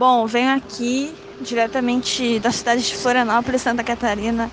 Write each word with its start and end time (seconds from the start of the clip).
Bom, 0.00 0.26
venho 0.26 0.56
aqui 0.56 1.14
diretamente 1.42 2.40
da 2.40 2.50
cidade 2.50 2.80
de 2.80 2.96
Florianópolis, 2.96 3.60
Santa 3.60 3.84
Catarina, 3.84 4.50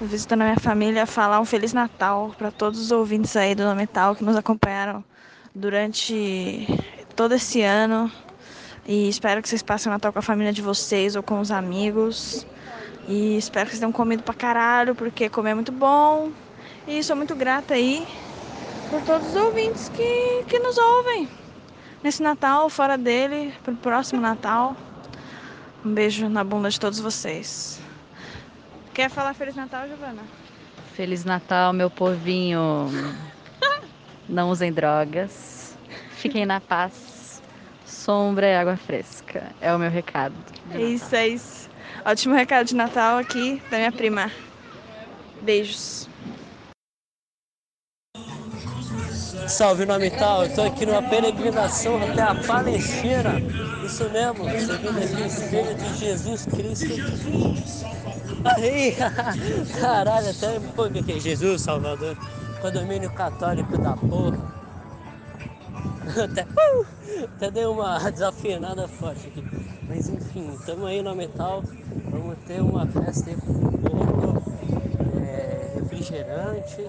visitando 0.00 0.42
a 0.42 0.44
minha 0.44 0.60
família, 0.60 1.04
falar 1.04 1.40
um 1.40 1.44
Feliz 1.44 1.72
Natal 1.72 2.32
para 2.38 2.52
todos 2.52 2.78
os 2.78 2.92
ouvintes 2.92 3.34
aí 3.34 3.56
do 3.56 3.74
Metal 3.74 4.14
que 4.14 4.22
nos 4.22 4.36
acompanharam 4.36 5.02
durante 5.52 6.68
todo 7.16 7.34
esse 7.34 7.60
ano. 7.60 8.08
E 8.86 9.08
espero 9.08 9.42
que 9.42 9.48
vocês 9.48 9.64
passem 9.64 9.90
o 9.90 9.92
Natal 9.92 10.12
com 10.12 10.20
a 10.20 10.22
família 10.22 10.52
de 10.52 10.62
vocês 10.62 11.16
ou 11.16 11.24
com 11.24 11.40
os 11.40 11.50
amigos. 11.50 12.46
E 13.08 13.36
espero 13.36 13.64
que 13.64 13.72
vocês 13.72 13.80
tenham 13.80 13.90
comido 13.90 14.22
pra 14.22 14.32
caralho, 14.32 14.94
porque 14.94 15.28
comer 15.28 15.50
é 15.50 15.54
muito 15.54 15.72
bom. 15.72 16.30
E 16.86 17.02
sou 17.02 17.16
muito 17.16 17.34
grata 17.34 17.74
aí 17.74 18.06
por 18.90 19.02
todos 19.02 19.26
os 19.26 19.34
ouvintes 19.34 19.88
que, 19.88 20.44
que 20.46 20.60
nos 20.60 20.78
ouvem 20.78 21.28
nesse 22.04 22.22
Natal, 22.22 22.68
fora 22.68 22.98
dele, 22.98 23.54
pro 23.64 23.74
próximo 23.74 24.20
Natal. 24.20 24.76
Um 25.82 25.94
beijo 25.94 26.28
na 26.28 26.44
bunda 26.44 26.68
de 26.68 26.78
todos 26.78 27.00
vocês. 27.00 27.80
Quer 28.92 29.08
falar 29.08 29.32
Feliz 29.32 29.56
Natal, 29.56 29.88
Giovana? 29.88 30.22
Feliz 30.92 31.24
Natal, 31.24 31.72
meu 31.72 31.88
povinho. 31.88 32.90
Não 34.28 34.50
usem 34.50 34.70
drogas. 34.70 35.76
Fiquem 36.10 36.44
na 36.44 36.60
paz. 36.60 37.42
Sombra 37.86 38.46
e 38.46 38.54
água 38.54 38.76
fresca. 38.76 39.50
É 39.60 39.74
o 39.74 39.78
meu 39.78 39.90
recado. 39.90 40.34
É 40.72 40.80
isso, 40.80 41.16
é 41.16 41.28
isso. 41.28 41.70
Ótimo 42.04 42.34
recado 42.34 42.66
de 42.66 42.74
Natal 42.74 43.16
aqui 43.16 43.62
da 43.70 43.78
minha 43.78 43.92
prima. 43.92 44.30
Beijos. 45.40 46.08
Salve 49.48 49.84
nome 49.84 50.10
tal, 50.10 50.44
eu 50.44 50.54
tô 50.54 50.62
aqui 50.62 50.86
numa 50.86 51.02
peregrinação 51.02 52.02
até 52.02 52.22
a 52.22 52.34
Palestina. 52.34 53.40
Isso 53.84 54.08
mesmo, 54.10 54.44
seguindo 54.44 54.98
aqui 54.98 55.22
o 55.22 55.26
espelho 55.26 55.74
de 55.74 55.94
Jesus 55.98 56.46
Cristo. 56.46 56.94
Aí, 58.44 58.96
caralho, 59.80 60.30
até 60.30 60.58
pô, 60.74 60.88
que 60.88 61.12
é 61.12 61.20
Jesus 61.20 61.62
Salvador, 61.62 62.16
condomínio 62.60 63.10
católico 63.12 63.76
da 63.78 63.96
porra. 63.96 64.64
Até, 66.22 66.42
uh, 66.42 66.86
até 67.36 67.50
dei 67.50 67.64
uma 67.64 67.98
desafinada 68.12 68.86
forte 68.86 69.26
aqui. 69.26 69.42
Mas 69.88 70.06
enfim, 70.08 70.52
estamos 70.54 70.86
aí 70.86 71.02
no 71.02 71.14
metal. 71.16 71.64
Vamos 72.10 72.36
ter 72.46 72.60
uma 72.60 72.86
festa 72.86 73.30
aí 73.30 73.36
com 73.36 73.52
bolo, 73.54 74.42
é, 75.18 75.72
refrigerante, 75.76 76.86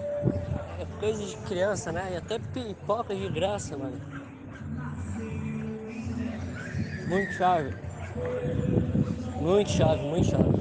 é 0.95 0.99
coisa 0.99 1.25
de 1.25 1.35
criança, 1.37 1.91
né? 1.91 2.11
E 2.13 2.17
até 2.17 2.39
pipoca 2.39 3.13
de 3.13 3.27
graça, 3.29 3.77
mano. 3.77 3.99
Muito 7.07 7.33
chave. 7.33 7.73
Muito 9.41 9.69
chave, 9.69 10.01
muito 10.03 10.27
chave. 10.27 10.55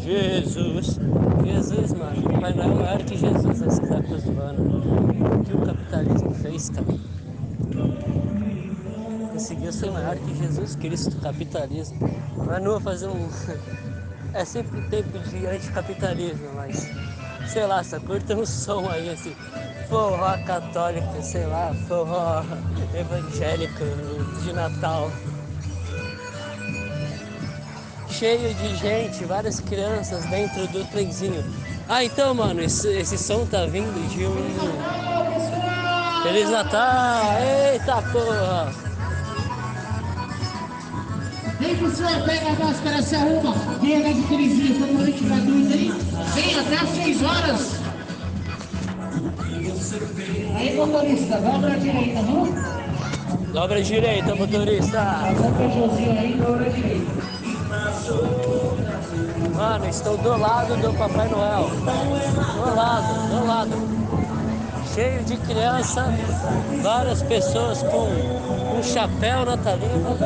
Jesus. 0.00 0.98
Jesus, 1.44 1.92
mano. 1.92 2.22
Papai 2.22 2.54
Noel 2.54 2.70
é 2.70 2.74
maior 2.74 2.98
que 2.98 3.18
Jesus 3.18 3.60
nessas 3.60 3.90
épocas 3.90 4.22
do 4.22 4.40
ano. 4.40 5.40
O 5.40 5.44
que 5.44 5.54
o 5.54 5.66
capitalismo 5.66 6.34
fez, 6.34 6.70
cara? 6.70 6.86
Conseguiu 9.32 9.72
ser 9.72 9.90
maior 9.90 10.16
que 10.16 10.34
Jesus 10.36 10.76
Cristo, 10.76 11.20
capitalismo. 11.20 11.98
Mas 12.36 12.62
não 12.62 12.72
vou 12.72 12.80
fazer 12.80 13.08
um. 13.08 13.28
É 14.34 14.44
sempre 14.44 14.82
tempo 14.90 15.18
de 15.20 15.46
anticapitalismo, 15.46 16.52
mas 16.54 16.86
sei 17.48 17.66
lá, 17.66 17.82
só 17.82 17.98
curta 17.98 18.34
um 18.34 18.44
som 18.44 18.88
aí 18.88 19.10
assim, 19.10 19.34
forró 19.88 20.36
católico, 20.44 21.22
sei 21.22 21.46
lá, 21.46 21.74
forró 21.86 22.44
evangélico 22.94 23.84
de 24.42 24.52
Natal. 24.52 25.10
Cheio 28.10 28.54
de 28.54 28.76
gente, 28.76 29.24
várias 29.24 29.60
crianças 29.60 30.24
dentro 30.26 30.66
do 30.68 30.84
trenzinho. 30.90 31.44
Ah, 31.88 32.04
então, 32.04 32.34
mano, 32.34 32.60
esse, 32.60 32.88
esse 32.88 33.16
som 33.16 33.46
tá 33.46 33.64
vindo 33.66 34.08
de 34.10 34.26
um. 34.26 36.22
Feliz 36.22 36.50
Natal! 36.50 37.34
Eita 37.40 38.02
porra! 38.10 38.87
Vem 41.58 41.76
professor, 41.76 42.22
pega 42.24 42.50
a 42.50 42.64
máscara, 42.64 43.02
se 43.02 43.16
arruma. 43.16 43.52
Vem 43.80 43.96
a 43.96 44.12
de 44.12 44.22
Terezinha, 44.22 44.76
essa 44.76 44.86
noite 44.92 45.24
gratuita 45.24 45.74
aí. 45.74 45.92
Vem 46.34 46.58
até 46.58 46.76
às 46.76 46.88
6 46.90 47.22
horas. 47.24 47.80
Aí, 50.54 50.76
motorista, 50.76 51.38
dobra 51.38 51.72
a 51.72 51.76
direita, 51.76 52.22
viu? 52.22 52.54
Dobra 53.52 53.78
a 53.78 53.82
direita, 53.82 54.34
motorista. 54.36 54.98
Passa 54.98 55.48
o 55.48 55.54
Peugeotzinho 55.54 56.18
aí, 56.20 56.34
dobra 56.34 56.66
a 56.66 56.68
direita. 56.68 57.12
Mano, 59.56 59.88
estou 59.88 60.16
do 60.16 60.36
lado 60.36 60.76
do 60.76 60.96
Papai 60.96 61.28
Noel. 61.28 61.70
Do 61.70 62.76
lado, 62.76 63.28
do 63.30 63.46
lado. 63.46 63.98
Cheio 64.94 65.24
de 65.24 65.36
criança, 65.38 66.06
várias 66.82 67.22
pessoas 67.22 67.82
com 67.82 68.08
um 68.78 68.82
chapéu 68.82 69.44
natalino 69.44 70.16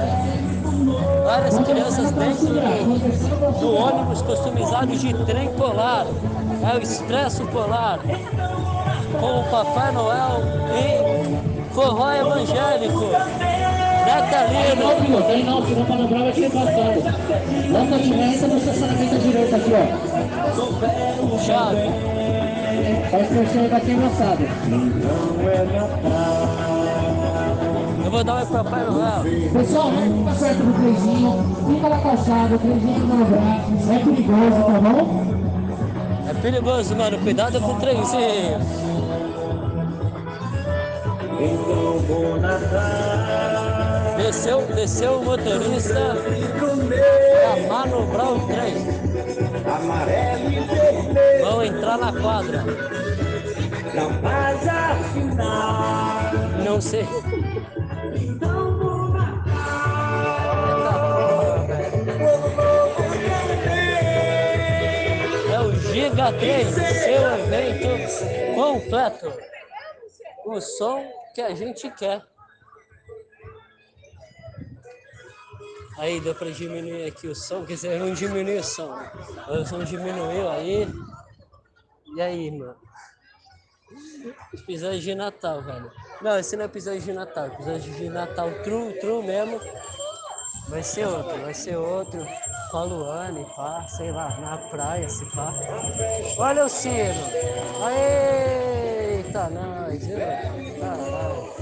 várias 1.25 1.59
crianças 1.59 2.10
dentro 2.12 2.47
do, 2.47 3.60
do 3.60 3.75
ônibus 3.75 4.22
customizado 4.22 4.97
de 4.97 5.15
trem 5.25 5.48
polar. 5.54 6.06
É 6.62 6.76
o 6.76 6.82
Expresso 6.82 7.44
Polar, 7.47 7.98
com 9.20 9.41
o 9.41 9.44
Papai 9.50 9.93
Noel 9.93 10.43
e 10.76 11.75
forró 11.75 12.12
evangélico. 12.12 13.10
Natalino. 14.06 15.22
Tem 15.26 15.44
não, 15.44 15.65
se 15.65 15.72
não 15.72 15.88
manobrar 15.88 16.22
vai 16.22 16.32
ser 16.32 16.50
passado. 16.50 17.03
Logo 17.70 17.99
tiver, 18.03 18.34
entra 18.34 18.49
no 18.49 18.59
estacionamento 18.59 19.14
à 19.14 19.19
direita 19.19 19.56
aqui, 19.56 19.72
ó. 19.75 21.38
Chave. 21.38 22.12
Faz 23.10 23.26
pressão 23.28 23.69
daqui 23.69 23.93
embaçado. 23.93 24.43
Eu 25.43 26.41
vou 28.12 28.23
dar 28.23 28.43
um 28.43 28.47
pro 28.47 28.62
Papai 28.62 28.84
Noel. 28.84 29.25
Pessoal, 29.53 29.91
não 29.91 30.03
fica 30.03 30.45
perto 30.45 30.59
do 30.59 30.73
trenzinho, 30.75 31.56
fica 31.67 31.89
na 31.89 31.99
calçada, 31.99 32.55
o 32.55 32.59
trenzinho 32.59 33.00
de 33.00 33.06
manobrar. 33.06 33.65
É 33.91 33.99
perigoso, 33.99 34.65
tá 34.67 34.81
bom? 34.81 35.25
É 36.28 36.34
perigoso, 36.34 36.97
mano. 36.97 37.19
Cuidado 37.19 37.61
com 37.61 37.73
o 37.73 37.81
trenzinho. 37.81 38.59
Desceu, 44.19 44.67
desceu 44.75 45.12
o 45.15 45.25
motorista 45.25 46.17
pra 47.41 47.75
manobrar 47.75 48.33
o 48.33 48.47
trem. 48.47 48.75
Vão 51.43 51.65
entrar 51.65 51.99
na 51.99 52.12
quadra. 52.12 52.65
Não 56.62 56.81
sei. 56.81 57.09
Giga 66.22 66.38
3, 66.38 66.69
seu 66.69 67.22
evento 67.38 68.55
completo. 68.55 69.33
O 70.44 70.60
som 70.60 71.05
que 71.34 71.41
a 71.41 71.53
gente 71.53 71.91
quer. 71.91 72.22
Aí 75.99 76.21
deu 76.21 76.34
pra 76.34 76.50
diminuir 76.50 77.06
aqui 77.06 77.27
o 77.27 77.34
som, 77.34 77.65
quer 77.65 77.75
dizer, 77.75 77.99
não 77.99 78.15
diminui 78.15 78.59
o 78.59 78.62
som. 78.62 78.94
O 79.49 79.66
som 79.66 79.82
diminuiu 79.82 80.49
aí. 80.49 80.88
E 82.15 82.22
aí, 82.22 82.50
mano? 82.53 82.77
Episódio 84.55 85.00
de 85.00 85.15
Natal, 85.16 85.61
velho. 85.62 85.91
Não, 86.21 86.38
esse 86.38 86.56
não 86.56 86.62
é 86.62 86.66
episódio 86.66 87.00
de 87.00 87.12
Natal. 87.12 87.47
Episódio 87.49 87.93
de 87.94 88.09
Natal 88.09 88.49
true, 88.62 88.93
true 89.00 89.27
mesmo. 89.27 89.61
Vai 90.69 90.85
ser 90.85 91.06
outro, 91.06 91.41
vai 91.41 91.55
ser 91.55 91.76
outro. 91.76 92.25
A 92.74 92.84
Luane, 92.84 93.44
pá, 93.54 93.86
sei 93.86 94.10
lá, 94.10 94.34
na 94.40 94.56
praia, 94.56 95.06
se 95.06 95.26
pá. 95.26 95.52
Olha 96.38 96.64
o 96.64 96.69
sino! 96.70 97.20
Eita, 97.90 99.50
nós! 99.50 100.02
Caralho. 100.80 101.52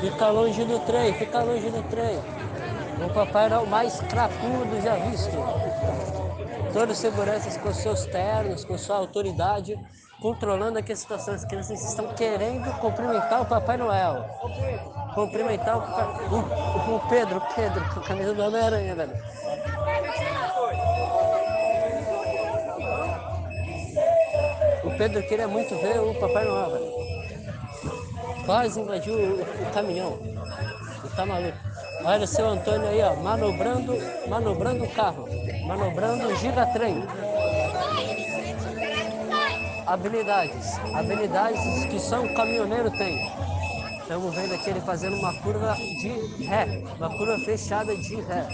Fica 0.00 0.30
longe 0.30 0.64
do 0.64 0.78
trem, 0.80 1.14
fica 1.14 1.42
longe 1.42 1.68
do 1.68 1.82
trem. 1.90 2.18
O 3.04 3.12
Papai 3.12 3.50
Noel 3.50 3.66
mais 3.66 4.00
cracudo 4.00 4.80
já 4.82 4.94
visto. 4.94 5.36
Todos 6.72 6.96
os 6.96 6.98
seguranças 6.98 7.58
com 7.58 7.74
seus 7.74 8.06
ternos, 8.06 8.64
com 8.64 8.78
sua 8.78 8.96
autoridade, 8.96 9.78
controlando 10.22 10.78
aqui 10.78 10.92
a 10.92 10.96
situação. 10.96 11.34
As 11.34 11.44
crianças 11.44 11.82
estão 11.82 12.06
querendo 12.14 12.72
cumprimentar 12.78 13.42
o 13.42 13.44
Papai 13.44 13.76
Noel. 13.76 14.24
Cumprimentar 15.14 15.76
o, 15.76 16.34
o, 16.34 16.96
o 16.96 17.08
Pedro, 17.08 17.42
Pedro, 17.54 17.84
com 17.92 18.00
a 18.00 18.02
camisa 18.04 18.32
do 18.32 18.42
Homem-Aranha, 18.42 18.94
velho. 18.94 19.12
O 24.84 24.96
Pedro 24.96 25.22
queria 25.24 25.48
muito 25.48 25.74
ver 25.76 26.00
o 26.00 26.14
Papai 26.14 26.44
Noel, 26.44 26.70
velho. 26.70 26.92
Quase 28.46 28.80
invadiu 28.80 29.14
o, 29.14 29.42
o 29.42 29.72
caminhão. 29.74 30.18
Ele 30.22 31.14
tá 31.16 31.26
maluco. 31.26 31.58
Olha 32.04 32.24
o 32.24 32.26
seu 32.26 32.48
Antônio 32.48 32.88
aí, 32.88 33.02
ó, 33.02 33.16
manobrando, 33.16 33.96
manobrando 34.28 34.84
o 34.84 34.90
carro. 34.90 35.28
Manobrando 35.66 36.28
o 36.28 36.36
gigatrem. 36.36 37.04
Habilidades. 39.92 40.80
Habilidades 40.94 41.84
que 41.84 42.00
só 42.00 42.22
um 42.22 42.32
caminhoneiro 42.32 42.90
tem. 42.92 43.30
Estamos 44.00 44.34
vendo 44.34 44.54
aqui 44.54 44.70
ele 44.70 44.80
fazendo 44.80 45.16
uma 45.16 45.34
curva 45.34 45.74
de 45.74 46.46
ré. 46.46 46.82
Uma 46.96 47.10
curva 47.10 47.38
fechada 47.40 47.94
de 47.94 48.18
ré. 48.22 48.48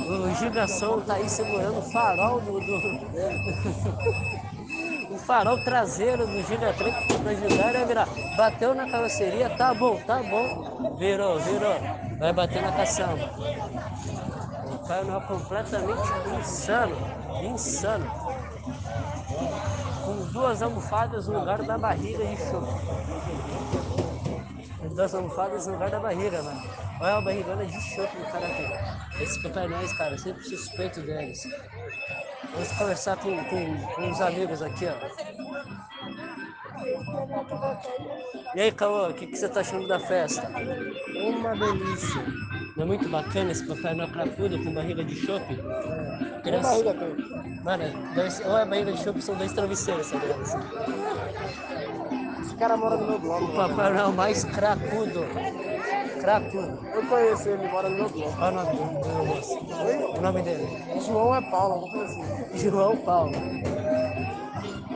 O 0.00 0.34
gigação 0.36 1.02
tá 1.02 1.16
aí 1.16 1.28
segurando 1.28 1.80
o 1.80 1.82
farol 1.82 2.40
do. 2.40 2.58
do... 2.58 2.72
o 5.14 5.18
farol 5.18 5.62
traseiro 5.62 6.26
do 6.26 6.42
gigatrem 6.44 6.94
para 7.22 7.32
ajudar 7.32 7.68
ele 7.68 7.76
a 7.76 7.84
virar. 7.84 8.08
Bateu 8.38 8.74
na 8.74 8.90
carroceria, 8.90 9.50
tá 9.58 9.74
bom, 9.74 10.00
tá 10.06 10.22
bom. 10.22 10.96
Virou, 10.98 11.38
virou. 11.38 11.76
Vai 12.18 12.32
bater 12.32 12.62
na 12.62 12.72
caçamba. 12.72 13.30
O 14.72 14.88
Pai 14.88 15.04
Noel 15.04 15.20
completamente 15.20 16.00
insano. 16.40 16.96
Insano. 17.42 18.10
Duas 20.36 20.60
almofadas 20.60 21.28
no 21.28 21.38
lugar 21.38 21.62
da 21.62 21.78
barriga 21.78 22.22
de 22.22 22.36
chope. 22.36 22.68
Com 24.78 24.88
duas 24.88 25.14
almofadas 25.14 25.66
no 25.66 25.72
lugar 25.72 25.88
da 25.88 25.98
barriga, 25.98 26.42
mano. 26.42 26.62
Olha 27.00 27.14
a 27.14 27.20
barrigona 27.22 27.64
de 27.64 27.80
chope 27.80 28.14
do 28.18 28.24
cara 28.24 28.46
aqui. 28.46 29.22
Esse 29.22 29.42
Papai 29.42 29.66
Noel, 29.66 29.96
cara, 29.96 30.12
eu 30.12 30.18
sempre 30.18 30.44
suspeito 30.44 31.00
deles. 31.00 31.42
Vamos 32.52 32.70
conversar 32.72 33.16
com, 33.16 33.34
com, 33.44 33.94
com 33.94 34.10
os 34.10 34.20
amigos 34.20 34.60
aqui, 34.60 34.86
ó. 34.86 34.92
E 38.54 38.60
aí, 38.60 38.72
Caô, 38.72 39.08
o 39.08 39.14
que, 39.14 39.28
que 39.28 39.38
você 39.38 39.48
tá 39.48 39.60
achando 39.60 39.88
da 39.88 39.98
festa? 39.98 40.46
Uma 40.50 41.56
delícia. 41.56 42.22
Não 42.76 42.82
é 42.82 42.86
muito 42.86 43.08
bacana 43.08 43.52
esse 43.52 43.64
Papai 43.66 43.94
Noel 43.94 44.10
cracudo 44.10 44.62
com 44.62 44.70
barriga 44.74 45.02
de 45.02 45.16
chope? 45.16 45.54
É. 45.54 46.40
Criança-. 46.42 46.84
Mano, 47.64 47.84
dois, 48.14 48.40
ou 48.44 48.58
é 48.58 48.66
barriga 48.66 48.92
de 48.92 49.02
chope, 49.02 49.22
são 49.22 49.34
dois 49.34 49.52
travesseiros, 49.52 50.10
tá 50.10 50.18
ligado? 50.18 50.42
Assim. 50.42 50.58
Esse 52.42 52.54
cara 52.56 52.76
mora 52.76 52.98
no 52.98 53.06
meu 53.06 53.18
bloco. 53.18 53.44
O 53.44 53.56
Papai 53.56 53.92
Noel 53.94 54.12
mais 54.12 54.44
cracudo. 54.44 55.24
Cracudo. 56.20 56.78
Eu 56.94 57.06
conheço 57.06 57.48
ele, 57.48 57.66
mora 57.68 57.88
no 57.88 57.96
meu 57.96 58.08
bloco. 58.10 58.36
Qual 58.36 58.48
é 58.48 58.52
o 58.52 58.54
nome 58.54 58.76
do, 58.76 59.00
do 59.00 59.24
moço? 59.24 59.58
O 60.18 60.20
nome 60.20 60.42
dele? 60.42 60.68
João 61.00 61.34
é 61.34 61.40
Paulo, 61.40 61.74
alguma 61.74 61.92
coisa 61.92 62.12
assim. 62.12 62.58
João 62.58 62.96
Paulo. 62.98 63.32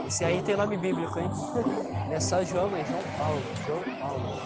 Esse 0.07 0.25
aí 0.25 0.43
tem 0.43 0.57
nome 0.57 0.77
bíblico, 0.77 1.19
hein? 1.19 1.31
Não 2.09 2.13
é 2.13 2.21
só 2.21 2.45
João, 2.45 2.69
mas 2.69 2.87
João 2.87 3.03
Paulo. 3.17 3.43
João 3.67 3.85
Paulo. 3.99 4.39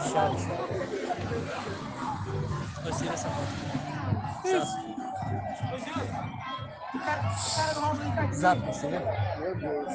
Chave, 0.00 0.38
chave. 0.38 1.81
Gostei 2.84 3.08
dessa 3.08 3.28
foto. 3.28 3.72
Zap, 8.34 8.60
você 8.60 8.88
viu? 8.88 9.00
Meu 9.38 9.56
Deus. 9.56 9.92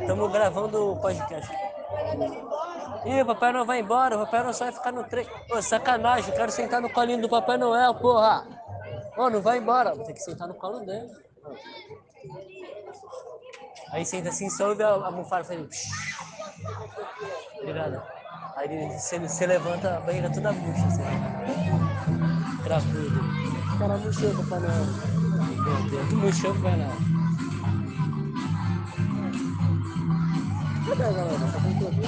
Estamos 0.00 0.32
gravando 0.32 0.92
o 0.92 1.00
podcast. 1.00 1.50
Ih, 3.04 3.22
o 3.22 3.26
Papai 3.26 3.52
Noel 3.52 3.66
vai 3.66 3.80
embora, 3.80 4.16
o 4.16 4.24
Papai 4.24 4.40
Noel 4.42 4.54
só 4.54 4.64
vai 4.64 4.72
ficar 4.72 4.92
no 4.92 5.04
trem. 5.04 5.26
Ô, 5.50 5.60
sacanagem, 5.60 6.30
eu 6.30 6.36
quero 6.36 6.52
sentar 6.52 6.80
no 6.80 6.90
colinho 6.90 7.20
do 7.20 7.28
Papai 7.28 7.58
Noel, 7.58 7.94
porra! 7.96 8.46
Ô, 9.16 9.28
não 9.28 9.42
vai 9.42 9.58
embora, 9.58 9.94
vou 9.94 10.04
ter 10.04 10.14
que 10.14 10.20
sentar 10.22 10.48
no 10.48 10.54
colo 10.54 10.80
dele. 10.80 11.10
Aí 13.90 14.04
senta 14.04 14.30
assim, 14.30 14.48
só 14.48 14.70
ouve 14.70 14.82
a 14.82 14.88
a 14.88 15.06
almofada 15.06 15.44
fazendo. 15.44 15.68
psh. 15.68 15.88
Aí 18.56 18.68
ele- 18.72 18.98
você, 18.98 19.18
você 19.18 19.46
levanta 19.46 19.96
a 19.96 20.00
banheira 20.00 20.30
toda 20.30 20.52
murcha, 20.52 20.86
assim. 20.86 21.02
Cracudo. 22.62 23.20
O 23.74 23.78
cara 23.78 23.98
mexeu, 23.98 24.34
Papai 24.36 24.60
Noel. 24.60 24.86
Meu 25.64 25.90
Deus, 25.90 26.12
murchão 26.12 26.52
que 26.54 26.60
vai 26.60 26.76
não. 26.76 26.90
Cadê 30.88 31.02
a 31.02 31.12
galera? 31.12 31.38
Tá 31.52 31.60
com 31.60 31.78
tudo? 31.78 32.02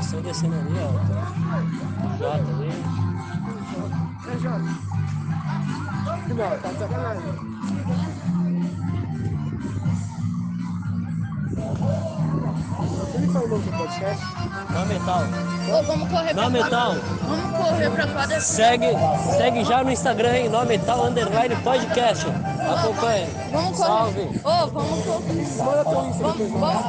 Estão 0.00 0.20
descendo 0.22 0.54
ali, 0.54 0.74
ó. 0.78 0.92
Jota 2.18 2.52
ali. 2.52 2.70
É, 4.28 4.38
Jota. 4.38 4.92
Não, 6.28 6.60
tá 6.60 6.70
sacanagem. 6.78 7.32
Ele 13.14 13.26
podcast. 13.26 14.24
Não 14.70 14.86
metal. 14.86 15.22
Ô, 15.68 15.82
vamos 15.82 16.08
correr 16.08 16.34
Não 16.34 16.50
pra 16.50 16.50
metal. 16.50 16.94
Vamos 17.22 17.58
correr 17.58 17.90
pra 17.90 18.06
quadra. 18.06 18.40
Segue, 18.40 18.86
segue 19.36 19.64
já 19.64 19.84
no 19.84 19.90
Instagram, 19.90 20.34
hein? 20.34 20.50
Metal 20.66 21.04
Underline 21.04 21.56
Podcast. 21.56 22.26
Acompanhe. 22.26 23.26
Vamos 23.52 23.76
correr. 23.76 23.86
Salve. 23.86 24.40
Ô, 24.42 24.66
vamos 24.68 25.04
correr. 25.04 25.62
Manda 25.62 25.84
teu 25.84 26.06
Insta 26.06 26.22
Vamos, 26.22 26.48
vamos, 26.48 26.82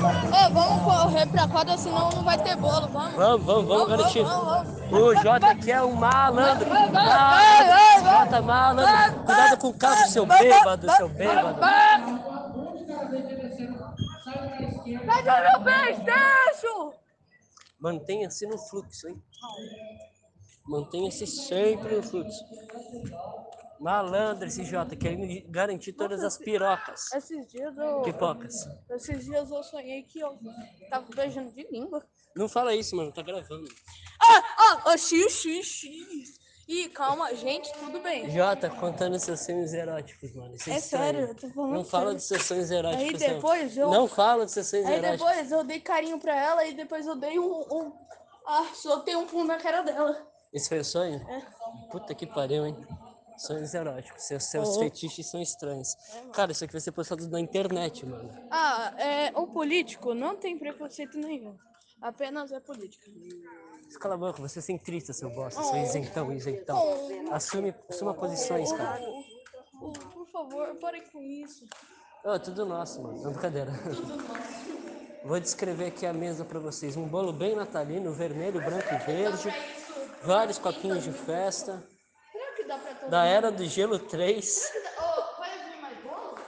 vamos. 0.00 0.24
Ô, 0.30 0.50
vamos 0.52 0.82
correr 0.82 1.26
pra 1.26 1.48
quadra, 1.48 1.78
senão 1.78 2.10
não 2.10 2.22
vai 2.22 2.38
ter 2.38 2.56
bolo. 2.56 2.88
Vamos. 2.88 3.14
Vamos, 3.14 3.46
vamos, 3.46 3.68
vamos 3.68 3.88
garantir. 3.88 4.22
vamos, 4.22 4.44
vamos. 4.44 4.80
O 4.92 5.22
Jota 5.22 5.46
aqui 5.46 5.72
é 5.72 5.82
um 5.82 5.94
malandro. 5.94 6.68
vai, 6.68 6.90
vai, 6.90 8.02
Malandro. 8.02 8.10
Jota 8.10 8.42
malandro. 8.42 9.20
Cuidado 9.24 9.56
com 9.56 9.68
o 9.68 9.74
carro, 9.74 10.06
seu 10.08 10.26
bêbado, 10.26 10.90
seu 10.96 11.08
bêbado. 11.08 12.39
Pega 15.10 15.40
meu 15.40 15.62
Playstation! 15.62 16.92
Mantenha-se 17.80 18.46
no 18.46 18.58
fluxo, 18.58 19.08
hein? 19.08 19.22
Mantenha-se 20.66 21.26
sempre 21.26 21.96
no 21.96 22.02
fluxo. 22.02 22.44
Malandro 23.80 24.46
esse 24.46 24.62
Jota, 24.62 24.94
querendo 24.94 25.26
garantir 25.50 25.94
todas 25.94 26.22
as 26.22 26.36
pirocas. 26.36 27.10
Esses 27.14 27.46
dias 27.48 27.76
eu. 27.76 28.02
Pipocas. 28.02 28.68
Esses 28.90 29.24
dias 29.24 29.50
eu 29.50 29.62
sonhei 29.62 30.02
que 30.02 30.20
eu 30.20 30.38
tava 30.90 31.06
beijando 31.16 31.50
de 31.52 31.66
língua. 31.72 32.06
Não 32.36 32.48
fala 32.48 32.74
isso, 32.74 32.94
mano, 32.94 33.10
tá 33.10 33.22
gravando. 33.22 33.68
Ah, 34.20 34.44
ah, 34.58 34.82
ah, 34.84 34.98
x, 34.98 35.32
x, 35.32 35.66
x. 35.66 36.39
Ih, 36.72 36.88
calma, 36.90 37.34
gente, 37.34 37.68
tudo 37.72 37.98
bem. 38.00 38.30
Jota 38.30 38.70
contando 38.70 39.18
seus 39.18 39.40
sonhos 39.40 39.72
eróticos, 39.74 40.32
mano. 40.36 40.54
Isso 40.54 40.70
é, 40.70 40.74
É 40.74 40.78
sério, 40.78 41.20
eu 41.22 41.34
tô 41.34 41.50
falando 41.50 41.72
Não 41.74 41.84
fala 41.84 42.14
dos 42.14 42.22
seus 42.22 42.44
sonhos 42.44 42.70
eróticos. 42.70 43.04
Aí 43.20 43.28
não. 43.28 43.34
depois 43.34 43.76
eu- 43.76 43.90
Não 43.90 44.06
fala 44.06 44.44
dos 44.44 44.54
seus 44.54 44.68
sonhos 44.68 44.86
Aí 44.86 44.94
eróticos. 44.94 45.18
depois 45.26 45.50
eu 45.50 45.64
dei 45.64 45.80
carinho 45.80 46.20
pra 46.20 46.32
ela 46.40 46.64
e 46.64 46.72
depois 46.72 47.04
eu 47.08 47.16
dei 47.16 47.40
um. 47.40 47.50
um 47.72 47.92
ah, 48.46 48.68
soltei 48.72 49.16
um 49.16 49.26
pum 49.26 49.42
na 49.42 49.56
cara 49.58 49.82
dela. 49.82 50.24
Esse 50.52 50.68
foi 50.68 50.78
o 50.78 50.84
sonho? 50.84 51.20
É. 51.28 51.42
Puta 51.90 52.14
que 52.14 52.24
pariu, 52.24 52.64
hein? 52.64 52.76
Sonhos 53.36 53.74
eróticos. 53.74 54.22
Seus, 54.22 54.44
seus 54.44 54.76
Oh. 54.76 54.78
fetiches 54.78 55.28
são 55.28 55.42
estranhos. 55.42 55.96
Cara, 56.32 56.52
isso 56.52 56.62
aqui 56.62 56.72
vai 56.74 56.80
ser 56.80 56.92
postado 56.92 57.28
na 57.28 57.40
internet, 57.40 58.06
mano. 58.06 58.30
Ah, 58.48 58.94
é, 58.96 59.32
o 59.34 59.48
político 59.48 60.14
não 60.14 60.36
tem 60.36 60.56
preconceito 60.56 61.18
nenhum. 61.18 61.56
Apenas 62.00 62.52
é 62.52 62.60
política. 62.60 63.10
Cala 63.98 64.14
a 64.14 64.18
boca, 64.18 64.40
você 64.40 64.60
é 64.60 64.62
centrista, 64.62 65.12
seu 65.12 65.28
bosta, 65.30 65.62
seu 65.62 65.74
Oh. 65.74 65.82
isentão, 65.82 66.32
isentão. 66.32 66.78
Assume, 67.32 67.74
assuma 67.88 68.14
posições, 68.14 68.72
cara. 68.72 69.00
Oh, 69.80 69.92
por 69.92 70.26
favor, 70.28 70.74
pare 70.76 71.00
com 71.12 71.20
isso. 71.22 71.64
Ô, 72.24 72.38
tudo 72.38 72.64
nosso, 72.64 73.02
mano. 73.02 73.22
Não, 73.22 73.32
brincadeira. 73.32 73.72
Vou 75.24 75.38
descrever 75.40 75.86
aqui 75.86 76.06
a 76.06 76.12
mesa 76.12 76.44
pra 76.44 76.58
vocês. 76.58 76.96
Um 76.96 77.06
bolo 77.06 77.32
bem 77.32 77.54
natalino, 77.54 78.12
vermelho, 78.12 78.60
branco 78.60 78.94
e 78.94 78.98
verde. 78.98 79.52
Vários 80.22 80.58
copinhos 80.58 81.02
de 81.04 81.12
festa. 81.12 81.82
Será 82.32 82.52
que 82.52 82.64
dá 82.64 82.78
pra 82.78 82.94
todo 82.94 83.10
Da 83.10 83.24
Era 83.24 83.50
do 83.50 83.64
Gelo 83.66 83.98
3. 83.98 84.72
Oh, 84.98 85.38
vai 85.38 85.50
vir 85.58 85.80
mais 85.80 85.98
bolo? 86.02 86.38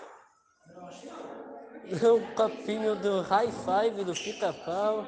Um 2.23 2.35
copinho 2.35 2.97
do 2.97 3.21
High 3.23 3.51
Five 3.53 4.05
do 4.05 4.15
Pica-Pau. 4.15 5.05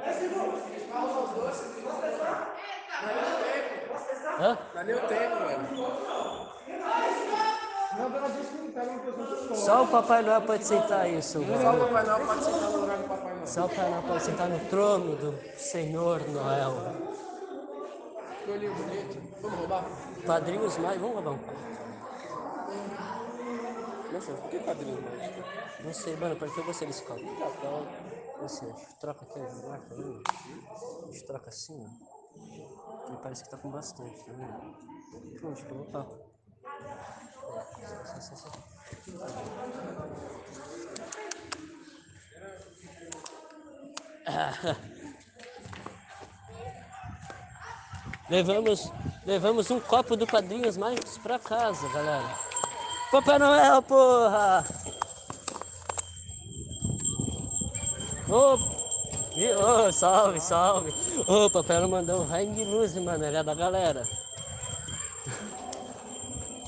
Hã? 4.40 4.58
Dá 4.74 4.84
nem 4.84 4.94
o 4.94 5.00
tempo, 5.06 5.36
velho. 5.46 5.64
Pessoa 8.74 9.56
Só 9.56 9.84
o 9.84 9.88
Papai 9.88 10.22
Noel 10.22 10.42
pode 10.42 10.64
sentar 10.64 11.08
isso, 11.08 11.38
Só 11.44 11.74
o. 11.74 11.78
Papai 11.78 12.04
Noel 12.04 12.26
pode 12.26 12.44
sentar 12.44 12.70
no 12.70 12.80
lugar 12.80 12.98
do 12.98 13.08
Papai 13.08 13.34
Noel. 13.34 13.46
Só 13.46 13.64
o 13.64 13.68
Papai 13.68 13.90
Noel 13.90 14.02
pode 14.02 14.22
sentar 14.24 14.48
no 14.48 14.58
trono 14.68 15.16
do 15.16 15.58
Senhor 15.58 16.20
Noel. 16.28 16.72
Que 18.44 18.50
olhinho 18.50 18.74
bonito. 18.74 19.22
Vamos 19.40 19.58
roubar? 19.58 19.84
Padrinhos 20.26 20.78
mais. 20.78 21.00
Vamos 21.00 21.14
roubar 21.14 21.32
um. 21.32 21.38
Nossa, 24.12 24.32
por 24.32 24.50
que 24.50 24.58
quadrinho 24.58 25.02
mágico? 25.02 25.42
Não 25.84 25.92
sei, 25.92 26.16
mano, 26.16 26.36
porque 26.36 26.60
eu 26.60 26.64
gostei 26.64 26.88
desse 26.88 27.02
copo. 27.02 27.20
Troca 29.00 29.24
aqui 29.24 29.38
a 29.40 29.68
marca 29.68 29.94
aí. 29.94 30.22
A 31.02 31.06
gente 31.06 31.24
troca 31.24 31.48
assim, 31.48 31.86
e 32.36 33.16
parece 33.22 33.44
que 33.44 33.50
tá 33.50 33.56
com 33.58 33.70
bastante, 33.70 34.24
tá 34.24 34.32
vendo? 34.32 35.40
Pô, 35.40 35.52
acho 35.52 35.64
eu 35.70 35.76
vou 35.76 35.84
pá. 35.92 36.06
levamos, 48.30 48.90
levamos 49.26 49.70
um 49.70 49.78
copo 49.80 50.16
do 50.16 50.26
quadrinhos 50.26 50.76
mais 50.76 51.18
pra 51.18 51.38
casa, 51.38 51.88
galera. 51.90 52.38
Papai 53.10 53.38
Noel, 53.38 53.82
porra! 53.82 54.64
Opa! 58.28 58.73
Ô, 59.54 59.92
salve, 59.92 60.40
salve! 60.40 60.94
Papai 61.50 61.78
Noel 61.78 61.88
mandou 61.88 62.20
um 62.22 62.26
raio 62.26 62.52
de 62.54 62.64
mano, 63.00 63.24
ele 63.24 63.36
é 63.36 63.42
da 63.42 63.54
galera. 63.54 64.06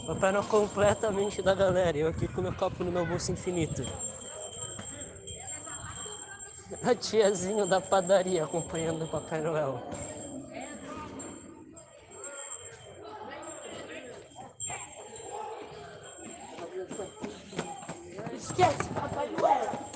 Papai 0.07 0.33
Noel 0.33 0.45
completamente 0.45 1.43
da 1.43 1.55
galera, 1.55 1.97
eu 1.97 2.09
aqui 2.09 2.27
com 2.27 2.43
meu 2.43 2.53
copo 2.53 2.83
no 2.83 2.91
meu 2.91 3.07
bolso 3.07 3.31
infinito. 3.31 3.87
A 6.83 6.95
tiazinha 6.95 7.67
da 7.67 7.81
padaria 7.81 8.45
acompanhando 8.45 9.05
o 9.05 9.09
Papai 9.09 9.41
Noel. 9.41 9.81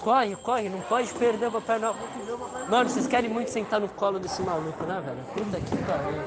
Corre, 0.01 0.35
corre, 0.37 0.69
não 0.71 0.81
pode 0.81 1.13
perder 1.13 1.49
o 1.49 1.53
Papai 1.53 1.79
Noel. 1.79 1.95
Mano, 2.69 2.89
vocês 2.89 3.07
querem 3.07 3.29
muito 3.29 3.51
sentar 3.51 3.79
no 3.81 3.89
colo 3.89 4.19
desse 4.19 4.41
maluco, 4.43 4.83
né, 4.85 5.03
velho? 5.05 5.23
Puta 5.35 5.61
que 5.61 5.77
pariu. 5.85 6.23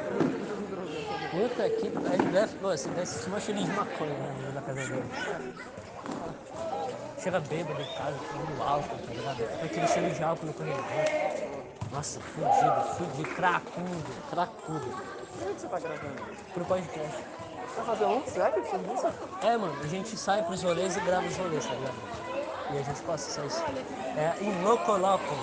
Puta 1.31 1.69
que 1.69 1.89
pariu. 1.89 2.13
Ele 2.13 2.31
deve, 2.31 2.55
pô, 2.57 2.67
você 2.67 2.89
deve 2.89 3.05
se 3.07 3.41
cheiro 3.41 3.63
de 3.63 3.71
maconha 3.71 4.13
né, 4.13 4.51
na 4.53 4.61
casa 4.61 4.79
dele. 4.79 5.03
Chega 7.17 7.39
bêbado 7.39 7.81
em 7.81 7.97
casa, 7.97 8.17
tomando 8.31 8.63
álcool, 8.63 8.97
tá 9.07 9.13
ligado? 9.13 9.37
Fica 9.37 9.65
aquele 9.65 9.87
cheiro 9.87 10.13
de 10.13 10.23
álcool 10.23 10.45
no 10.45 10.53
corredor. 10.53 10.83
Nossa, 11.91 12.19
fudido, 12.19 12.81
fudido, 12.97 13.29
cracudo, 13.35 14.13
cracudo. 14.29 15.13
Por 15.39 15.47
que 15.47 15.61
você 15.61 15.67
tá 15.67 15.79
gravando? 15.79 16.21
Pro 16.53 16.65
podcast. 16.65 17.23
Vai 17.75 17.85
fazer 17.85 18.05
um? 18.05 18.23
Sério? 18.27 18.63
É, 19.41 19.57
mano, 19.57 19.75
a 19.81 19.87
gente 19.87 20.15
sai 20.15 20.43
pros 20.43 20.61
rolês 20.61 20.95
e 20.95 20.99
grava 20.99 21.25
os 21.25 21.37
rolês, 21.37 21.65
tá 21.65 21.73
ligado? 21.73 22.32
E 22.69 22.77
a 22.77 22.83
gente 22.83 23.01
posta 23.03 23.31
só 23.31 23.45
isso. 23.45 23.63
É 24.15 24.41
em 24.43 24.51
Loco 24.61 24.95
Loco. 24.97 25.35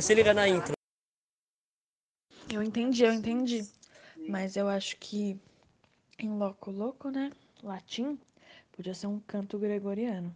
Se 0.00 0.14
liga 0.14 0.32
na 0.32 0.48
intro. 0.48 0.72
Eu 2.52 2.62
entendi, 2.62 3.04
eu 3.04 3.12
entendi. 3.12 3.66
Mas 4.28 4.56
eu 4.56 4.68
acho 4.68 4.96
que 4.96 5.38
em 6.18 6.30
loco 6.38 6.70
louco, 6.70 7.10
né? 7.10 7.30
Latim, 7.62 8.18
podia 8.72 8.94
ser 8.94 9.06
um 9.06 9.20
canto 9.20 9.58
gregoriano. 9.58 10.34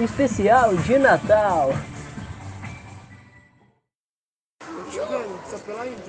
Especial 0.00 0.76
de 0.76 0.96
Natal. 0.96 1.72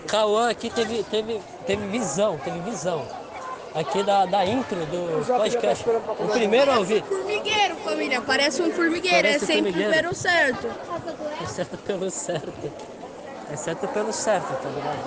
Cauã 0.08 0.50
aqui 0.50 0.69
teve, 0.69 1.03
teve, 1.03 1.41
teve 1.65 1.88
visão, 1.88 2.38
teve 2.38 2.60
visão. 2.60 3.03
Aqui 3.74 4.03
da, 4.03 4.25
da 4.25 4.46
intro 4.46 4.86
do 4.86 5.25
podcast. 5.25 5.86
O 6.19 6.27
primeiro 6.27 6.72
a 6.72 6.77
ouvir. 6.77 7.03
Formigueiro, 7.03 7.75
família. 7.77 8.22
Parece 8.22 8.62
um 8.62 8.72
formigueiro. 8.72 9.27
Parece 9.27 9.43
é 9.43 9.48
sempre 9.48 9.72
formigueiro. 9.72 9.93
pelo 9.93 10.13
certo. 10.15 10.67
É 11.41 11.46
certo 11.46 11.77
pelo 11.77 12.12
certo. 12.12 12.72
É 13.51 13.55
certo 13.55 13.88
pelo 13.88 14.13
certo, 14.13 14.48
tá 14.62 14.69
ligado? 14.69 15.00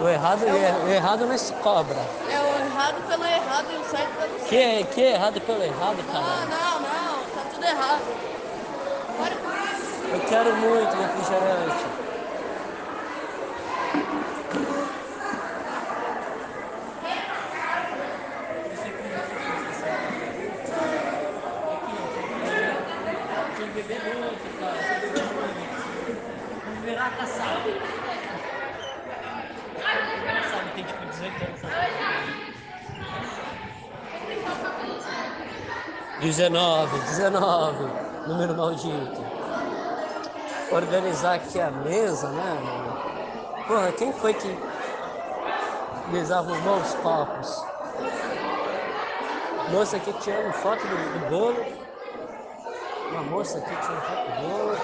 É. 0.00 0.04
O 0.04 0.08
errado, 0.08 0.42
o 0.86 0.88
errado 0.88 1.26
não 1.26 1.36
se 1.36 1.52
cobra. 1.54 1.96
É 2.30 2.40
o 2.40 2.47
errado 2.78 3.02
pelo 3.08 3.24
errado 3.24 3.66
e 3.72 3.76
o 3.76 3.84
certo 3.90 4.14
pelo 4.14 4.38
certo. 4.38 4.48
Que, 4.48 4.84
que 4.94 5.00
errado 5.00 5.40
pelo 5.40 5.62
errado, 5.64 5.96
Ah, 6.08 6.12
cara? 6.12 6.46
não, 6.46 6.80
não. 6.80 7.24
Tá 7.24 7.50
tudo 7.52 7.64
errado. 7.64 8.02
Para 9.18 9.34
com 9.34 9.50
isso. 9.64 10.14
Eu 10.14 10.20
quero 10.28 10.56
muito 10.56 10.96
refrigerante. 10.96 11.84
Tem 23.56 23.66
que 23.68 23.82
beber 23.82 24.14
muito, 24.16 24.60
cara. 24.60 24.78
Tem 24.78 25.00
que 25.00 25.06
beber 25.06 25.24
muito. 25.34 26.64
Vamos 26.64 26.84
virar 26.84 27.10
caçado. 27.16 27.70
Sabe, 30.50 30.70
tem 30.74 30.84
tipo 30.84 31.04
18 31.06 31.44
anos. 31.44 31.60
sabe? 31.60 32.48
19, 36.38 36.98
19, 37.00 37.84
número 38.28 38.54
maldito. 38.54 39.20
Organizar 40.70 41.34
aqui 41.34 41.60
a 41.60 41.68
mesa, 41.68 42.28
né, 42.28 42.60
mano? 42.62 43.66
Porra, 43.66 43.90
quem 43.90 44.12
foi 44.12 44.32
que 44.34 44.56
desarrumou 46.12 46.76
os 46.76 46.94
copos? 46.94 47.64
Moça 49.72 49.96
aqui 49.96 50.12
tirando 50.20 50.52
foto 50.52 50.80
do, 50.86 51.18
do 51.18 51.28
bolo. 51.28 51.66
Uma 53.10 53.22
moça 53.24 53.58
aqui 53.58 53.74
tirando 53.74 54.02
foto 54.02 54.30
do 54.30 54.48
bolo. 54.48 54.78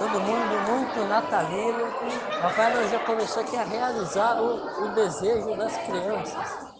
Todo 0.00 0.20
mundo 0.20 0.68
muito 0.68 1.08
natalino. 1.08 1.94
Papai 2.42 2.74
Noel 2.74 2.88
já 2.88 2.98
começou 2.98 3.44
aqui 3.44 3.56
a 3.56 3.62
realizar 3.62 4.42
o, 4.42 4.84
o 4.84 4.88
desejo 4.96 5.56
das 5.56 5.78
crianças. 5.78 6.74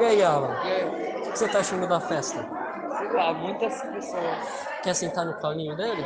E 0.00 0.04
aí, 0.04 0.22
Alan? 0.22 0.56
O 1.26 1.32
que 1.32 1.38
você 1.38 1.48
tá 1.48 1.60
achando 1.60 1.86
da 1.86 2.00
festa? 2.00 2.46
Sei 2.98 3.12
lá, 3.12 3.32
muitas 3.32 3.80
pessoas. 3.82 4.66
Quer 4.82 4.94
sentar 4.94 5.24
no 5.24 5.34
colinho 5.34 5.76
dele? 5.76 6.04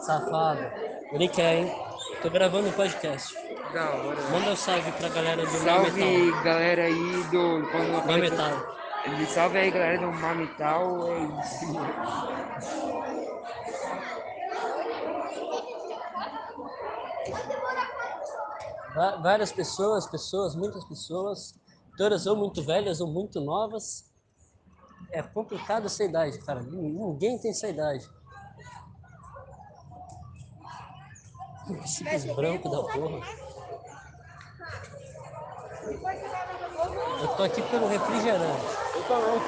Safado. 0.00 0.66
Ele 1.12 1.28
quer, 1.28 1.54
hein? 1.56 1.74
Tô 2.22 2.30
gravando 2.30 2.68
um 2.68 2.72
podcast. 2.72 3.34
Da 3.72 3.90
hora. 3.90 4.16
Manda 4.32 4.50
um 4.50 4.56
salve 4.56 4.90
pra 4.92 5.08
galera 5.08 5.42
do 5.42 5.48
Salve 5.48 5.90
Metal. 5.92 6.42
galera 6.42 6.82
aí 6.84 7.22
do. 7.30 7.68
Quando 7.70 7.88
não 7.92 8.06
Não 8.06 8.18
Metal. 8.18 8.76
Ele 9.04 9.26
salve 9.26 9.58
aí 9.58 9.70
galera 9.70 9.98
do 9.98 10.10
Mamital, 10.12 11.12
é 11.12 11.18
isso. 11.20 11.66
Várias 19.22 19.52
pessoas, 19.52 20.06
pessoas, 20.06 20.54
muitas 20.56 20.84
pessoas, 20.84 21.54
todas 21.96 22.26
ou 22.26 22.36
muito 22.36 22.62
velhas 22.62 23.00
ou 23.00 23.06
muito 23.08 23.40
novas. 23.40 24.04
É 25.12 25.22
complicado 25.22 25.86
essa 25.86 26.04
idade, 26.04 26.38
cara. 26.40 26.60
Nin- 26.62 26.92
Ninguém 26.92 27.38
tem 27.38 27.50
essa 27.50 27.68
idade. 27.68 28.08
Chiques 31.86 32.24
branco 32.34 32.68
da 32.68 32.82
porra. 32.82 33.20
Eu 37.20 37.36
tô 37.36 37.42
aqui 37.42 37.62
pelo 37.62 37.86
refrigerante. 37.88 38.64
Eu 38.94 39.02
também. 39.04 39.40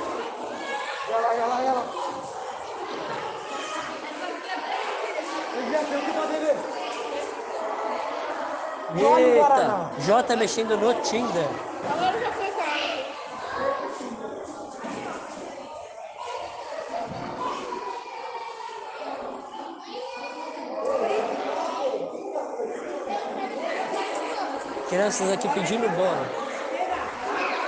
Olha 1.08 1.18
lá, 1.20 1.30
olha 1.30 1.46
lá, 1.46 1.56
olha 1.58 1.72
lá. 1.72 1.84
Eu 5.56 5.70
já 5.70 5.84
tenho 5.84 6.00
o 6.00 6.04
que 6.04 6.12
pra 6.12 6.26
beber. 6.26 6.79
Olha 8.98 9.28
o 9.28 9.34
Guaraná. 9.36 9.90
Eita! 9.92 10.02
Jota 10.04 10.36
mexendo 10.36 10.76
no 10.76 10.94
Tinder. 11.02 11.48
Agora 11.92 12.18
já 12.18 12.32
foi 12.32 12.46
caro. 12.48 12.70
Crianças 24.88 25.30
aqui 25.30 25.48
pedindo 25.50 25.88
bolo. 25.90 26.26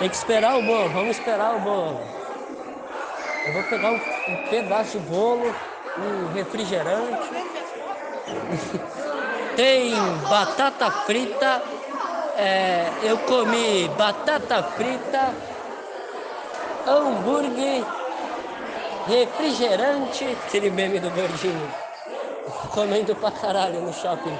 Tem 0.00 0.08
que 0.08 0.16
esperar 0.16 0.58
o 0.58 0.62
bolo, 0.62 0.88
vamos 0.88 1.16
esperar 1.16 1.54
o 1.54 1.60
bolo. 1.60 2.00
Eu 3.46 3.52
vou 3.52 3.62
pegar 3.64 3.92
um, 3.92 3.96
um 3.96 4.48
pedaço 4.48 4.98
de 4.98 5.06
bolo, 5.06 5.54
um 5.98 6.32
refrigerante. 6.32 7.30
Tem 9.62 9.94
batata 10.28 10.90
frita. 10.90 11.62
é, 12.36 12.90
eu 13.04 13.16
comi 13.18 13.86
batata 13.96 14.60
frita, 14.60 15.32
hambúrguer 16.84 17.84
refrigerante, 19.06 20.36
aquele 20.48 20.68
meme 20.68 20.98
do 20.98 21.08
gordinho, 21.10 21.72
comendo 22.74 23.14
pra 23.14 23.30
caralho 23.30 23.82
no 23.82 23.92
shopping. 23.92 24.36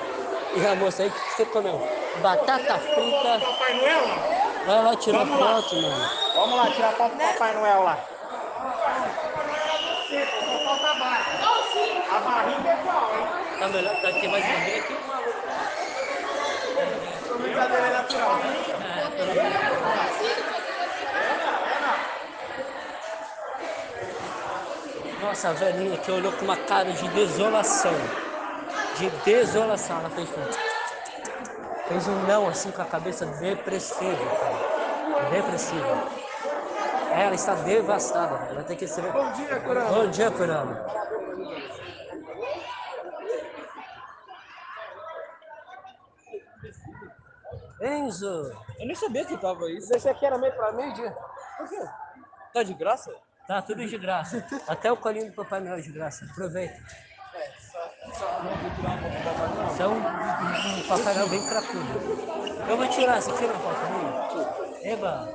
E 0.56 0.66
a 0.66 0.74
moça 0.74 1.04
aí, 1.04 1.08
o 1.08 1.12
que 1.12 1.36
você 1.36 1.44
comeu? 1.44 1.80
Batata 2.20 2.80
frita. 2.80 3.40
Papai 3.46 3.74
Noel? 3.76 4.02
Vai 4.66 4.82
lá 4.82 4.96
tirar 4.96 5.18
Vamos 5.24 5.38
lá. 5.40 5.62
foto, 5.62 5.76
mano. 5.76 6.10
Vamos 6.34 6.56
lá, 6.56 6.70
tirar 6.72 6.92
foto 6.94 7.12
do 7.12 7.18
Papai 7.18 7.54
Noel 7.54 7.82
lá. 7.84 7.98
Falta 10.64 10.92
a 12.12 12.20
barriga 12.20 12.68
é 12.68 12.76
qual? 12.84 13.11
Tá 13.62 13.68
melhor, 13.68 13.94
tá 14.02 14.08
aqui 14.08 14.26
mais 14.26 14.44
barriga 14.44 14.78
aqui. 14.78 14.96
Brincadeira 17.42 17.86
é 17.86 17.92
natural. 17.92 18.40
Nossa, 25.20 25.50
a 25.50 25.52
velhinha 25.52 25.96
que 25.96 26.10
olhou 26.10 26.32
com 26.32 26.44
uma 26.44 26.56
cara 26.56 26.90
de 26.90 27.06
desolação. 27.10 27.94
De 28.96 29.08
desolação. 29.24 30.00
Ela 30.00 30.10
fez 30.10 30.28
um... 30.28 31.86
Fez 31.86 32.08
um 32.08 32.16
não 32.26 32.48
assim 32.48 32.72
com 32.72 32.82
a 32.82 32.86
cabeça 32.86 33.26
depressiva, 33.26 34.26
cara. 34.40 35.30
Depressiva. 35.30 36.08
Ela 37.12 37.34
está 37.36 37.54
devastada. 37.54 38.48
Ela 38.50 38.64
ter 38.64 38.74
que 38.74 38.88
ser. 38.88 39.02
Bom 39.02 39.30
dia, 39.30 39.60
Curama. 39.60 39.88
Bom 39.88 40.06
dia, 40.08 40.30
Curama. 40.32 41.02
Enzo! 47.82 48.52
Eu 48.78 48.86
nem 48.86 48.94
sabia 48.94 49.24
que 49.24 49.36
tava 49.36 49.68
isso. 49.70 49.92
Esse 49.94 50.08
aqui 50.08 50.24
era 50.24 50.38
meio 50.38 50.52
pra 50.54 50.70
meio-dia. 50.72 51.10
Por 51.58 51.68
quê? 51.68 51.84
Tá 52.54 52.62
de 52.62 52.74
graça? 52.74 53.12
Tá 53.48 53.60
tudo 53.60 53.84
de 53.84 53.98
graça. 53.98 54.46
Até 54.68 54.92
o 54.92 54.96
colinho 54.96 55.26
do 55.26 55.34
Papai 55.34 55.60
Noel 55.60 55.78
é 55.78 55.80
de 55.80 55.90
graça. 55.90 56.24
Aproveita. 56.30 56.80
É 59.78 59.86
um, 59.86 59.98
um 59.98 60.88
Papai 60.88 61.14
Noel 61.14 61.28
bem 61.28 61.46
cracudo. 61.48 62.68
Eu 62.68 62.76
vou 62.76 62.88
tirar, 62.88 63.20
você 63.20 63.32
tira 63.32 63.52
uma 63.52 63.60
foto 63.60 63.80
comigo? 63.86 64.78
Eba! 64.84 65.28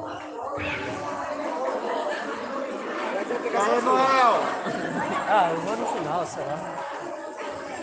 Papai 3.51 3.82
Noel! 3.82 4.34
Ah, 5.30 5.50
eu 5.51 5.58
vou 5.58 5.75
no 5.75 5.86
final, 5.88 6.25
sei 6.25 6.46
lá. 6.46 6.58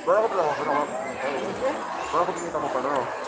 Bora 0.07 0.23
comprar 0.23 0.43
uma, 0.43 0.87
bora 2.13 2.25
cumprimentar 2.27 2.61
o 2.61 2.69
Papai 2.69 2.83
Noel. 2.83 3.24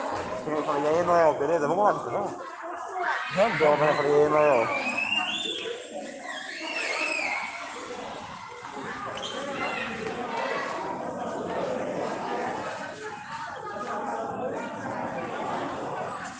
Eu 0.46 0.62
falei, 0.62 0.82
e 0.84 0.86
aí, 0.86 1.02
Noel, 1.02 1.34
beleza? 1.34 1.66
Vamos 1.66 1.84
lá, 1.84 1.92
não 1.92 2.04
vamos? 2.04 2.32
Vamos, 3.34 3.60
Eu 3.60 3.76
falei, 3.76 4.12
e 4.12 4.14
aí, 4.14 4.28
Noel? 4.28 4.68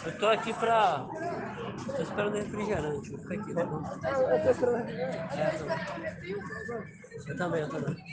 Eu 0.04 0.18
tô 0.18 0.28
aqui 0.28 0.54
pra. 0.54 1.04
Tô 1.96 2.02
esperando 2.02 2.36
refrigerante, 2.36 3.10
vou 3.10 3.18
ficar 3.18 3.34
aqui, 3.34 3.54
tá 3.54 3.64
bom? 3.64 3.82
Eu 4.04 4.42
tô 4.42 4.50
esperando 4.50 4.76
refrigerante. 4.76 5.34
É, 5.36 5.48
eu 5.48 5.58
também. 5.58 6.96
Eu 7.26 7.36
também, 7.36 7.60
eu 7.62 7.68
também. 7.68 8.06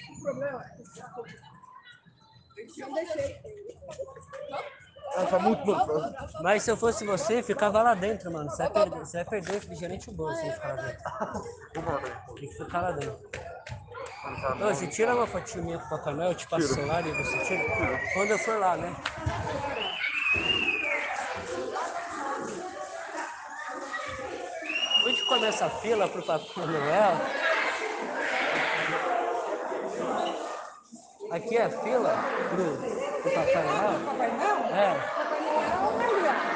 Ah, 5.15 5.25
tá 5.25 5.39
muito 5.39 5.63
bom. 5.63 5.77
Mas 6.41 6.63
se 6.63 6.71
eu 6.71 6.77
fosse 6.77 7.05
você, 7.05 7.43
ficava 7.43 7.81
lá 7.83 7.93
dentro, 7.93 8.31
mano. 8.31 8.49
Você 8.49 8.63
vai 8.63 8.71
perder, 8.71 8.99
você 8.99 9.17
vai 9.17 9.25
perder 9.25 9.51
o 9.51 9.53
refrigerante 9.55 10.09
o 10.09 10.13
bolso 10.13 10.41
se 10.41 10.51
ficar 10.51 10.69
lá 10.69 10.75
dentro. 10.81 10.97
Tem 12.39 12.47
que 12.49 12.55
ficar 12.55 12.81
lá 12.81 12.91
dentro. 12.91 13.19
Ô, 14.61 14.73
você 14.73 14.87
tira 14.87 15.15
uma 15.15 15.27
fotinha 15.27 15.63
minha 15.63 15.79
com 15.79 15.85
o 15.85 15.89
Papai 15.89 16.13
Noel, 16.13 16.29
eu 16.29 16.35
te 16.35 16.47
passo 16.47 16.65
o 16.65 16.75
celular 16.75 17.05
e 17.05 17.11
você 17.11 17.37
tira? 17.39 17.63
Quando 18.13 18.31
eu 18.31 18.39
for 18.39 18.57
lá, 18.57 18.77
né? 18.77 18.95
Onde 25.05 25.25
começa 25.25 25.65
a 25.65 25.69
fila 25.69 26.07
pro 26.07 26.23
Papai 26.23 26.65
Noel? 26.65 27.52
Aqui 31.33 31.57
é 31.57 31.63
a 31.63 31.69
fila 31.69 32.15
pro, 32.51 32.77
pro 33.23 33.31
Papai 33.31 33.63
Noel? 33.63 33.99
É. 34.69 34.89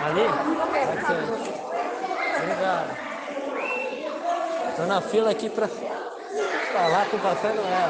Ali? 0.06 0.26
Aqui. 0.94 1.18
Obrigado. 2.44 2.90
Tô 4.76 4.84
na 4.84 5.02
fila 5.02 5.32
aqui 5.32 5.50
pra 5.50 5.68
falar 5.68 7.10
com 7.10 7.18
o 7.18 7.20
Papai 7.22 7.54
Noel. 7.56 7.90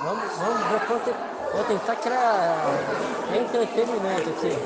Vamos, 0.00 0.36
vamos 0.36 0.66
ver 0.66 0.86
quanto. 0.86 1.14
Vou 1.54 1.64
tentar 1.64 1.96
criar 1.96 2.56
entretenimento 3.34 4.28
aqui. 4.28 4.58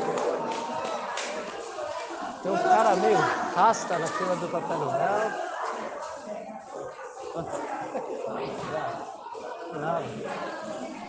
Tem 2.42 2.50
um 2.50 2.58
cara 2.58 2.96
meio 2.96 3.18
rasta 3.54 3.98
na 4.00 4.06
fila 4.08 4.34
do 4.34 4.48
Papai 4.48 4.76
Noel. 4.78 5.45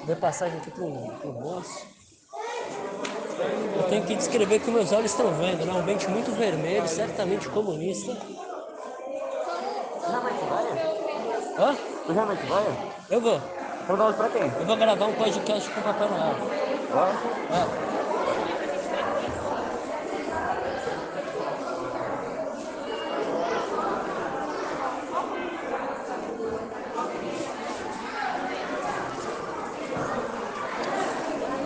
Dei 0.06 0.16
passagem 0.16 0.58
aqui 0.58 0.72
pro, 0.72 0.92
pro 1.22 1.32
moço. 1.34 1.86
Eu 3.76 3.84
tenho 3.84 4.04
que 4.06 4.16
descrever 4.16 4.58
o 4.58 4.60
que 4.60 4.72
meus 4.72 4.92
olhos 4.92 5.12
estão 5.12 5.32
vendo, 5.34 5.66
né? 5.66 5.72
Um 5.72 5.80
ambiente 5.80 6.10
muito 6.10 6.32
vermelho, 6.32 6.88
certamente 6.88 7.48
comunista. 7.50 8.18
Realmente 10.08 10.46
vai? 10.50 10.66
Hã? 11.60 11.76
Tu 12.06 12.12
realmente 12.12 12.46
vai? 12.46 12.64
Eu 13.10 13.22
vou. 13.22 13.40
Vou 13.88 13.96
dar 13.96 14.08
um 14.08 14.14
pra 14.14 14.30
quem? 14.30 14.42
Eu 14.42 14.66
vou 14.66 14.76
gravar 14.76 15.06
um 15.06 15.14
podcast 15.14 15.70
com 15.70 15.80
o 15.80 15.84
Papai 15.84 16.10
Noel. 16.10 16.36
Vai? 16.92 17.12
É. 17.14 17.88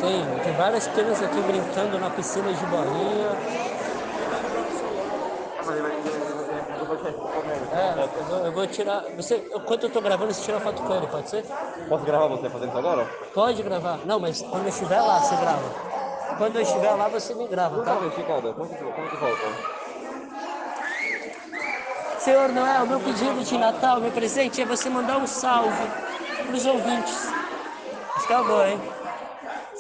Tem, 0.02 0.40
tem 0.44 0.51
várias 0.62 0.88
crianças 0.90 1.24
aqui 1.24 1.42
brincando 1.42 1.98
na 1.98 2.12
piscina 2.12 2.54
de 2.54 2.66
bolinha. 2.68 3.32
É, 7.74 8.46
eu 8.46 8.52
vou, 8.52 8.68
tirar. 8.68 9.04
Você, 9.16 9.44
enquanto 9.56 9.84
eu 9.84 9.90
tô 9.90 10.00
gravando, 10.02 10.32
você 10.32 10.44
tira 10.44 10.60
foto 10.60 10.84
com 10.84 10.94
ele, 10.94 11.08
pode 11.08 11.30
ser? 11.30 11.44
Posso 11.90 12.06
gravar 12.06 12.28
você 12.28 12.48
fazendo 12.48 12.70
isso 12.70 12.78
agora? 12.78 13.06
Pode 13.34 13.64
gravar. 13.64 14.00
Não, 14.06 14.20
mas 14.20 14.44
quando 14.44 14.64
eu 14.64 14.70
estiver 14.70 15.02
lá, 15.02 15.20
você 15.20 15.36
grava. 15.36 15.64
Quando 16.38 16.56
eu 16.58 16.62
estiver 16.62 16.92
lá, 16.92 17.08
você 17.08 17.34
me 17.34 17.48
grava, 17.48 17.84
tá? 17.84 17.96
Como 17.96 18.12
que, 18.12 18.22
volta? 18.22 19.48
Senhor 22.20 22.50
Noel, 22.50 22.86
meu 22.86 23.00
pedido 23.00 23.44
de 23.44 23.58
Natal, 23.58 24.00
meu 24.00 24.12
presente 24.12 24.62
é 24.62 24.66
você 24.66 24.90
mandar 24.90 25.18
um 25.18 25.26
salve 25.26 25.90
pros 26.46 26.68
ouvintes. 26.68 27.34
Acho 28.16 28.28
que 28.28 28.34
é 28.34 28.44
boa, 28.44 28.70
hein? 28.70 29.01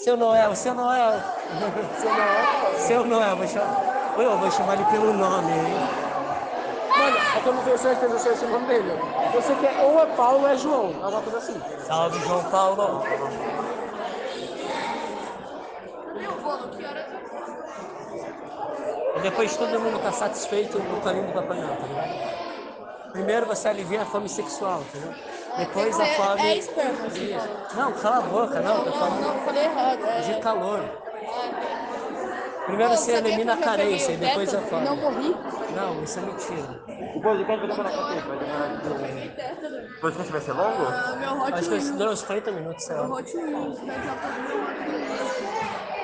Seu 0.04 0.18
Noel, 0.18 0.56
seu 0.56 0.74
Noel. 0.74 1.22
Seu 2.00 2.10
Noel. 2.10 2.80
Seu 2.80 3.06
Noel, 3.06 3.36
vou 3.36 3.48
chamar. 3.48 4.16
Eu 4.18 4.38
vou 4.40 4.52
chamar 4.52 4.74
ele 4.74 4.86
pelo 4.86 5.14
nome, 5.14 5.52
hein? 5.52 5.74
Mano, 6.98 7.18
é 7.38 7.40
que 7.40 7.48
eu 7.48 7.54
não 7.54 7.64
tenho 7.64 7.78
certeza 7.78 8.18
se 8.18 8.30
é 8.30 8.32
esse 8.32 8.46
o 8.46 8.50
nome 8.50 8.66
dele. 8.66 8.92
Eu 9.32 9.42
sei 9.44 9.56
que 9.58 9.68
é 9.68 9.84
ou 9.84 10.02
é 10.02 10.08
Paulo 10.08 10.40
ou 10.40 10.48
é 10.48 10.58
João. 10.58 10.92
É 11.04 11.06
uma 11.06 11.22
coisa 11.22 11.38
assim. 11.38 11.62
Salve, 11.86 12.20
João 12.22 12.44
Paulo. 12.46 13.04
E 19.16 19.20
depois 19.20 19.56
todo 19.56 19.80
mundo 19.80 20.02
tá 20.02 20.12
satisfeito 20.12 20.80
no 20.80 21.00
caminho 21.02 21.28
do 21.28 21.34
Papai 21.34 21.60
Noel, 21.60 21.78
tá 21.78 21.86
ligado? 21.86 23.12
Primeiro 23.12 23.46
você 23.46 23.68
alivia 23.68 24.02
a 24.02 24.06
fome 24.06 24.28
sexual, 24.28 24.82
entendeu? 24.82 25.14
Depois 25.58 26.00
a 26.00 26.08
É- 26.08 26.14
fome. 26.16 26.42
é 26.42 26.58
esperma, 26.58 27.06
assim. 27.08 27.36
Isso. 27.36 27.50
Não, 27.76 27.92
cala 27.94 28.18
a 28.18 28.22
boca, 28.22 28.60
não, 28.62 28.84
tô 28.84 28.90
Não, 28.90 28.94
falando 28.94 29.22
não, 29.22 29.40
falei 29.46 29.64
errado. 29.66 30.06
É... 30.06 30.22
de 30.22 30.40
calor. 30.40 30.80
Primeiro 32.66 32.92
Pô, 32.92 32.98
você 32.98 33.12
sabia 33.16 33.30
elimina 33.30 33.54
a 33.54 33.58
carência 33.58 34.12
e 34.14 34.18
depois 34.18 34.54
a 34.54 34.62
fome. 34.62 34.86
Não 34.86 34.96
morri. 34.96 35.36
Não, 35.76 36.04
isso 36.04 36.20
é 36.20 36.22
mentira. 36.22 36.82
O 37.16 37.22
podcast 37.22 37.68
vai 37.68 37.68
demorar 37.68 37.92
quanto 37.92 38.14
tempo? 38.16 38.28
Vai 38.30 38.38
demorar... 38.38 39.98
O 39.98 40.02
podcast 40.02 40.32
vai 40.32 40.42
ser 40.42 40.54
longo? 40.54 40.84
Ah, 40.88 41.16
meu 41.20 41.42
Hot 41.42 41.54
Acho 41.54 41.70
que 41.70 41.76
isso 41.76 41.94
deu 41.94 42.10
uns 42.12 42.24
40 42.24 42.52
minutos, 42.52 42.84
sei 42.86 42.96
lá. 42.96 43.08
Hot 43.08 43.32
pra 43.32 43.42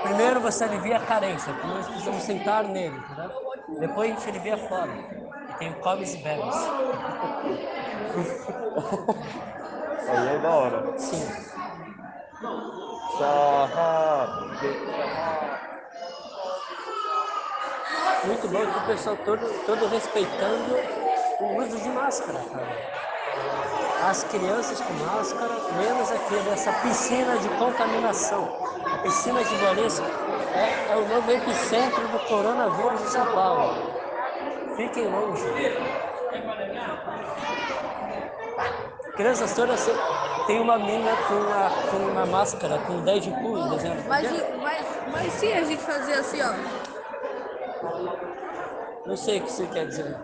Primeiro 0.04 0.40
você 0.42 0.64
alivia 0.64 0.98
a 0.98 1.00
carência, 1.00 1.54
nós 1.64 1.88
precisamos 1.88 2.24
sentar 2.24 2.64
nele, 2.64 2.96
entendeu? 2.96 3.32
Depois 3.80 4.12
a 4.12 4.14
gente 4.16 4.30
alivia 4.30 4.56
a 4.56 4.58
fome. 4.58 5.27
Tem 5.60 5.70
o 5.70 5.74
e 5.74 6.18
bebes. 6.18 6.56
Aí 10.08 10.28
é 10.28 10.38
da 10.40 10.50
hora. 10.50 10.98
Sim. 10.98 11.28
Sarra. 13.18 14.28
muito 18.26 18.48
bom 18.50 18.60
que 18.60 18.78
o 18.78 18.86
pessoal 18.86 19.16
todo, 19.18 19.66
todo 19.66 19.88
respeitando 19.88 20.76
o 21.40 21.58
uso 21.58 21.80
de 21.80 21.90
máscara, 21.90 22.40
cara. 22.52 22.78
As 24.10 24.24
crianças 24.26 24.80
com 24.82 24.94
máscara, 24.94 25.54
menos 25.78 26.12
aquele, 26.12 26.50
essa 26.50 26.72
piscina 26.74 27.40
de 27.40 27.50
contaminação. 27.58 28.48
A 28.94 28.98
piscina 29.00 29.44
de 29.44 29.56
Valença 29.56 30.04
é, 30.04 30.94
é 30.94 30.98
o 30.98 31.08
novo 31.08 31.32
epicentro 31.32 32.08
do 32.10 32.20
coronavírus 32.28 33.02
em 33.02 33.08
São 33.08 33.26
Paulo. 33.34 33.97
Fiquem 34.78 35.08
longe. 35.08 35.44
Crianças 39.16 39.56
todas 39.56 39.90
tem 40.46 40.62
uma 40.62 40.78
mina 40.78 41.12
com 41.28 41.34
uma, 41.34 41.70
com 41.90 41.98
uma 42.12 42.26
máscara, 42.28 42.78
com 42.86 43.02
Deadpool 43.02 43.58
em 43.58 43.70
desenho. 43.72 44.04
Mas, 44.08 44.28
mas, 44.62 44.86
mas 45.12 45.34
se 45.34 45.52
a 45.52 45.64
gente 45.64 45.82
fazer 45.82 46.14
assim, 46.14 46.40
ó. 46.44 46.54
Não 49.08 49.18
sei 49.18 49.40
o 49.40 49.44
que 49.44 49.52
você 49.52 49.66
quer 49.66 49.88
dizer. 49.88 50.16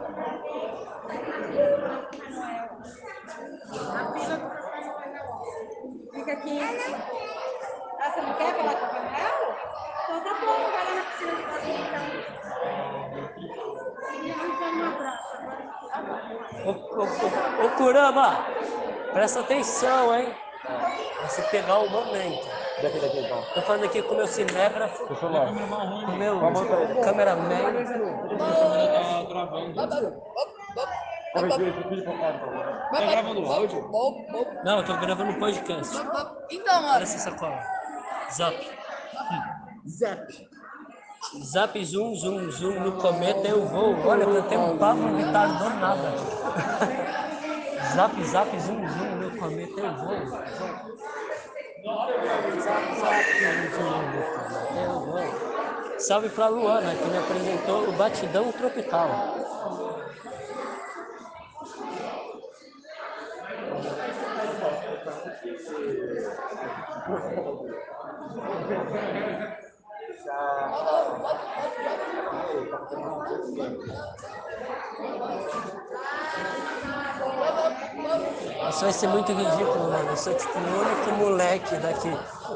Fica 6.13 6.32
aqui. 6.32 6.60
Ah, 8.00 8.12
você 8.12 8.22
não 8.22 8.34
quer 8.36 8.54
falar 8.56 8.76
com 8.76 8.86
o 8.86 8.89
Papai 8.89 9.02
Noel? 9.02 9.58
Então 10.04 10.20
tá 10.22 10.34
bom, 10.39 10.72
vai 10.72 10.86
lá 10.86 10.96
na 10.96 11.02
piscina 11.10 11.36
de 11.36 11.42
Papai 11.42 13.03
Ô, 16.66 16.70
ô, 16.70 16.74
ô, 16.74 17.66
ô 17.66 17.70
Kurama, 17.78 18.46
presta 19.12 19.42
atenção, 19.42 20.16
hein? 20.16 20.34
Pra 20.63 21.28
você 21.28 21.42
pegar 21.44 21.80
o 21.80 21.89
momento. 21.89 22.48
Daqui, 22.82 23.00
daqui, 23.00 23.20
então. 23.20 23.42
Tô 23.54 23.62
falando 23.62 23.86
aqui 23.86 24.02
com 24.02 24.13
o 24.13 24.18
meu 24.18 24.28
cinégrafo, 24.28 25.06
com 25.06 25.13
o 25.13 26.18
meu 26.18 26.39
cameraman. 27.04 27.74
Cá, 29.32 29.44
então. 29.68 30.24
Tá 31.34 33.02
gravando 33.02 33.46
áudio? 33.52 33.92
Não, 34.63 34.78
eu 34.78 34.86
tô 34.86 34.98
gravando 34.98 35.39
podcast. 35.39 35.98
Então, 36.52 36.76
Olha 36.78 36.82
mano. 36.82 37.04
essa 37.04 37.18
sacola. 37.18 37.60
Zap. 38.32 38.56
Zap. 39.88 40.50
Zap, 41.42 41.78
zoom, 41.84 42.16
zoom, 42.16 42.52
zoom. 42.52 42.80
No 42.80 42.92
cometa 42.94 43.48
eu 43.48 43.66
vou. 43.66 43.96
Olha, 44.06 44.42
tenho 44.44 44.74
um 44.74 44.78
Pablo 44.78 45.16
Vittar 45.16 45.58
do 45.58 45.70
nada. 45.80 46.14
Zap, 47.96 48.24
zap, 48.24 48.60
zoom, 48.60 48.88
zoom. 48.88 49.16
No 49.16 49.38
cometa 49.38 49.80
eu 49.80 49.94
vou. 49.96 50.16
Zap, 52.60 52.96
zap, 53.00 53.24
zoom, 53.40 53.70
zoom. 53.72 54.02
No 54.12 54.24
cometa 54.24 54.80
eu 54.80 55.00
vou. 55.00 55.54
Salve 56.00 56.30
pra 56.30 56.48
Luana, 56.48 56.94
que 56.96 57.06
me 57.08 57.18
apresentou 57.18 57.88
o 57.88 57.92
Batidão 57.94 58.52
Tropical. 58.52 59.10
Isso 78.70 78.82
vai 78.82 78.94
ser 78.94 79.08
muito 79.10 79.34
ridículo, 79.34 79.92
mano. 79.92 80.10
Eu 80.10 80.16
sou 80.16 80.34
tipo 80.34 80.58
o 80.58 80.80
único 80.80 81.12
moleque 81.20 81.76
daqui. 81.76 82.10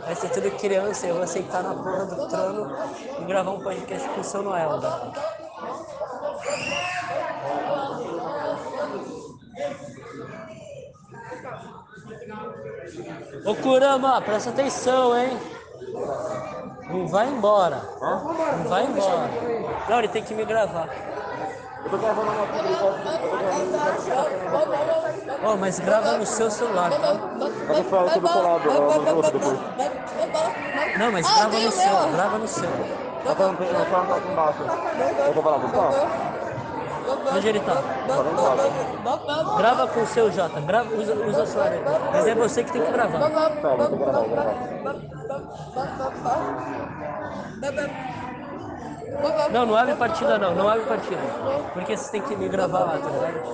Vai 0.05 0.15
ser 0.15 0.29
tudo 0.29 0.49
criança. 0.57 1.07
Eu 1.07 1.15
vou 1.15 1.27
sentar 1.27 1.61
na 1.61 1.73
porra 1.75 2.05
do 2.05 2.27
trono 2.29 2.73
e 3.19 3.25
gravar 3.25 3.51
um 3.51 3.61
podcast 3.61 4.07
com 4.09 4.21
o 4.21 4.23
seu 4.23 4.41
Noel, 4.43 4.79
velho. 4.79 5.11
Ô 13.45 13.55
Kurama, 13.55 14.21
presta 14.21 14.51
atenção, 14.51 15.17
hein? 15.17 15.37
Não 16.89 17.07
vai 17.07 17.27
embora. 17.27 17.81
Não 18.01 18.69
vai 18.69 18.85
embora. 18.85 19.29
Não, 19.89 19.99
ele 19.99 20.07
tem 20.07 20.23
que 20.23 20.33
me 20.33 20.45
gravar. 20.45 20.87
Eu 21.83 21.91
tô 21.91 21.97
gravando 21.97 22.31
uma 22.31 22.47
coisa, 22.47 22.67
eu 22.67 22.77
tô 22.77 23.27
gravando 23.37 23.67
Ô, 25.47 25.55
mas 25.57 25.79
grava 25.79 26.17
no 26.17 26.25
seu 26.25 26.49
celular, 26.49 26.91
tá? 26.91 27.19
Eu 27.75 27.83
falo 27.85 28.09
tudo 28.09 28.27
colado, 28.29 28.69
eu 28.69 28.81
mando 28.81 29.15
outro 29.15 29.31
depois. 29.31 29.59
Não, 30.97 31.11
mas 31.11 31.33
grava 31.33 31.59
no 31.59 31.71
seu, 31.71 32.11
grava 32.11 32.37
no 32.39 32.47
seu. 32.47 32.69
Eu 33.25 33.35
tô 33.35 33.51
no 33.51 33.63
eu 33.63 33.85
tô 33.85 33.95
aqui 34.13 34.31
embaixo. 34.31 34.63
Eu 35.27 35.33
tô 35.33 35.41
falando, 35.41 35.61
buscar? 35.61 36.36
Onde 37.07 37.47
ele 37.47 37.59
tá? 37.61 37.81
Grava 39.57 39.87
com 39.87 40.01
o 40.01 40.07
seu 40.07 40.31
Jota, 40.31 40.59
grava, 40.61 40.93
usa, 40.95 41.13
usa 41.13 41.43
a 41.43 41.45
sua 41.47 41.63
orelha. 41.63 41.83
Mas 42.11 42.27
é 42.27 42.35
você 42.35 42.63
que 42.63 42.71
tem 42.71 42.81
que 42.81 42.91
gravar. 42.91 43.19
Tá, 43.19 43.75
vou 43.75 43.97
gravar. 43.97 44.27
Não, 49.51 49.65
não 49.65 49.75
abre 49.75 49.95
partida 49.95 50.37
não, 50.37 50.53
não 50.53 50.69
abre 50.69 50.85
partida. 50.85 51.21
Porque 51.73 51.95
você 51.95 52.11
tem 52.11 52.21
que 52.21 52.35
me 52.35 52.49
gravar 52.49 52.79
lá, 52.79 52.99
tá 52.99 53.09
ligado? 53.09 53.47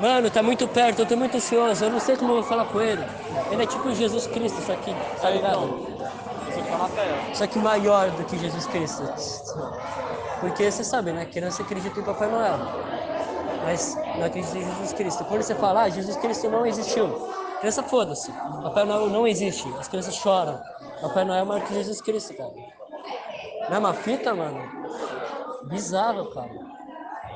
Mano, 0.00 0.30
tá 0.30 0.42
muito 0.42 0.66
perto, 0.68 1.00
eu 1.00 1.06
tô 1.06 1.16
muito 1.16 1.36
ansioso, 1.36 1.84
eu 1.84 1.90
não 1.90 2.00
sei 2.00 2.16
como 2.16 2.32
eu 2.32 2.36
vou 2.36 2.44
falar 2.44 2.66
com 2.66 2.80
ele. 2.80 3.04
Ele 3.50 3.62
é 3.62 3.66
tipo 3.66 3.94
Jesus 3.94 4.26
Cristo, 4.26 4.60
isso 4.60 4.72
aqui, 4.72 4.94
tá 5.20 5.30
ligado? 5.30 5.86
Só 7.32 7.46
que 7.46 7.58
maior 7.58 8.10
do 8.10 8.24
que 8.24 8.38
Jesus 8.38 8.66
Cristo. 8.66 9.02
Porque 10.40 10.70
você 10.70 10.84
sabe, 10.84 11.12
né? 11.12 11.24
Criança 11.26 11.62
acredita 11.62 12.00
em 12.00 12.02
Papai 12.02 12.28
Noel. 12.28 12.58
Mas 13.62 13.96
não 14.18 14.26
acredita 14.26 14.58
em 14.58 14.64
Jesus 14.64 14.92
Cristo. 14.92 15.24
Quando 15.24 15.42
você 15.42 15.54
fala, 15.54 15.82
ah, 15.82 15.88
Jesus 15.88 16.16
Cristo 16.16 16.50
não 16.50 16.66
existiu. 16.66 17.08
Criança, 17.60 17.82
foda-se. 17.82 18.30
Papai 18.62 18.84
Noel 18.84 19.08
não 19.08 19.26
existe. 19.26 19.66
As 19.78 19.88
crianças 19.88 20.14
choram. 20.16 20.60
Papai 21.00 21.24
Noel 21.24 21.42
é 21.42 21.44
maior 21.44 21.64
que 21.64 21.74
Jesus 21.74 22.00
Cristo, 22.00 22.34
cara. 22.34 22.52
Não 23.68 23.76
é 23.76 23.78
uma 23.78 23.94
fita, 23.94 24.34
mano? 24.34 24.68
Bizarro, 25.64 26.26
cara. 26.26 26.50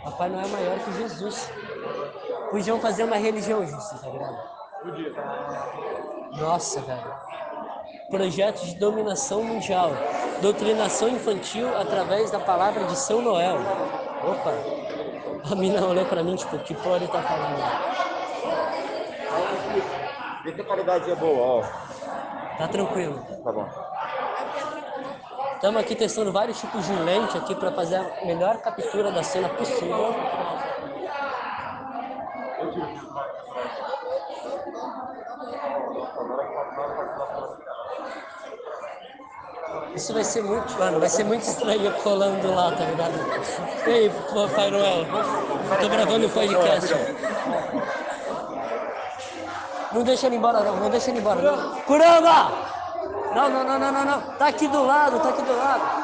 Papai 0.04 0.28
Noel 0.28 0.44
é 0.44 0.48
maior 0.48 0.78
que 0.80 0.92
Jesus. 0.92 1.50
Podiam 2.50 2.80
fazer 2.80 3.04
uma 3.04 3.16
religião 3.16 3.64
justa, 3.66 3.96
tá 3.98 4.08
ligado? 4.08 4.38
Nossa, 6.38 6.80
velho. 6.80 7.14
Projeto 8.10 8.64
de 8.64 8.74
dominação 8.76 9.42
mundial. 9.42 9.90
Doutrinação 10.40 11.08
infantil 11.08 11.68
através 11.76 12.30
da 12.30 12.40
palavra 12.40 12.84
de 12.84 12.96
São 12.96 13.20
Noel. 13.20 13.58
Opa! 14.22 14.54
A 15.50 15.54
mina 15.54 15.84
olhou 15.86 16.04
pra 16.06 16.22
mim, 16.22 16.36
tipo, 16.36 16.58
que 16.60 16.74
porra 16.74 16.96
ele 16.96 17.08
tá 17.08 17.22
falando? 17.22 17.58
Vê 20.44 20.54
se 20.54 20.60
a 20.60 20.64
qualidade 20.64 21.10
é 21.10 21.16
boa, 21.16 21.46
ó. 21.46 21.62
Tá 22.56 22.68
tranquilo. 22.68 23.20
Tá 23.44 23.52
bom. 23.52 23.68
Estamos 25.54 25.80
aqui 25.80 25.94
testando 25.94 26.32
vários 26.32 26.60
tipos 26.60 26.86
de 26.86 26.92
lente 26.94 27.36
aqui 27.36 27.54
para 27.54 27.72
fazer 27.72 27.96
a 27.96 28.24
melhor 28.24 28.58
captura 28.58 29.10
da 29.10 29.22
cena 29.22 29.48
possível. 29.48 30.14
Isso 39.94 40.12
vai 40.12 40.24
ser 40.24 40.42
muito, 40.42 40.78
mano, 40.78 41.00
vai 41.00 41.08
ser 41.08 41.24
muito 41.24 41.42
estranho 41.42 41.92
colando 42.02 42.54
lá, 42.54 42.72
tá 42.72 42.84
ligado? 42.84 43.14
Ei, 43.86 44.10
Papai 44.10 44.70
Noel, 44.70 45.06
tô 45.80 45.88
gravando 45.88 46.26
um 46.26 46.30
podcast. 46.30 46.94
Não 49.92 50.02
deixa 50.02 50.26
ele 50.26 50.36
embora 50.36 50.60
não, 50.60 50.76
não 50.76 50.90
deixa 50.90 51.10
ele 51.10 51.18
embora. 51.18 51.40
Curama! 51.86 52.52
Não, 53.34 53.48
não, 53.48 53.64
não, 53.64 53.78
não, 53.78 53.92
não, 53.92 54.04
não. 54.04 54.20
Tá 54.36 54.48
aqui 54.48 54.68
do 54.68 54.84
lado, 54.84 55.20
tá 55.20 55.30
aqui 55.30 55.42
do 55.42 55.56
lado. 55.56 55.97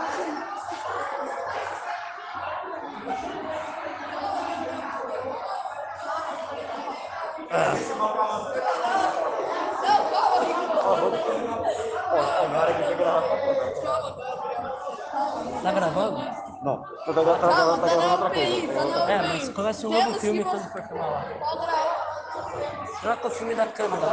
Tá 17.05 17.13
gravando, 17.13 17.39
tá 17.41 17.47
gravando, 17.49 17.81
tá 17.83 17.89
gravando 17.89 18.13
outra 18.13 18.31
coisa. 18.31 19.13
É, 19.13 19.19
mas 19.29 19.49
começa 19.51 19.87
um 19.87 19.91
novo 19.91 20.15
filme 20.21 20.45
quando 20.45 20.63
você- 20.63 20.71
for 20.71 20.83
filmar 20.83 21.11
lá. 21.11 21.25
Troca 23.01 23.27
o 23.27 23.31
filme 23.31 23.55
da 23.55 23.67
câmera, 23.67 24.01
pô. 24.07 24.13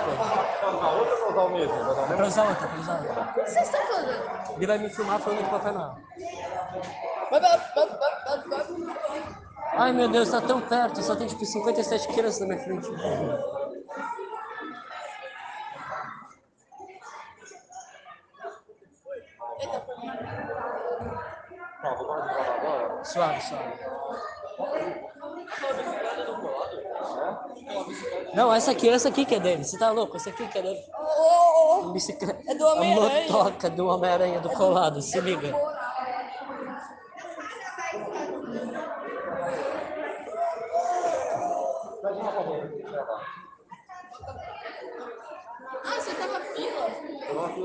Pra 0.60 0.69
usar 0.71 0.89
outra 0.89 1.13
ou 1.13 1.17
pra 1.17 1.30
usar 1.32 1.41
o 1.41 1.49
mesmo? 1.49 1.73
Pra 1.73 1.91
usar 1.91 2.01
o 2.01 2.08
mesmo? 2.08 2.17
pra 2.17 2.27
usar 2.27 2.43
outra, 2.49 2.67
pra 2.67 2.80
usar 2.80 2.99
outra. 2.99 3.21
O 3.21 3.34
que 3.34 3.49
vocês 3.49 3.65
estão 3.65 3.82
fazendo? 3.88 4.51
Ele 4.58 4.67
vai 4.67 4.77
me 4.77 4.89
filmar 4.89 5.19
falando 5.19 5.43
de 5.43 5.49
Papai 5.49 5.71
Noel. 5.71 5.95
Ai 9.73 9.93
meu 9.93 10.10
Deus, 10.10 10.30
tá 10.30 10.41
tão 10.41 10.60
perto, 10.62 11.01
só 11.01 11.15
tem 11.15 11.27
tipo 11.27 11.45
57 11.45 12.08
crianças 12.10 12.41
na 12.41 12.47
minha 12.47 12.60
frente. 12.60 12.89
Tá, 21.82 21.93
vou 21.95 22.08
parar 22.08 22.27
de 22.27 22.34
gravar 22.34 22.56
agora. 22.58 22.90
Suave, 23.03 23.41
suave. 23.41 23.73
Não, 28.33 28.53
essa 28.53 28.71
aqui, 28.71 28.89
essa 28.89 29.09
aqui 29.09 29.25
que 29.25 29.35
é 29.35 29.39
dele. 29.39 29.63
Você 29.63 29.77
tá 29.77 29.91
louco? 29.91 30.17
Essa 30.17 30.29
aqui 30.29 30.47
que 30.47 30.57
é 30.57 30.61
dele. 30.61 30.81
Bicicleta. 31.93 32.41
É 32.47 32.55
do 32.55 32.65
Homem-Aranha. 32.65 33.25
A 33.25 33.31
motoca 33.31 33.69
do 33.69 33.87
Homem-Aranha 33.87 34.39
do 34.39 34.49
colado, 34.49 35.01
se 35.01 35.19
liga. 35.19 35.53
Ah, 45.83 45.99
você 45.99 46.13
tá 46.13 46.27
na 46.27 46.39
fila? 46.39 46.87
Eu 47.27 47.35
não 47.35 47.45
aqui, 47.45 47.61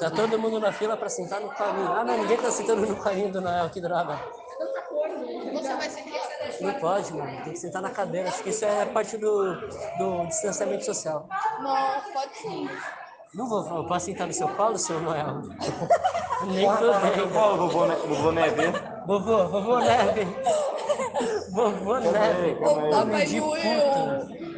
Tá 0.00 0.10
todo 0.10 0.38
mundo 0.38 0.58
na 0.58 0.72
fila 0.72 0.96
pra 0.96 1.10
sentar 1.10 1.42
no 1.42 1.50
caminho. 1.50 1.92
Ah, 1.92 2.02
não, 2.02 2.16
ninguém 2.16 2.38
tá 2.38 2.50
sentando 2.50 2.86
no 2.86 2.96
caminho 2.96 3.30
do 3.30 3.42
Noel, 3.42 3.68
que 3.68 3.82
droga. 3.82 4.18
Você 5.52 5.74
vai 5.74 6.72
Não 6.72 6.80
pode, 6.80 7.12
mano. 7.12 7.44
Tem 7.44 7.52
que 7.52 7.58
sentar 7.58 7.82
na 7.82 7.90
cadeira. 7.90 8.30
Acho 8.30 8.42
que 8.42 8.48
isso 8.48 8.64
é 8.64 8.86
parte 8.86 9.18
do, 9.18 9.56
do 9.98 10.26
distanciamento 10.26 10.86
social. 10.86 11.28
Não, 11.60 12.12
pode 12.14 12.34
sim. 12.38 12.70
Não 13.34 13.46
vou, 13.46 13.76
eu 13.76 13.84
posso 13.84 14.06
sentar 14.06 14.26
no 14.26 14.32
seu 14.32 14.48
colo, 14.48 14.78
seu 14.78 14.98
Noel? 15.02 15.42
Nem 16.48 16.66
fodendo. 16.66 17.28
falo, 17.34 17.68
vovô, 17.68 17.86
vovô 17.86 18.32
Neve. 18.32 18.72
Vovô, 19.06 19.48
vovô 19.48 19.78
Neve. 19.80 20.26
Vovô 21.52 21.98
Neve. 21.98 22.54
Papai 22.90 23.26
Noel. 23.26 24.49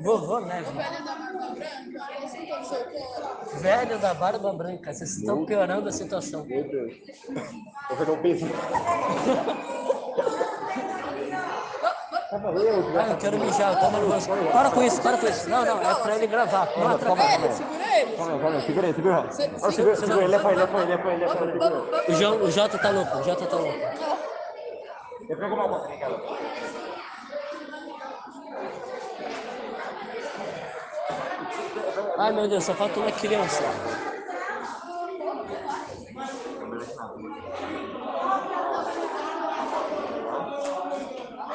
Vovô 0.00 0.40
Neve. 0.40 0.70
velho 0.70 1.04
da 1.04 1.14
barba 1.14 1.48
branca, 1.54 2.24
esse. 2.24 3.58
Velho 3.60 3.98
da 3.98 4.14
barba 4.14 4.52
branca. 4.52 4.92
Vocês 4.92 5.16
estão 5.16 5.44
piorando 5.44 5.88
a 5.88 5.92
situação. 5.92 6.44
Meu 6.44 6.62
Deus. 6.68 6.94
Vou 7.88 7.96
fazer 7.98 8.10
um 8.12 8.22
peso. 8.22 8.46
Ah, 12.30 13.06
eu 13.10 13.16
quero 13.16 13.38
mijar, 13.38 13.72
eu 13.72 13.80
tô 13.80 13.90
nervoso. 13.90 14.28
Para 14.52 14.70
com 14.70 14.82
isso, 14.82 15.00
para 15.02 15.16
com 15.16 15.26
isso. 15.26 15.48
Não, 15.48 15.64
não, 15.64 15.80
é 15.90 15.94
pra 15.94 16.14
ele 16.16 16.26
gravar. 16.26 16.68
Não 16.76 16.88
atrapalha. 16.88 17.34
Ele, 17.44 17.52
segura 17.54 17.98
ele. 18.00 18.16
Calma 18.16 18.38
calma. 18.38 18.60
Segura 18.60 18.86
aí, 18.86 18.94
segura. 18.94 19.18
Ó, 19.62 19.70
Segura, 19.70 19.96
segura 19.96 20.18
ele. 20.22 20.28
Leva 20.28 20.50
ele, 20.52 20.60
leva 20.60 20.78
ele, 20.82 20.90
leva 20.90 21.10
ele, 21.10 21.24
leva 21.24 21.44
ele. 21.44 22.12
O, 22.12 22.14
Jo- 22.18 22.44
o 22.44 22.50
Jota 22.50 22.78
tá 22.78 22.90
louco, 22.90 23.16
o 23.18 23.22
Jota 23.24 23.46
tá 23.46 23.56
louco. 23.56 23.78
Eu 25.28 25.36
pego 25.38 25.54
uma 25.54 25.84
aqui, 25.84 25.96
cara. 25.98 26.14
Ai 32.18 32.32
meu 32.34 32.46
Deus, 32.48 32.64
só 32.64 32.74
falta 32.76 33.00
uma 33.00 33.12
criança. 33.12 33.64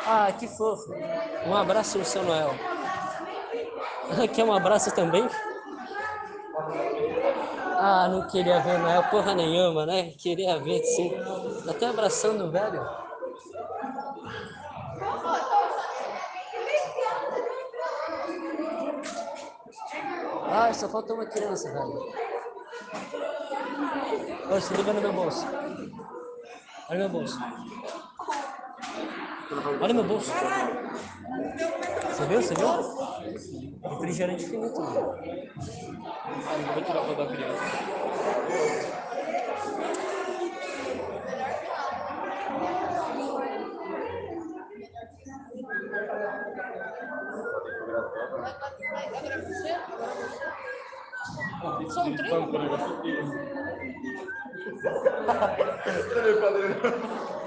Ah, 0.05 0.31
que 0.33 0.47
fofo. 0.47 1.01
Um 1.43 1.53
abraço 1.53 2.03
seu 2.05 2.23
Noel. 2.23 2.65
Quer 4.33 4.43
um 4.45 4.53
abraço 4.53 4.93
também? 4.93 5.29
Ah, 7.77 8.07
não 8.09 8.25
queria 8.25 8.59
ver 8.59 8.77
Noel 8.79 9.03
porra 9.09 9.33
nenhuma, 9.35 9.85
né? 9.85 10.11
Queria 10.13 10.59
ver 10.59 10.83
sim. 10.83 11.15
Tá 11.63 11.71
Até 11.71 11.85
abraçando 11.87 12.45
o 12.45 12.51
velho. 12.51 12.89
Ah, 20.55 20.71
só 20.71 20.87
falta 20.87 21.15
uma 21.15 21.25
criança, 21.25 21.67
velho. 21.73 22.13
Olha, 24.51 24.61
se 24.61 24.71
liga 24.75 24.93
meu 24.93 25.11
bolso. 25.11 25.47
Olha 26.89 26.99
meu 26.99 27.09
bolso. 27.09 27.39
Olha 29.81 29.93
meu 29.95 30.03
bolso. 30.03 30.31
Você 32.07 32.25
viu? 32.25 32.39
Você 32.39 32.53
viu? 32.53 33.89
Refrigerante 33.89 34.45
infinito. 34.45 34.79
Ah, 34.79 34.95
não 36.67 36.73
vou 36.75 36.83
tirar 36.83 36.99
a 36.99 37.05
foto 37.05 37.17
da 37.17 37.25
criança. 37.25 39.02
São 51.89 52.03
30? 52.03 52.29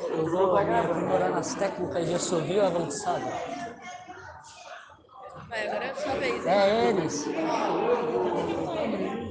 Eu 0.08 0.30
vou 0.30 0.54
me 0.54 0.74
aprimorar 0.74 1.30
nas 1.30 1.54
técnicas 1.54 2.06
de 2.06 2.14
assovio 2.14 2.64
avançado. 2.64 3.26
Vai, 5.48 5.68
agora 5.68 5.84
é 5.84 5.90
a 5.90 5.94
sua 5.94 6.14
vez. 6.14 6.46
É 6.46 6.88
eles. 6.88 7.28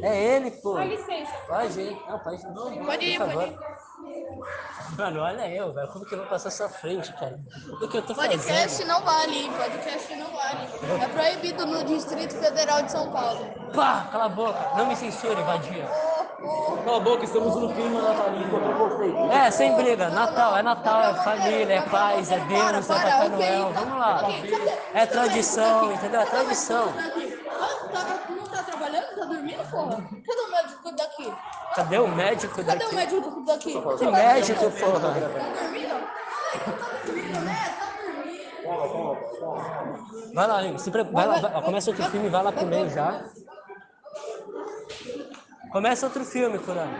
É 0.06 0.24
ele, 0.36 0.52
pô. 0.52 0.74
Com 0.74 0.84
licença. 0.84 1.32
Pode 1.48 1.82
ir. 1.82 2.00
Não, 2.08 2.20
pode 2.20 2.36
ir. 2.36 2.86
Pode 2.86 3.06
ir, 3.06 3.18
Por 3.18 3.26
pode 3.34 3.56
favor. 3.56 3.76
Mano, 4.98 5.22
olha 5.22 5.50
eu, 5.50 5.74
velho. 5.74 5.88
Como 5.88 6.06
que 6.06 6.14
eu 6.14 6.20
vou 6.20 6.28
passar 6.28 6.50
essa 6.50 6.70
frente, 6.70 7.12
cara? 7.14 7.40
O 7.82 7.88
que 7.88 7.98
eu 7.98 8.02
tô 8.04 8.14
fazendo? 8.14 8.34
Podcast 8.34 8.86
não 8.86 9.02
vale, 9.02 9.50
podcast 9.50 10.16
não 10.16 10.28
vale. 10.28 10.70
É 11.04 11.08
proibido 11.08 11.66
no 11.66 11.84
Distrito 11.84 12.36
Federal 12.36 12.84
de 12.84 12.92
São 12.92 13.12
Paulo. 13.12 13.40
Pá, 13.74 14.08
cala 14.12 14.26
a 14.26 14.30
boca. 14.30 14.60
Não 14.78 14.86
me 14.86 14.96
censure, 14.96 15.42
vadia. 15.42 15.86
Cala 16.86 16.98
a 16.98 17.00
boca, 17.00 17.26
estamos 17.26 17.56
no 17.56 17.74
clima 17.74 18.02
natalino. 18.02 19.32
É, 19.34 19.50
sem 19.50 19.76
briga. 19.76 20.10
Natal, 20.10 20.56
é 20.58 20.62
Natal, 20.62 21.02
é 21.02 21.14
família, 21.16 21.74
é 21.74 21.82
paz, 21.82 22.32
é 22.32 22.40
Deus, 22.42 22.90
é 22.90 22.94
Papai 22.94 23.30
Noel. 23.30 23.74
Vamos 23.74 23.98
lá. 23.98 24.22
É 24.94 25.06
tradição, 25.08 25.92
entendeu? 25.94 26.22
É 26.22 26.26
tradição. 26.26 26.94
Ah, 27.50 27.88
tá- 27.92 28.20
não 28.30 28.44
tá 28.46 28.64
trabalhando? 28.64 29.16
Tá 29.16 29.26
dormindo, 29.26 29.65
porra? 29.76 29.98
Cadê 30.26 30.40
o 30.42 30.48
médico 30.50 30.92
daqui? 30.96 31.34
Cadê 31.76 31.98
o 32.00 32.08
médico 32.08 32.56
Cadê 32.56 32.72
o 32.72 32.80
daqui? 32.80 32.96
médico 32.96 33.46
daqui? 33.46 33.74
Que 33.98 34.06
médico, 34.12 34.72
porra? 34.72 35.00
Tá 35.00 35.10
dormindo? 35.10 35.90
Tá 36.66 36.72
dormindo, 37.06 37.40
né? 37.42 37.56
Tá 37.80 37.86
dormindo. 38.06 38.36
Vai 40.34 40.48
lá, 40.48 40.60
amigo. 40.60 40.80
Se 40.80 40.90
vai 40.92 41.28
lá, 41.28 41.40
vai- 41.40 41.62
começa 41.62 41.92
outro 41.92 42.06
filme, 42.10 42.30
vai 42.30 42.44
lá 42.44 42.52
comer 42.52 42.90
já. 42.90 43.24
Começa 45.72 46.06
outro 46.06 46.24
filme, 46.26 46.58
Kurama. 46.60 46.98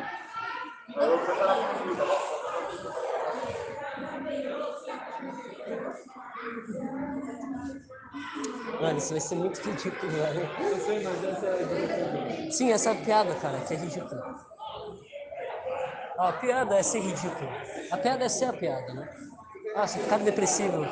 Mano, 8.80 8.98
isso 8.98 9.12
vai 9.12 9.20
ser 9.22 9.36
muito 9.36 9.60
ridículo, 9.62 10.12
velho. 10.12 10.50
Eu 10.60 10.80
sei, 10.80 11.02
mas 11.04 11.24
essa 11.24 11.46
é 11.46 11.60
a 11.60 11.64
direção. 11.64 12.52
Sim, 12.52 12.72
essa 12.72 12.90
é 12.90 12.94
a 12.94 12.96
piada, 12.96 13.36
cara, 13.36 13.60
que 13.62 13.74
é 13.74 13.78
ridícula. 13.78 14.36
Ó, 16.18 16.28
a 16.28 16.34
piada 16.34 16.76
é 16.78 16.84
ser 16.84 17.00
ridículo. 17.00 17.52
A 17.92 17.98
piada 17.98 18.26
é 18.26 18.30
ser 18.30 18.46
a 18.46 18.54
piada, 18.54 18.94
né? 18.94 19.08
Ah, 19.76 19.88
você 19.88 20.00
ficar 20.00 20.20
depressivo. 20.20 20.84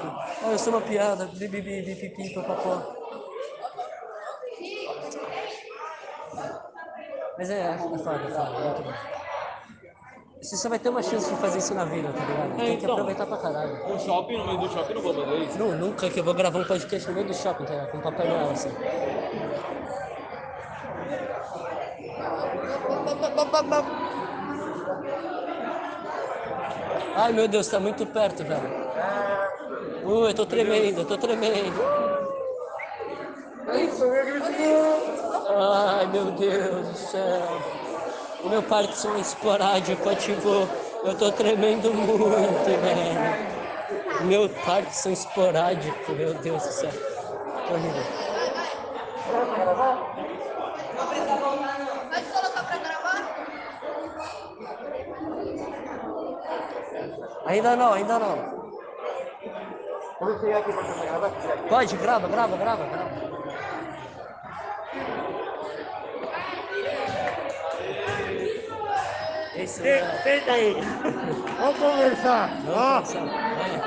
Ah, 0.43 0.51
eu 0.51 0.59
sou 0.59 0.73
uma 0.73 0.81
piada. 0.81 1.25
Bibibi, 1.27 1.81
bipipi, 1.81 2.33
papapó. 2.33 2.81
Mas 7.37 7.49
é, 7.49 7.61
é 7.61 7.77
foda, 7.77 7.95
é 7.95 7.99
foda, 7.99 8.57
é 8.57 8.65
muito 8.65 8.83
bom. 8.83 9.22
Você 10.43 10.57
só 10.57 10.67
vai 10.67 10.77
ter 10.77 10.89
uma 10.89 11.01
chance 11.01 11.33
de 11.33 11.39
fazer 11.39 11.59
isso 11.59 11.73
na 11.73 11.85
vida, 11.85 12.11
tá 12.11 12.19
ligado? 12.25 12.55
Tem 12.57 12.77
que 12.77 12.83
então. 12.83 12.91
aproveitar 12.95 13.25
pra 13.25 13.37
caralho. 13.37 13.87
No 13.87 13.97
shopping, 13.97 14.37
no 14.37 14.45
meio 14.45 14.59
do 14.59 14.69
shopping, 14.69 14.93
não 14.93 15.01
vou 15.01 15.13
fazer 15.13 15.37
isso. 15.45 15.57
Nu- 15.57 15.71
nunca 15.77 16.09
que 16.09 16.19
eu 16.19 16.23
vou 16.23 16.33
gravar 16.33 16.59
um 16.59 16.65
podcast 16.65 17.07
no 17.07 17.13
meio 17.13 17.27
do 17.27 17.33
shopping, 17.33 17.63
tá 17.63 17.73
ligado? 17.73 17.91
Com 17.91 18.01
Papai 18.01 18.27
Noel, 18.27 18.49
assim. 18.49 18.69
Ai, 27.15 27.31
meu 27.31 27.47
Deus, 27.47 27.67
tá 27.69 27.79
muito 27.79 28.05
perto, 28.05 28.43
velho. 28.43 28.67
Uh, 30.03 30.27
eu 30.27 30.33
tô 30.33 30.45
tremendo, 30.45 30.99
eu 31.01 31.05
tô 31.05 31.17
tremendo. 31.17 31.81
Ai, 35.49 36.07
meu 36.07 36.31
Deus 36.31 36.87
do 36.89 36.95
céu. 36.97 37.82
O 38.43 38.49
meu 38.49 38.61
Parkinson 38.61 39.17
esporádico 39.17 40.09
ativou. 40.09 40.67
Eu 41.03 41.17
tô 41.17 41.31
tremendo 41.31 41.93
muito, 41.93 42.65
velho. 42.65 44.25
Meu 44.25 44.49
Parkinson 44.49 45.11
esporádico, 45.11 46.11
meu 46.13 46.33
Deus 46.35 46.63
do 46.63 46.71
céu. 46.71 46.91
Tô 47.67 47.73
horrível. 47.73 48.03
Pode 52.09 52.25
colocar 52.31 52.63
pra 52.65 52.77
gravar? 52.77 53.33
Ainda 57.45 57.75
não, 57.75 57.93
ainda 57.93 58.19
não. 58.19 58.73
Quando 60.17 60.39
chegar 60.39 60.59
aqui 60.59 60.71
pra 60.71 60.83
gravar, 60.83 61.31
Pode, 61.67 61.97
grava, 61.97 62.27
grava, 62.27 62.57
grava, 62.57 62.85
grava. 62.85 63.33
É... 69.81 70.21
Senta 70.21 70.51
aí. 70.51 70.75
Vamos 71.57 71.79
conversar. 71.79 72.61
Vamos 72.63 73.13
pensar. 73.13 73.25
Vai. 73.55 73.81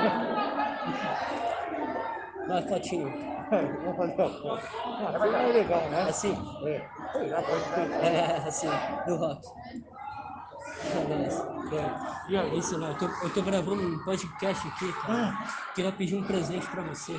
Vai, 2.47 2.61
fotinho. 2.67 3.13
Vamos 3.51 3.97
fazer 3.97 4.21
uma 4.21 4.29
foto. 4.29 4.67
Ah, 4.99 5.09
Assim 5.09 5.35
é 5.35 5.47
legal, 5.51 5.89
né? 5.89 6.01
Assim. 6.03 6.33
É. 6.65 6.89
Pode 7.11 7.69
ser. 7.69 7.93
É, 8.03 8.35
assim, 8.47 8.67
do 9.05 9.15
rock. 9.17 9.41
Beleza. 11.07 11.47
É. 11.71 12.55
Isso 12.57 12.77
não, 12.77 12.89
eu 12.89 12.97
tô, 12.97 13.05
eu 13.05 13.33
tô 13.33 13.41
gravando 13.41 13.81
um 13.81 13.99
podcast 14.03 14.67
aqui, 14.67 14.93
cara. 15.01 15.37
Queria 15.75 15.91
pedir 15.91 16.15
um 16.15 16.23
presente 16.23 16.67
pra 16.69 16.81
você. 16.83 17.17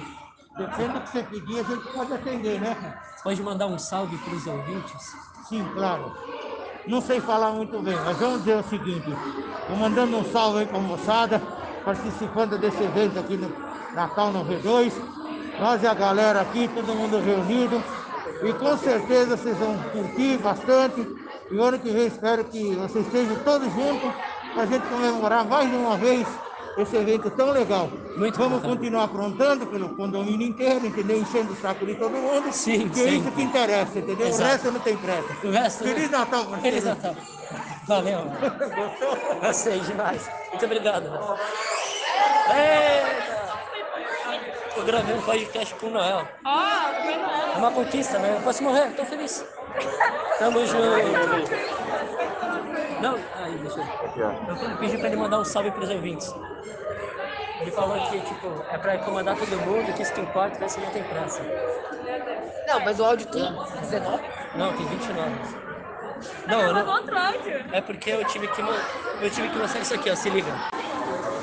Depende 0.57 0.95
do 0.95 1.01
que 1.03 1.09
você 1.09 1.23
pedir, 1.23 1.59
a 1.61 1.63
gente 1.63 1.93
pode 1.93 2.13
atender, 2.13 2.61
né? 2.61 2.95
Pode 3.23 3.43
mandar 3.43 3.67
um 3.67 3.79
salve 3.79 4.17
pros 4.19 4.47
ouvintes? 4.47 5.01
Sim, 5.49 5.65
claro. 5.73 6.13
Não 6.87 7.01
sei 7.01 7.21
falar 7.21 7.51
muito 7.51 7.79
bem, 7.81 7.95
mas 8.05 8.17
vamos 8.19 8.39
dizer 8.41 8.57
o 8.57 8.63
seguinte. 8.63 9.11
Vou 9.69 9.77
mandando 9.77 10.17
um 10.17 10.25
salve 10.25 10.61
aí 10.61 10.67
pra 10.67 10.79
moçada, 10.79 11.43
participando 11.85 12.59
desse 12.59 12.83
evento 12.83 13.19
aqui 13.19 13.37
no 13.37 13.51
Natal 13.95 14.33
no 14.33 14.45
V2. 14.45 14.93
Nós 15.61 15.83
e 15.83 15.87
a 15.87 15.95
galera 15.95 16.41
aqui, 16.41 16.69
todo 16.69 16.95
mundo 16.95 17.19
reunido. 17.19 17.83
E 18.43 18.53
com 18.53 18.77
certeza 18.79 19.37
vocês 19.37 19.57
vão 19.59 19.77
curtir 19.93 20.39
bastante. 20.39 21.07
E 21.51 21.59
ano 21.59 21.79
que 21.79 21.91
vem 21.91 22.07
espero 22.07 22.45
que 22.45 22.75
vocês 22.77 23.07
estejam 23.07 23.37
todos 23.45 23.73
juntos 23.73 24.13
para 24.55 24.63
a 24.63 24.67
gente 24.67 24.87
comemorar 24.87 25.47
mais 25.47 25.73
uma 25.73 25.97
vez 25.97 26.27
esse 26.83 26.97
evento 26.97 27.31
tão 27.31 27.51
legal. 27.51 27.89
Muito 28.17 28.39
Vamos 28.39 28.59
bacana. 28.59 28.75
continuar 28.77 29.05
aprontando 29.05 29.67
pelo 29.67 29.91
condomínio 29.91 30.47
inteiro, 30.47 30.87
entendeu? 30.87 31.19
Enchendo 31.19 31.53
o 31.53 31.57
saco 31.57 31.85
de 31.87 31.95
todo 31.95 32.11
mundo. 32.13 32.53
Sim, 32.53 32.89
que 32.89 33.01
é 33.01 33.09
isso 33.11 33.31
que 33.33 33.43
interessa, 33.43 33.99
entendeu? 33.99 34.27
Exato. 34.29 34.43
O 34.43 34.47
resto 34.53 34.71
não 34.73 34.81
tem 34.81 34.97
pressa. 34.97 35.29
O 35.45 35.51
resto. 35.51 35.85
Feliz 35.85 36.11
Natal 36.11 36.45
pra 36.47 36.59
Feliz. 36.59 36.85
Natal. 36.85 37.17
Valeu, 37.87 38.19
mano. 38.27 39.41
Gostei 39.41 39.81
demais. 39.81 40.29
Muito 40.51 40.65
obrigado. 40.65 41.07
Eita! 42.49 43.39
Eu 44.77 44.85
gravei 44.85 45.17
um 45.17 45.23
podcast 45.23 45.75
com 45.75 45.87
o 45.87 45.91
Noel. 45.91 46.29
Noel. 46.45 47.29
É 47.55 47.59
uma 47.59 47.73
conquista, 47.73 48.19
né? 48.19 48.37
Eu 48.37 48.43
posso 48.43 48.63
morrer, 48.63 48.91
tô 48.95 49.05
feliz. 49.05 49.45
Tamo 50.39 50.65
junto. 50.67 51.78
Não, 52.99 53.31
aí, 53.33 53.59
deixa 53.59 53.81
eu. 53.81 53.93
Aqui, 54.03 54.23
ó. 54.23 54.37
Eu 54.47 54.77
pedi 54.79 54.99
pra 54.99 55.09
ele 55.09 55.17
mandar 55.17 55.41
um 55.41 55.45
salve 55.45 55.73
pros 55.73 55.91
ouvintes. 55.91 56.39
Ele 57.59 57.71
falou 57.71 58.01
que, 58.01 58.23
tipo, 58.23 58.65
é 58.69 58.79
pra 58.79 58.97
incomodar 58.97 59.37
todo 59.37 59.61
mundo, 59.61 59.93
que 59.93 60.03
isso 60.03 60.13
que 60.13 60.21
importa, 60.21 60.57
que 60.59 60.69
você 60.69 60.81
não 60.81 60.91
tem 60.91 61.05
pressa. 61.07 61.53
Não, 62.67 62.81
mas 62.83 62.99
o 63.01 63.05
áudio 63.05 63.27
tem 63.27 63.63
19? 63.79 64.25
Não, 64.53 64.75
tem 64.75 64.87
29. 64.87 65.41
Não, 66.47 66.63
eu 66.67 66.75
não. 66.75 66.87
Outro 66.89 67.17
áudio. 67.19 67.67
É 67.71 67.81
porque 67.83 68.11
eu 68.11 68.25
tive 68.25 68.49
que, 68.49 68.63
mo- 68.63 68.89
eu 69.19 69.31
tive 69.31 69.51
que 69.51 69.59
mostrar 69.59 69.81
isso 69.83 69.95
aqui, 69.95 70.11
ó, 70.11 70.17
se 70.17 70.31
liga. 70.31 70.65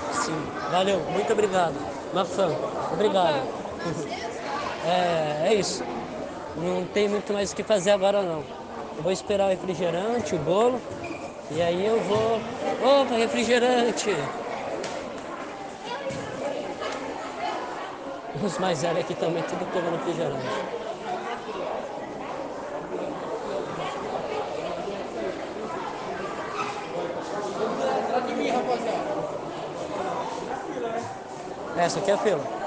Sim, 0.10 0.54
valeu, 0.68 1.06
muito 1.08 1.34
obrigado. 1.34 1.84
Uma 2.12 2.26
fã, 2.26 2.62
obrigado. 2.90 3.50
É, 4.82 5.50
é 5.50 5.56
isso. 5.56 5.88
Não 6.54 6.88
tem 6.88 7.10
muito 7.10 7.34
mais 7.34 7.52
o 7.52 7.56
que 7.56 7.64
fazer 7.64 7.92
agora 7.92 8.24
não. 8.24 8.50
Eu 8.96 9.04
vou 9.04 9.12
esperar 9.12 9.48
o 9.48 9.50
refrigerante, 9.50 10.36
o 10.36 10.40
bolo, 10.40 10.88
e 11.52 11.62
aí 11.62 11.86
eu 11.86 12.00
vou. 12.02 12.42
Opa, 12.82 13.16
refrigerante! 13.16 14.16
Os 18.44 18.58
mais 18.58 18.82
velhos 18.82 19.00
aqui 19.00 19.16
também, 19.16 19.44
tudo 19.44 19.66
pegando 19.72 19.98
refrigerante. 19.98 20.76
Essa 31.78 32.00
aqui 32.00 32.12
é 32.12 32.14
a 32.14 32.18
fila. 32.18 32.66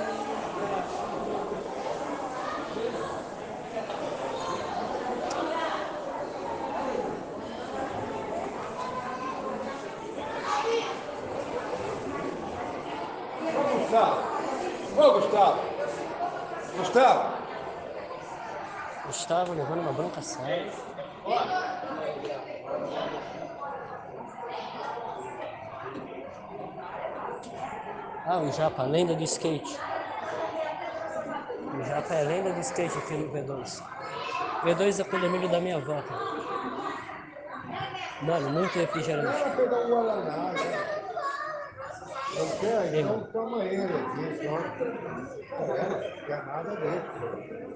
Gustavo. 13.89 14.21
Ô, 14.99 15.13
Gustavo. 15.13 15.61
Gustavo. 16.99 17.33
Gustavo 19.07 19.53
levando 19.53 19.81
uma 19.83 19.93
bronca 19.93 20.21
séria. 20.21 20.73
Ah, 28.27 28.39
o 28.39 28.51
Japa, 28.51 28.83
lenda 28.83 29.15
do 29.15 29.23
skate. 29.23 29.79
O 31.73 31.85
Japa 31.85 32.15
é 32.15 32.25
lenda 32.25 32.53
do 32.53 32.61
skate 32.61 32.99
aqui 32.99 33.15
no 33.15 33.33
V2. 33.33 33.83
V2 34.65 34.99
é 34.99 35.03
o 35.03 35.07
condomínio 35.07 35.49
da 35.49 35.61
minha 35.61 35.77
avó. 35.77 36.03
cara. 36.03 36.39
Mano, 38.23 38.51
muito 38.51 38.77
refrigerante. 38.77 39.39
Quero, 42.61 42.97
então 42.97 43.29
toma 43.33 43.65
ele 43.65 43.85
aqui, 43.85 44.25
só. 44.45 44.59
É, 45.75 46.13
quer 46.27 46.47
nada 46.47 46.77
dele. 46.77 47.01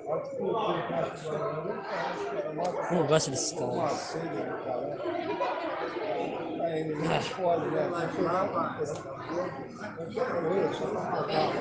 Pode 0.05 0.31
que 0.31 0.43
o 0.43 0.55
que 2.89 2.95
não 2.95 3.07
gosto 3.07 3.31
desses 3.31 3.59
caras. 3.59 4.17
não 10.93 11.03
matar. 11.11 11.55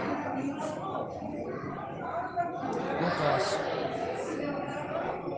Não 3.02 3.10
posso. 3.18 3.60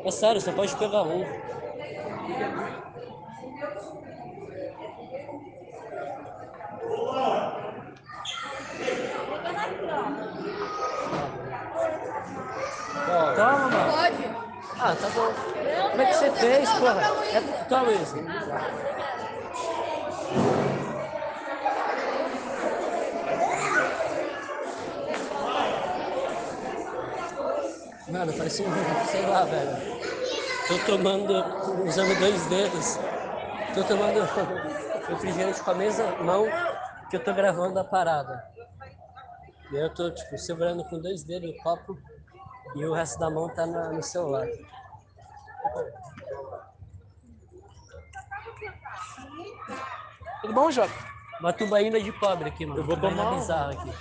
É 0.05 0.11
sério, 0.11 0.41
você 0.41 0.51
pode 0.51 0.75
pegar 0.75 1.03
um. 1.03 1.23
Toma, 13.35 13.69
mano. 13.69 13.91
Pode. 13.91 14.23
Ah, 14.79 14.95
tá 14.95 15.09
bom. 15.09 15.33
Como 15.91 16.01
é 16.01 16.05
que 16.05 16.15
você 16.15 16.31
fez, 16.31 16.69
porra? 16.71 17.01
É... 17.33 17.41
Toma 17.69 17.91
isso. 17.91 18.15
Mano, 28.11 28.33
parece 28.33 28.63
um, 28.63 28.65
sei 29.11 29.21
lá, 29.27 29.45
velho. 29.45 29.77
Tô 30.67 30.77
tomando, 30.79 31.43
usando 31.85 32.19
dois 32.19 32.45
dedos. 32.47 32.99
Tô 33.73 33.83
tomando 33.83 34.21
refrigerante 35.07 35.61
com 35.61 35.71
a 35.71 35.75
mesma 35.75 36.05
mão 36.23 36.72
que 37.13 37.17
eu 37.17 37.23
tô 37.23 37.31
gravando 37.31 37.79
a 37.79 37.83
parada. 37.83 38.43
E 39.71 39.75
eu 39.75 39.87
tô, 39.93 40.09
tipo, 40.09 40.35
segurando 40.35 40.83
com 40.85 40.99
dois 40.99 41.23
dedos 41.23 41.51
o 41.51 41.61
copo 41.61 41.95
e 42.75 42.83
o 42.83 42.91
resto 42.91 43.19
da 43.19 43.29
mão 43.29 43.47
tá 43.53 43.67
na- 43.67 43.91
no 43.91 44.01
celular. 44.01 44.47
Tudo 50.41 50.53
bom, 50.55 50.71
Jota? 50.71 50.91
Uma 51.39 51.53
tubaína 51.53 51.99
de 52.01 52.11
pobre 52.13 52.49
aqui, 52.49 52.65
mano. 52.65 52.81
Eu 52.81 52.83
vou 52.83 52.95
Tubaína 52.95 53.23
tomar 53.23 53.35
bizarra 53.35 53.73
aqui. 53.73 53.93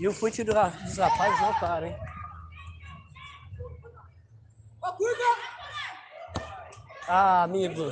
E 0.00 0.08
o 0.08 0.12
fute 0.12 0.42
do 0.42 0.52
dos 0.54 0.98
rapazes 0.98 1.40
não 1.40 1.54
para, 1.60 1.86
hein? 1.86 1.96
Ah, 7.06 7.44
amigo. 7.44 7.84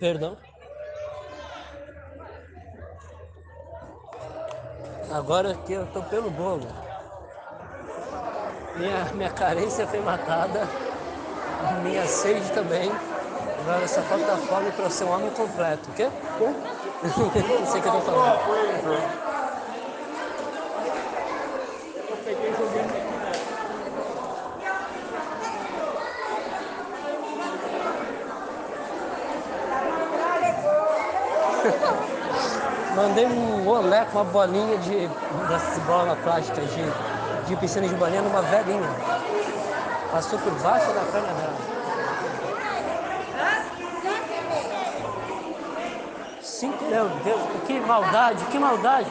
Perdão. 0.00 0.38
Agora 5.12 5.54
que 5.54 5.74
eu 5.74 5.86
tô 5.88 6.02
pelo 6.04 6.30
bolo. 6.30 6.66
Minha, 8.76 9.04
minha 9.12 9.30
carência 9.30 9.86
foi 9.86 10.00
matada. 10.00 10.66
Minha 11.82 12.06
sede 12.06 12.50
também. 12.52 12.90
Agora 13.60 13.86
só 13.86 14.02
falta 14.02 14.38
fome 14.38 14.70
pra 14.72 14.86
eu 14.86 14.90
ser 14.90 15.04
um 15.04 15.10
homem 15.10 15.30
completo, 15.30 15.90
o 15.90 15.92
quê? 15.92 16.08
Não 16.40 17.66
sei 17.68 17.78
o 17.80 17.82
que 17.82 17.88
eu 17.88 17.92
tô 17.92 18.00
falando. 18.00 18.40
Mandei 32.96 33.26
um 33.26 33.68
olé 33.68 34.04
com 34.06 34.18
uma 34.18 34.24
bolinha 34.24 34.78
de 34.78 35.06
dessas 35.48 35.78
bola 35.84 36.16
plástica 36.16 36.62
de, 36.62 37.46
de 37.46 37.56
piscina 37.56 37.86
de 37.86 37.94
bolinha 37.94 38.22
numa 38.22 38.40
velhinha. 38.42 38.88
Passou 40.10 40.38
por 40.38 40.54
baixo 40.62 40.86
da 40.94 41.04
perna 41.04 41.34
dela. 41.34 41.79
Cinco, 46.60 46.84
meu 46.84 47.08
Deus, 47.24 47.40
que 47.66 47.80
maldade, 47.80 48.44
que 48.44 48.58
maldade. 48.58 49.10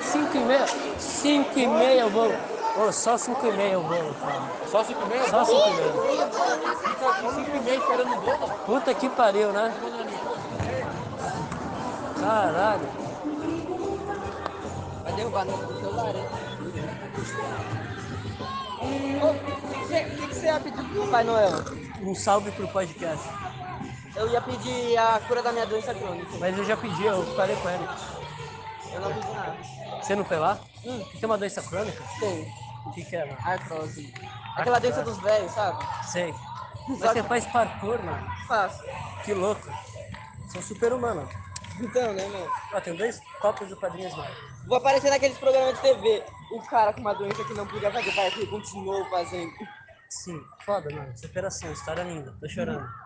Cinco 0.00 0.38
e 0.38 0.40
meia, 0.40 0.66
cinco 0.98 1.58
e 1.58 1.66
meia 1.66 2.06
o 2.06 2.10
bolo. 2.10 2.34
Ô, 2.78 2.90
só 2.90 3.18
cinco 3.18 3.46
e 3.46 3.52
meia 3.52 3.78
o 3.78 3.82
bolo, 3.82 4.14
cara. 4.14 4.40
Só 4.70 4.82
cinco 4.82 5.04
meia? 5.04 5.28
Só 5.28 5.44
cinco 5.44 5.68
e 5.68 5.72
meia. 5.74 5.92
Cinco 7.34 7.56
e 7.56 7.60
meia 7.60 7.76
esperando 7.76 8.12
o 8.14 8.20
bolo. 8.22 8.48
Puta 8.64 8.94
que 8.94 9.06
pariu, 9.10 9.52
né? 9.52 9.70
Caralho. 12.18 12.88
Vai 15.04 15.12
derrubar 15.12 15.44
no 15.44 15.78
celular, 15.78 16.14
hein? 16.16 16.26
O 19.20 20.26
que 20.26 20.34
você 20.34 20.46
ia 20.46 20.58
pedir 20.58 20.82
pro 20.84 21.04
Papai 21.04 21.24
Noel? 21.24 21.50
Um 22.00 22.14
salve 22.14 22.50
pro 22.50 22.66
podcast. 22.68 23.28
Eu 24.14 24.28
ia 24.28 24.40
pedir 24.40 24.96
a 24.98 25.20
cura 25.20 25.42
da 25.42 25.52
minha 25.52 25.66
doença 25.66 25.94
crônica. 25.94 26.36
Mas 26.38 26.56
eu 26.56 26.64
já 26.64 26.76
pedi, 26.76 27.04
eu 27.04 27.22
falei 27.34 27.56
com 27.56 27.68
ele. 27.70 27.88
Eu 28.92 29.00
não 29.00 29.12
pedi 29.14 29.32
nada. 29.32 29.56
Você 30.00 30.14
não 30.14 30.24
foi 30.24 30.38
lá? 30.38 30.58
Hum. 30.84 31.02
Tem 31.18 31.24
uma 31.24 31.38
doença 31.38 31.62
crônica? 31.62 32.04
Tem. 32.20 32.52
O 32.86 32.90
que 32.90 33.04
que 33.04 33.16
é, 33.16 33.24
mano? 33.24 33.38
Artrose. 33.44 34.12
Aquela 34.56 34.78
doença 34.78 35.02
dos 35.02 35.18
velhos, 35.18 35.52
sabe? 35.52 35.84
Sei. 36.04 36.34
Mas 36.88 36.98
Só 36.98 37.08
você 37.12 37.22
que- 37.22 37.28
faz 37.28 37.46
parkour, 37.46 38.02
mano. 38.02 38.26
Faço. 38.46 38.82
Que 39.24 39.32
louco. 39.32 39.62
Sou 40.52 40.60
super 40.60 40.92
humano. 40.92 41.26
Então, 41.80 42.12
né, 42.12 42.26
mano? 42.26 42.50
Ó, 42.74 42.80
tem 42.80 42.94
dois 42.94 43.22
copos 43.40 43.68
do 43.68 43.76
Padrinhos 43.76 44.14
Mágicos. 44.14 44.52
Vou 44.66 44.76
aparecer 44.76 45.08
naqueles 45.10 45.38
programas 45.38 45.74
de 45.76 45.80
TV. 45.80 46.24
O 46.52 46.60
cara 46.66 46.92
com 46.92 47.00
uma 47.00 47.14
doença 47.14 47.42
que 47.44 47.54
não 47.54 47.66
podia 47.66 47.90
fazer 47.90 48.10
ele 48.36 48.46
continuou 48.48 49.08
fazendo. 49.08 49.50
Sim, 50.10 50.38
foda, 50.66 50.94
mano. 50.94 51.16
Superação, 51.16 51.72
história 51.72 52.02
linda. 52.02 52.34
Tô 52.38 52.46
chorando. 52.48 52.84
É 52.84 53.01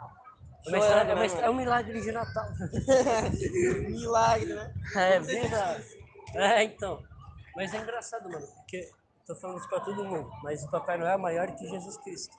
uma 0.68 0.80
Chorando, 0.80 0.80
história- 0.80 1.10
é, 1.12 1.14
uma 1.14 1.46
é 1.46 1.50
um 1.50 1.54
milagre 1.54 2.00
de 2.00 2.12
Natal. 2.12 2.44
Milagre, 3.88 4.54
né? 4.54 4.74
É 4.94 5.20
verdade. 5.20 5.84
É, 6.34 6.62
então. 6.64 7.02
Mas 7.54 7.72
é 7.72 7.78
engraçado, 7.78 8.28
mano, 8.28 8.46
porque 8.56 8.90
tô 9.26 9.34
falando 9.36 9.58
isso 9.58 9.68
pra 9.68 9.80
todo 9.80 10.04
mundo, 10.04 10.30
mas 10.42 10.62
o 10.64 10.70
Papai 10.70 10.98
Noel 10.98 11.12
é 11.12 11.16
maior 11.16 11.50
que 11.54 11.66
Jesus 11.66 11.96
Cristo. 11.98 12.34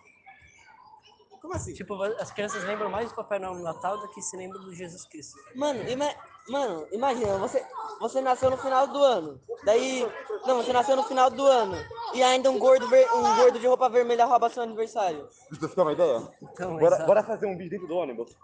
Como 1.41 1.53
assim? 1.55 1.73
Tipo, 1.73 2.01
as 2.03 2.31
crianças 2.31 2.63
lembram 2.63 2.89
mais 2.89 3.09
do 3.09 3.15
Papai 3.15 3.39
Noel 3.39 3.55
no 3.55 3.63
Natal 3.63 3.97
do 3.99 4.07
que 4.09 4.21
se 4.21 4.35
lembram 4.35 4.61
do 4.61 4.73
Jesus 4.75 5.05
Cristo. 5.05 5.37
Mano, 5.55 5.87
ima- 5.89 6.13
mano, 6.49 6.87
imagina, 6.91 7.37
você, 7.37 7.65
você 7.99 8.21
nasceu 8.21 8.49
no 8.49 8.57
final 8.57 8.87
do 8.87 9.03
ano. 9.03 9.41
Daí. 9.63 10.07
Não, 10.45 10.57
você 10.57 10.71
nasceu 10.71 10.95
no 10.95 11.03
final 11.03 11.29
do 11.29 11.45
ano. 11.45 11.75
E 12.13 12.23
ainda 12.23 12.49
um 12.49 12.57
gordo, 12.59 12.87
ver- 12.87 13.11
um 13.13 13.35
gordo 13.35 13.59
de 13.59 13.67
roupa 13.67 13.89
vermelha 13.89 14.25
rouba 14.25 14.49
seu 14.49 14.63
aniversário. 14.63 15.27
Eu 15.61 15.69
ficar 15.69 15.81
uma 15.83 15.93
ideia? 15.93 16.27
Então, 16.41 16.77
bora, 16.77 16.97
bora 17.05 17.23
fazer 17.23 17.47
um 17.47 17.57
vídeo 17.57 17.71
dentro 17.71 17.87
do 17.87 17.95
ônibus. 17.95 18.35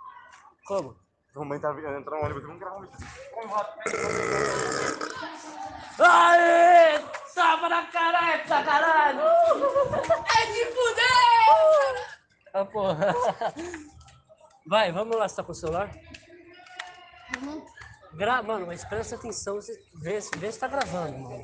Como? 0.68 0.96
Vamos 1.36 1.58
entrar, 1.58 1.72
entrar 1.98 2.18
no 2.18 2.26
ônibus 2.26 2.44
e 2.44 2.46
vamos 2.46 2.60
gravar 2.60 2.78
um 2.78 2.82
vídeo. 2.82 2.98
Aê! 6.00 7.00
Tava 7.34 7.70
na 7.70 7.84
caralho! 7.88 9.22
É 10.40 10.46
de 10.52 10.66
fuder! 10.66 12.20
Ah, 12.54 12.66
porra. 12.66 13.16
Vai, 14.68 14.92
vamos 14.92 15.18
lá, 15.18 15.28
você 15.28 15.36
tá 15.38 15.44
com 15.44 15.52
o 15.52 15.56
celular? 15.56 15.90
Gra 18.16 18.42
mano, 18.44 18.68
mas 18.68 18.84
presta 18.86 19.16
atenção, 19.16 19.56
você 19.56 19.74
vê, 19.94 20.22
se- 20.22 20.38
vê 20.38 20.52
se 20.52 20.60
tá 20.60 20.68
gravando, 20.68 21.18
mano. 21.18 21.44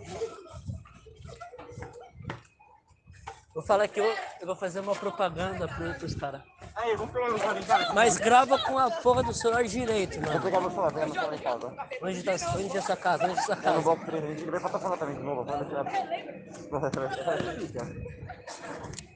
Vou 3.53 3.63
falar 3.65 3.87
que 3.87 3.99
eu, 3.99 4.05
eu 4.39 4.47
vou 4.47 4.55
fazer 4.55 4.79
uma 4.79 4.95
propaganda 4.95 5.67
pro, 5.67 5.93
pros 5.95 6.13
caras. 6.15 6.41
Aí, 6.75 6.95
vamos 6.95 7.11
pegar 7.11 7.27
meu 7.29 7.37
celular 7.39 7.59
em 7.61 7.65
casa. 7.65 7.93
Mas 7.93 8.17
grava 8.17 8.59
com 8.59 8.77
a 8.77 8.89
porra 8.91 9.23
do 9.23 9.33
celular 9.33 9.63
direito, 9.63 10.21
Vou 10.21 10.29
mano. 10.29 10.43
pegar 10.43 10.61
meu 10.61 10.69
celular, 10.69 10.93
pegar 10.93 11.05
meu 11.07 11.15
celular 11.15 11.35
em 11.35 11.39
casa. 11.39 11.75
Onde 12.01 12.23
tá 12.23 12.31
onde 12.55 12.77
é 12.77 12.81
sua 12.81 12.95
casa? 12.95 13.25
Onde 13.25 13.39
é 13.39 13.41
sua 13.41 13.55
Eu 13.55 13.61
não 13.61 13.71
casa? 13.73 13.81
vou 13.81 13.99
ele 14.13 14.51
vai 14.51 14.59
patrocinar 14.61 14.97
também 14.97 15.15
de 15.15 15.23
novo. 15.23 15.43
Vamos 15.43 15.67
deixar. 15.67 15.85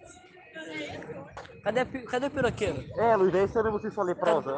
Cadê, 1.64 1.80
a 1.80 1.86
cadê 1.86 2.26
o 2.26 2.32
piroqueiro? 2.32 2.84
É, 2.97 3.16
Luiz, 3.16 3.34
aí 3.34 3.47
você 3.47 3.64
você 3.72 3.91
só 3.91 4.01
lê 4.01 4.14
prosa. 4.14 4.53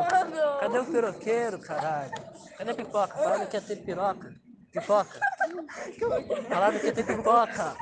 Cadê 0.60 0.80
o 0.80 0.86
piroqueiro, 0.86 1.60
caralho? 1.60 2.12
Cadê 2.58 2.72
a 2.72 2.74
pipoca? 2.76 3.16
Falaram 3.16 3.46
que 3.46 3.56
ia 3.56 3.62
ter 3.62 3.76
piroca. 3.76 4.34
Pipoca. 4.72 5.20
Falaram 6.50 6.80
que 6.80 6.86
ia 6.88 6.94
ter 6.94 7.06
pipoca. 7.06 7.76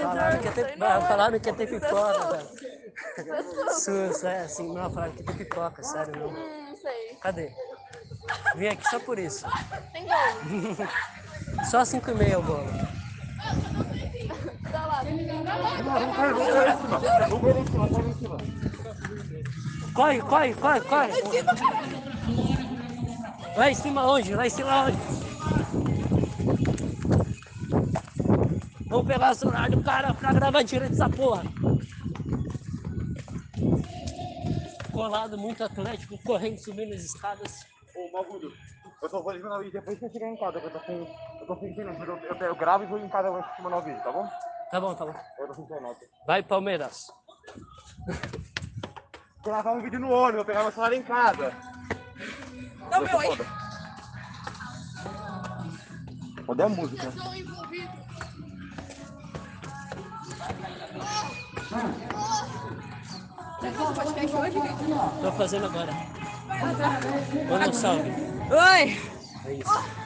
Falaram 0.00 0.38
que 0.38 0.46
ia 0.46 0.52
ter, 0.52 0.78
falaram 0.78 1.38
que 1.38 1.48
ia 1.48 1.54
ter 1.54 1.66
pipoca, 1.68 2.32
velho. 2.32 3.72
Sus, 3.72 4.24
é 4.24 4.40
assim, 4.40 4.72
não, 4.72 4.90
falaram 4.90 5.12
que 5.12 5.20
ia 5.20 5.26
ter 5.26 5.36
pipoca, 5.36 5.82
sério, 5.82 6.16
não. 6.18 6.28
Hum, 6.28 6.66
não 6.70 6.76
sei. 6.76 7.16
Cadê? 7.20 7.52
Vim 8.56 8.68
aqui 8.68 8.88
só 8.88 8.98
por 9.00 9.18
isso. 9.18 9.46
Tem 9.92 10.06
gol. 10.06 10.86
Só 11.70 11.84
5 11.84 12.10
e 12.10 12.14
meia 12.14 12.38
o 12.38 12.42
bolo. 12.42 12.64
Lá. 14.64 15.04
Corre, 19.94 20.20
corre, 20.20 20.54
corre, 20.54 20.80
corre. 20.82 21.12
Lá 23.56 23.70
em 23.70 23.74
cima 23.74 24.06
onde? 24.06 24.34
Lá 24.34 24.46
em 24.46 24.50
cima 24.50 24.84
onde? 24.84 24.98
Vamos 28.86 29.06
pegar 29.06 29.30
o 29.30 29.34
celular 29.34 29.70
do 29.70 29.82
cara 29.82 30.12
pra 30.14 30.32
gravar 30.32 30.62
direito 30.62 30.92
essa 30.92 31.08
porra. 31.08 31.42
Colado, 34.92 35.38
muito 35.38 35.64
atlético, 35.64 36.18
correndo, 36.24 36.58
subindo 36.58 36.92
as 36.92 37.02
escadas. 37.02 37.66
Ô, 37.94 38.12
Malgudo, 38.12 38.52
eu 39.02 39.08
só 39.08 39.22
vou 39.22 39.32
ligar 39.32 39.64
e 39.64 39.70
depois 39.70 39.98
que 39.98 40.04
eu 40.04 40.10
chegar 40.10 40.28
em 40.28 40.36
casa, 40.36 40.58
eu 40.58 40.70
tô 40.70 40.80
com. 40.80 40.92
Eu 40.92 41.46
tô 41.46 41.56
sem 41.56 41.74
eu, 41.78 42.46
eu, 42.46 42.54
gravo 42.54 42.84
e 42.84 42.86
vou 42.86 42.98
em 42.98 43.08
casa 43.08 43.28
eu 43.28 43.32
vou 43.32 43.44
mandar 43.62 43.78
o 43.78 43.82
vídeo, 43.82 44.02
tá 44.02 44.12
bom? 44.12 44.28
Tá 44.70 44.80
bom, 44.80 44.94
tá 44.94 45.04
bom. 45.04 45.14
Vai, 46.26 46.42
Palmeiras. 46.42 47.12
Gravar 49.42 49.72
um 49.72 49.82
vídeo 49.82 49.98
no 49.98 50.10
ônibus, 50.10 50.36
vou 50.36 50.44
pegar 50.44 50.62
meu 50.62 50.70
celular 50.70 50.92
em 50.92 51.02
casa. 51.02 51.52
Não, 52.90 53.00
meu, 53.00 53.18
aí. 53.18 53.28
Cadê 56.46 56.62
a 56.62 56.68
música? 56.68 57.12
Tô 65.20 65.32
fazendo 65.32 65.66
agora. 65.66 65.92
Manda 67.48 67.68
um 67.68 67.72
salve. 67.72 68.10
Oi! 68.50 69.10
É 69.46 69.52
isso. 69.54 69.99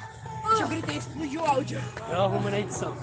Deixa 0.48 0.62
eu 0.62 0.68
gritar 0.68 0.92
e 0.92 0.98
explodir 0.98 1.40
o 1.40 1.46
áudio. 1.46 1.80
Eu 2.10 2.22
arrumo 2.22 2.50
na 2.50 2.60
edição. 2.60 2.94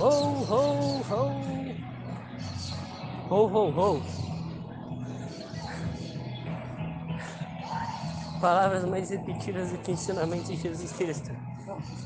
Ho, 0.00 0.08
ho, 0.08 1.02
ho. 1.10 1.44
Ho, 3.30 3.46
ho, 3.46 3.70
ho. 3.70 4.13
Palavras 8.44 8.84
mais 8.84 9.08
repetidas 9.08 9.70
do 9.70 9.78
que 9.78 9.92
ensinamentos 9.92 10.48
de 10.48 10.56
Jesus 10.56 10.92
Cristo. 10.92 11.30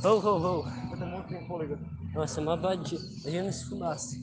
Ho, 0.05 0.09
ho, 0.09 0.61
ho. 0.61 0.69
Eu 0.93 0.97
tô 0.97 1.05
muito 1.05 1.29
sem 1.31 1.45
fôlego. 1.49 1.77
Nossa, 2.15 2.41
uma 2.41 2.57
vadia. 2.57 2.97
Imagina 3.23 3.51
se 3.51 3.69
fumasse. 3.69 4.21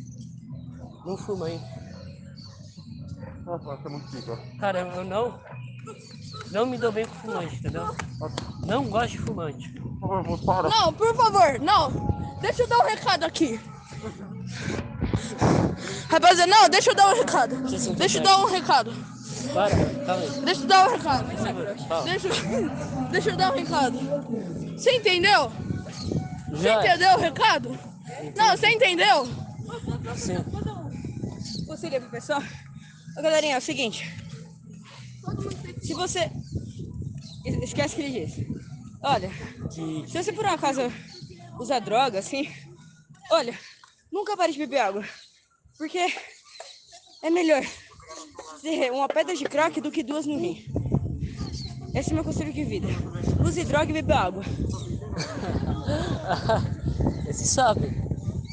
Não 1.05 1.17
fuma, 1.17 1.49
hein? 1.49 1.61
Nossa, 3.43 3.77
é 3.85 3.89
muito 3.89 4.09
pica. 4.09 4.39
Cara, 4.61 4.79
eu 4.95 5.03
não. 5.03 5.37
Não 6.51 6.65
me 6.65 6.77
dou 6.77 6.89
bem 6.89 7.05
com 7.05 7.15
fumante, 7.15 7.57
entendeu? 7.57 7.93
Não 8.65 8.85
gosto 8.85 9.11
de 9.11 9.17
fumante. 9.17 9.69
Por 9.99 10.07
favor, 10.07 10.45
para. 10.45 10.69
Não, 10.69 10.93
por 10.93 11.13
favor, 11.17 11.59
não. 11.59 12.37
Deixa 12.39 12.63
eu 12.63 12.67
dar 12.69 12.77
um 12.77 12.87
recado 12.87 13.25
aqui. 13.25 13.59
Rapaziada, 16.07 16.49
não, 16.49 16.69
deixa 16.69 16.91
eu 16.91 16.95
dar 16.95 17.13
um 17.13 17.17
recado. 17.17 17.57
Deixa 17.97 18.19
eu 18.19 18.23
dar 18.23 18.37
um 18.37 18.45
recado. 18.45 19.14
Para, 19.55 19.75
calma 20.05 20.21
aí. 20.23 20.29
Deixa 20.41 20.61
eu 20.61 20.67
dar 20.67 20.87
um 20.89 20.91
recado. 20.97 22.03
Deixa, 22.03 22.27
eu- 22.27 23.09
deixa 23.09 23.29
eu 23.31 23.37
dar 23.37 23.53
um 23.53 23.55
recado. 23.55 23.99
Você 24.77 24.91
entendeu? 24.97 25.49
Você 26.49 26.61
Já 26.63 26.79
entendeu 26.85 27.09
o 27.15 27.19
recado? 27.21 27.79
Não, 28.35 28.57
você 28.57 28.67
entendeu? 28.69 29.25
Sim. 30.17 30.35
Você 31.67 31.85
liga 31.89 32.01
pro 32.01 32.11
pessoal? 32.11 32.43
Ô, 33.17 33.21
galerinha, 33.21 33.55
é 33.55 33.57
o 33.57 33.61
seguinte. 33.61 34.05
Se 35.81 35.93
você. 35.93 36.29
Es- 37.45 37.63
Esquece 37.63 37.93
o 37.93 37.97
que 37.97 38.03
ele 38.03 38.25
disse. 38.25 38.47
Olha, 39.01 39.29
Que- 39.73 40.05
se 40.09 40.21
você 40.23 40.33
por 40.33 40.45
um 40.45 40.49
acaso 40.49 40.81
usa 41.59 41.79
droga, 41.79 42.19
assim, 42.19 42.51
olha, 43.31 43.57
nunca 44.11 44.35
pare 44.35 44.51
de 44.51 44.59
beber 44.59 44.79
água. 44.79 45.05
Porque 45.77 46.13
é 47.23 47.29
melhor 47.29 47.63
ter 48.65 48.91
uma 48.91 49.07
pedra 49.07 49.35
de 49.35 49.43
crack 49.45 49.79
do 49.79 49.91
que 49.91 50.01
duas 50.01 50.25
no 50.25 50.39
rim. 50.39 50.65
Esse 51.93 52.09
é 52.09 52.13
o 52.13 52.15
meu 52.15 52.23
conselho 52.23 52.51
de 52.51 52.63
vida. 52.63 52.87
Use 53.45 53.63
droga 53.63 53.91
e 53.91 53.93
beba 53.93 54.15
água. 54.15 54.43
Você 57.27 57.45
sabe. 57.45 58.03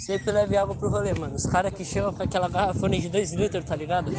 Sempre 0.04 0.32
leve 0.32 0.54
água 0.56 0.74
pro 0.74 0.90
rolê, 0.90 1.14
mano. 1.14 1.34
Os 1.34 1.46
caras 1.46 1.72
que 1.72 1.82
chegam 1.84 2.12
com 2.12 2.22
aquela 2.22 2.48
garrafona 2.48 2.98
de 2.98 3.08
2 3.08 3.32
litros, 3.32 3.64
tá 3.64 3.74
ligado? 3.74 4.12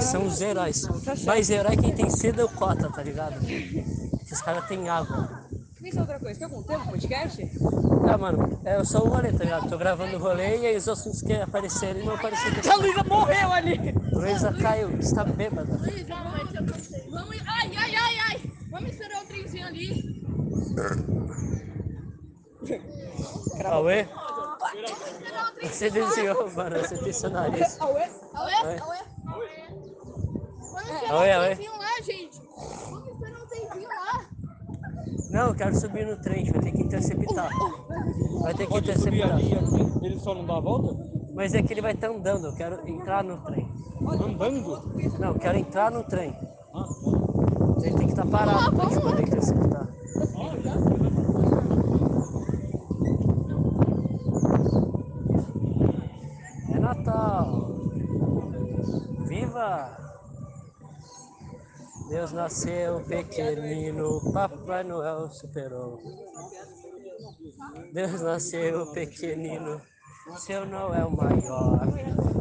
São 0.00 0.26
os 0.26 0.40
heróis. 0.40 0.82
Mas 1.24 1.50
herói 1.50 1.76
quem 1.76 1.94
tem 1.94 2.10
cedo 2.10 2.40
é 2.40 2.44
o 2.44 2.48
Cota, 2.48 2.90
tá 2.90 3.02
ligado? 3.02 3.36
Esses 3.46 4.42
caras 4.42 4.66
têm 4.66 4.88
água. 4.88 5.44
Pensa 5.80 6.00
outra 6.00 6.18
coisa, 6.18 6.38
tem 6.38 6.48
algum 6.48 6.62
tempo 6.62 6.90
podcast? 6.90 7.48
Ah, 8.10 8.16
mano, 8.16 8.60
é 8.64 8.82
só 8.84 9.00
o 9.04 9.08
rolê, 9.08 9.30
tá 9.32 9.44
ligado? 9.44 9.68
Tô 9.68 9.76
gravando 9.76 10.16
o 10.16 10.18
rolê 10.18 10.58
e 10.58 10.66
aí 10.66 10.76
os 10.76 10.88
assuntos 10.88 11.20
que 11.20 11.34
aparecerem 11.34 12.04
não 12.04 12.14
apareceram. 12.14 12.72
A 12.72 12.76
Luísa 12.76 13.04
morreu 13.04 13.52
ali! 13.52 13.94
Luísa 14.12 14.52
caiu, 14.54 14.90
está 14.98 15.24
bêbada. 15.24 15.76
Vamos, 15.76 17.36
ai, 17.46 17.70
ai, 17.76 17.94
ai, 17.94 18.18
ai. 18.28 18.52
Vamos 18.70 18.90
esperar 18.90 19.22
o 19.22 19.26
trenzinho 19.26 19.66
ali. 19.66 20.22
Auê? 23.64 24.06
Você 25.62 25.90
desviou, 25.90 26.50
mano, 26.52 26.78
você 26.78 26.96
tem 26.96 27.12
seu 27.12 27.30
nariz. 27.30 27.78
Auê, 27.80 28.08
Auê. 28.34 28.54
auê. 28.54 28.98
Vamos 30.60 30.90
esperar 30.90 31.14
o 31.14 31.44
trenzinho 31.44 31.78
lá, 31.78 32.02
gente. 32.02 32.40
Vamos 32.90 33.08
esperar 33.12 33.42
o 33.42 33.46
trenzinho 33.46 33.88
lá. 33.88 34.27
Não, 35.30 35.48
eu 35.48 35.54
quero 35.54 35.76
subir 35.76 36.06
no 36.06 36.16
trem, 36.16 36.50
vai 36.50 36.62
ter 36.62 36.72
que 36.72 36.82
interceptar. 36.82 37.50
Vai 38.40 38.54
ter 38.54 38.66
que 38.66 38.78
interceptar. 38.78 39.38
Ele 40.02 40.18
só 40.20 40.34
não 40.34 40.46
dá 40.46 40.56
a 40.56 40.60
volta? 40.60 40.96
Mas 41.34 41.54
é 41.54 41.62
que 41.62 41.72
ele 41.72 41.82
vai 41.82 41.92
estar 41.92 42.08
andando, 42.08 42.46
eu 42.46 42.54
quero 42.54 42.88
entrar 42.88 43.22
no 43.22 43.36
trem. 43.38 43.68
Andando? 44.00 44.82
Não, 45.18 45.28
eu 45.28 45.38
quero 45.38 45.58
entrar 45.58 45.90
no 45.90 46.02
trem. 46.04 46.34
Ele 47.82 47.96
tem 47.96 48.06
que 48.06 48.12
estar 48.12 48.26
parado 48.26 48.72
pra 48.72 48.84
gente 48.86 49.00
poder 49.00 49.22
interceptar. 49.22 49.88
É 56.74 56.78
Natal! 56.78 57.68
Viva! 59.26 60.07
Deus 62.08 62.32
nasceu 62.32 63.00
pequenino, 63.00 64.32
Papai 64.32 64.82
Noel 64.82 65.30
superou. 65.30 65.98
Deus 67.92 68.22
nasceu 68.22 68.90
pequenino, 68.92 69.78
seu 70.38 70.64
Noel 70.64 71.10
maior, 71.10 71.86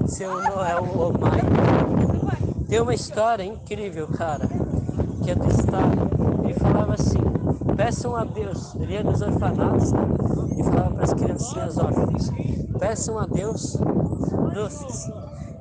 seu 0.07 0.41
Noel 0.41 0.83
o 0.83 1.19
maior. 1.19 2.37
Tem 2.69 2.79
uma 2.79 2.93
história 2.93 3.43
incrível, 3.43 4.07
cara, 4.07 4.47
que 5.23 5.31
é 5.31 5.35
do 5.35 5.47
Estado. 5.49 6.45
Ele 6.45 6.53
falava 6.53 6.93
assim, 6.93 7.19
peçam 7.75 8.15
a 8.15 8.23
Deus, 8.23 8.73
ele 8.75 8.93
ia 8.93 9.03
nos 9.03 9.21
orfanatos 9.21 9.91
né? 9.91 9.99
e 10.57 10.63
falava 10.63 10.95
para 10.95 11.03
as 11.03 11.13
criancinhas 11.13 11.77
órfãs, 11.77 12.31
peçam 12.79 13.19
a 13.19 13.25
Deus 13.25 13.75
doces. 14.53 15.11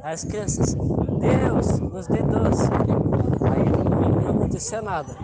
As 0.04 0.22
crianças, 0.22 0.74
Deus, 0.74 1.80
nos 1.80 2.07
dê 2.07 2.22
doce. 2.22 2.95
Acontecia 4.57 4.80
nada. 4.80 5.14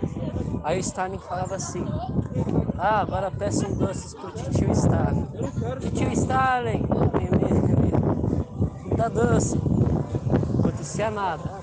Aí 0.62 0.76
o 0.76 0.80
Stalin 0.80 1.18
falava 1.18 1.54
assim, 1.54 1.82
ah, 2.78 3.00
agora 3.00 3.30
peçam 3.30 3.72
doces 3.72 4.12
pro 4.12 4.30
tio 4.30 4.70
Stalin. 4.72 5.26
Tio 5.94 6.12
Stalin, 6.12 6.82
me, 6.82 7.30
dá 8.94 9.08
doce. 9.08 9.56
Não 9.56 10.60
acontecia 10.60 11.10
nada. 11.10 11.62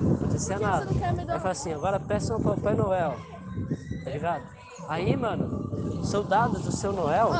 Não 0.00 0.14
acontecia 0.14 0.58
nada. 0.58 0.86
Aí 0.88 1.38
fala 1.38 1.50
assim, 1.50 1.74
agora 1.74 2.00
peçam 2.00 2.36
ao 2.36 2.42
Papai 2.42 2.74
Noel. 2.74 3.16
Tá 4.02 4.10
ligado? 4.10 4.44
Aí, 4.88 5.14
mano, 5.18 6.02
soldados 6.02 6.62
do 6.62 6.72
seu 6.72 6.94
Noel, 6.94 7.30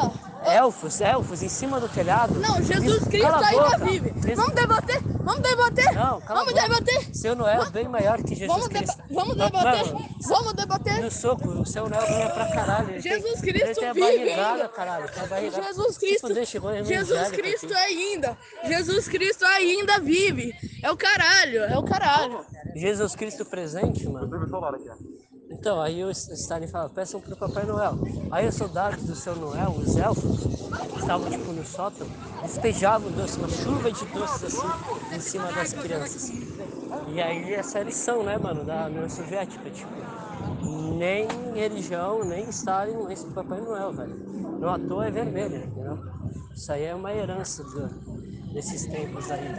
elfos, 0.47 1.01
elfos 1.01 1.43
em 1.43 1.49
cima 1.49 1.81
do 1.81 1.89
telhado. 1.89 2.35
Não, 2.41 2.63
Jesus 2.63 3.05
Cristo 3.05 3.29
cala 3.29 3.47
ainda 3.47 3.65
boca. 3.71 3.85
vive. 3.85 4.11
Vamos 4.35 4.55
debater? 4.55 5.03
Vamos 5.03 5.41
debater? 5.43 5.95
Não, 5.95 6.21
cala 6.21 6.41
a 6.41 6.45
Vamos 6.45 6.53
boca. 6.53 6.63
debater? 6.69 7.09
Seu 7.15 7.35
Noel 7.37 7.63
é 7.63 7.71
bem 7.71 7.89
maior 7.89 8.23
que 8.23 8.35
Jesus 8.35 8.47
Vamos, 8.49 8.69
deba- 8.69 8.85
Cristo. 8.85 9.03
vamos 9.11 9.37
Mano, 9.37 9.51
debater? 9.51 9.93
Vamos 10.23 10.53
debater? 10.55 11.03
No 11.03 11.11
soco, 11.11 11.49
o 11.49 11.67
seu 11.67 11.89
Noel 11.89 12.07
ganha 12.07 12.31
pra 12.31 12.47
caralho. 12.53 12.91
Ele 12.91 13.01
Jesus 13.01 13.41
tem, 13.41 13.43
Cristo 13.43 13.67
ele 13.67 13.75
tem 13.75 13.89
a 13.89 13.93
vive 13.93 14.07
ainda. 14.31 14.69
caralho. 14.69 15.09
Tem 15.13 15.23
a 15.23 15.27
barrigada. 15.27 15.63
Jesus 15.67 15.95
Se 15.95 16.01
Cristo, 16.01 16.27
a 16.27 16.35
Jesus 16.85 17.31
Cristo 17.31 17.75
ainda, 17.75 18.39
Jesus 18.65 19.09
Cristo 19.09 19.45
ainda 19.45 19.99
vive. 20.01 20.55
É 20.83 20.91
o 20.91 20.97
caralho, 20.97 21.65
é 21.65 21.79
o 21.79 21.83
caralho. 21.83 22.47
Jesus 22.75 23.15
Cristo 23.17 23.45
presente, 23.45 24.07
mano. 24.09 24.29
Então, 25.59 25.81
aí 25.81 26.05
o 26.05 26.11
Stalin 26.11 26.67
fala, 26.67 26.89
peçam 26.89 27.21
pro 27.21 27.37
Papai 27.37 27.67
Noel. 27.67 27.97
Aí 28.31 28.47
os 28.47 28.55
soldados 28.55 29.05
do 29.05 29.15
seu 29.15 29.35
Noel, 29.35 29.73
os 29.73 29.97
elfos, 29.97 30.47
que 30.93 31.01
estavam 31.01 31.29
tipo 31.29 31.53
no 31.53 31.65
sótão, 31.65 32.07
despejavam 32.43 33.11
doce, 33.11 33.39
uma 33.39 33.49
chuva 33.49 33.91
de 33.91 34.05
doces 34.07 34.45
assim, 34.45 34.69
em 35.17 35.21
cima 35.21 35.53
das 35.53 35.73
crianças. 35.73 36.31
E 37.09 37.21
aí 37.21 37.55
essa 37.55 37.79
é 37.79 37.81
a 37.81 37.85
lição, 37.85 38.23
né, 38.23 38.39
mano, 38.39 38.65
da 38.65 38.87
União 38.87 39.09
Soviética, 39.09 39.71
tipo, 39.71 39.91
nem 40.99 41.27
religião, 41.55 42.25
nem 42.25 42.49
Stalin, 42.49 43.07
nem 43.07 43.17
Papai 43.35 43.61
Noel, 43.61 43.93
velho. 43.93 44.17
Não 44.61 44.73
à 44.73 44.79
toa 44.79 45.07
é 45.07 45.11
vermelho, 45.11 45.57
entendeu? 45.57 45.99
Isso 46.55 46.73
aí 46.73 46.85
é 46.85 46.95
uma 46.95 47.13
herança 47.13 47.63
do- 47.65 48.53
desses 48.55 48.87
tempos 48.87 49.31
aí. 49.31 49.55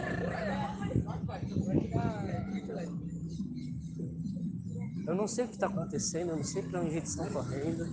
Eu 5.08 5.14
não 5.14 5.26
sei 5.26 5.46
o 5.46 5.48
que 5.48 5.54
está 5.54 5.68
acontecendo, 5.68 6.32
eu 6.32 6.36
não 6.36 6.44
sei 6.44 6.62
para 6.62 6.82
onde 6.82 6.98
eles 6.98 7.08
estão 7.08 7.26
correndo, 7.30 7.86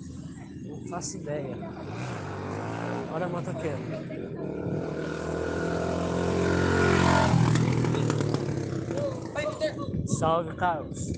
não 0.66 0.86
faço 0.90 1.16
ideia. 1.16 1.56
Olha 3.14 3.26
a 3.26 3.30
motoqueira. 3.30 3.78
Salve, 10.06 10.54
Carlos. 10.58 11.14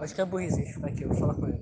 Acho 0.00 0.14
que 0.14 0.20
é 0.22 0.24
burrice, 0.24 0.64
ficar 0.64 0.86
aqui, 0.86 1.02
eu 1.02 1.08
vou 1.08 1.18
falar 1.18 1.34
com 1.34 1.46
ele. 1.46 1.60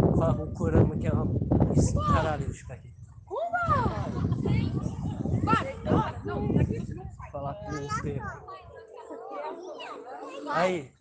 Vou 0.00 0.16
falar 0.18 0.34
com 0.34 0.42
o 0.42 0.52
Kurama 0.52 0.96
que 0.98 1.06
é 1.06 1.12
uma. 1.12 1.26
Caralho, 2.12 2.44
deixa 2.44 2.52
eu 2.52 2.62
ficar 2.62 2.74
aqui. 2.74 2.94
Vou 3.26 3.40
falar 7.32 7.54
com 7.54 7.70
o. 7.70 7.72
Aí, 10.50 10.92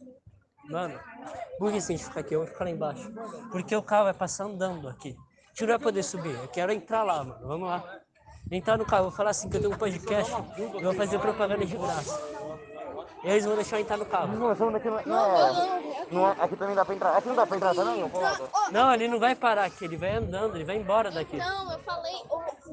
mano, 0.69 0.97
burrice, 1.59 1.91
eu 1.91 1.99
ficar 1.99 2.21
aqui, 2.21 2.33
eu 2.33 2.39
vou 2.39 2.47
ficar 2.47 2.63
lá 2.63 2.71
embaixo. 2.71 3.11
Porque 3.51 3.75
o 3.75 3.83
carro 3.83 4.05
vai 4.05 4.13
passar 4.13 4.45
andando 4.45 4.87
aqui. 4.87 5.09
A 5.09 5.49
gente 5.49 5.61
não 5.63 5.67
vai 5.67 5.79
poder 5.79 6.03
subir, 6.03 6.33
eu 6.33 6.47
quero 6.47 6.71
entrar 6.71 7.03
lá, 7.03 7.25
mano. 7.25 7.45
Vamos 7.45 7.67
lá. 7.67 7.99
Entrar 8.49 8.77
no 8.77 8.85
carro, 8.85 9.03
vou 9.03 9.11
falar 9.11 9.31
assim 9.31 9.49
que 9.49 9.57
eu 9.57 9.61
tenho 9.61 9.73
um 9.73 9.77
podcast, 9.77 10.31
eu 10.57 10.81
vou 10.81 10.93
fazer 10.93 11.19
propaganda 11.19 11.65
de 11.65 11.75
graça. 11.75 12.70
E 13.23 13.29
eles 13.29 13.45
vão 13.45 13.55
deixar 13.55 13.77
eu 13.77 13.81
entrar 13.81 13.97
no 13.97 14.05
carro. 14.05 14.27
Não, 14.33 14.51
essa 14.51 14.65
onda 14.65 14.77
aqui 14.77 14.89
não 14.89 14.99
é. 14.99 15.03
Não, 15.05 15.37
é, 15.37 16.05
não 16.11 16.27
é. 16.27 16.35
Aqui 16.39 16.55
também 16.55 16.75
dá 16.75 16.83
pra 16.83 16.95
entrar. 16.95 17.17
Aqui 17.17 17.27
não 17.27 17.35
dá 17.35 17.45
pra 17.45 17.57
entrar 17.57 17.75
também, 17.75 18.03
ô 18.03 18.09
Colado? 18.09 18.49
Não, 18.71 18.93
ele 18.93 19.07
não 19.07 19.19
vai 19.19 19.35
parar 19.35 19.65
aqui, 19.65 19.85
ele 19.85 19.97
vai 19.97 20.15
andando, 20.15 20.55
ele 20.55 20.65
vai 20.65 20.77
embora 20.77 21.11
daqui. 21.11 21.37
Não, 21.37 21.71
eu 21.71 21.79
falei. 21.79 22.13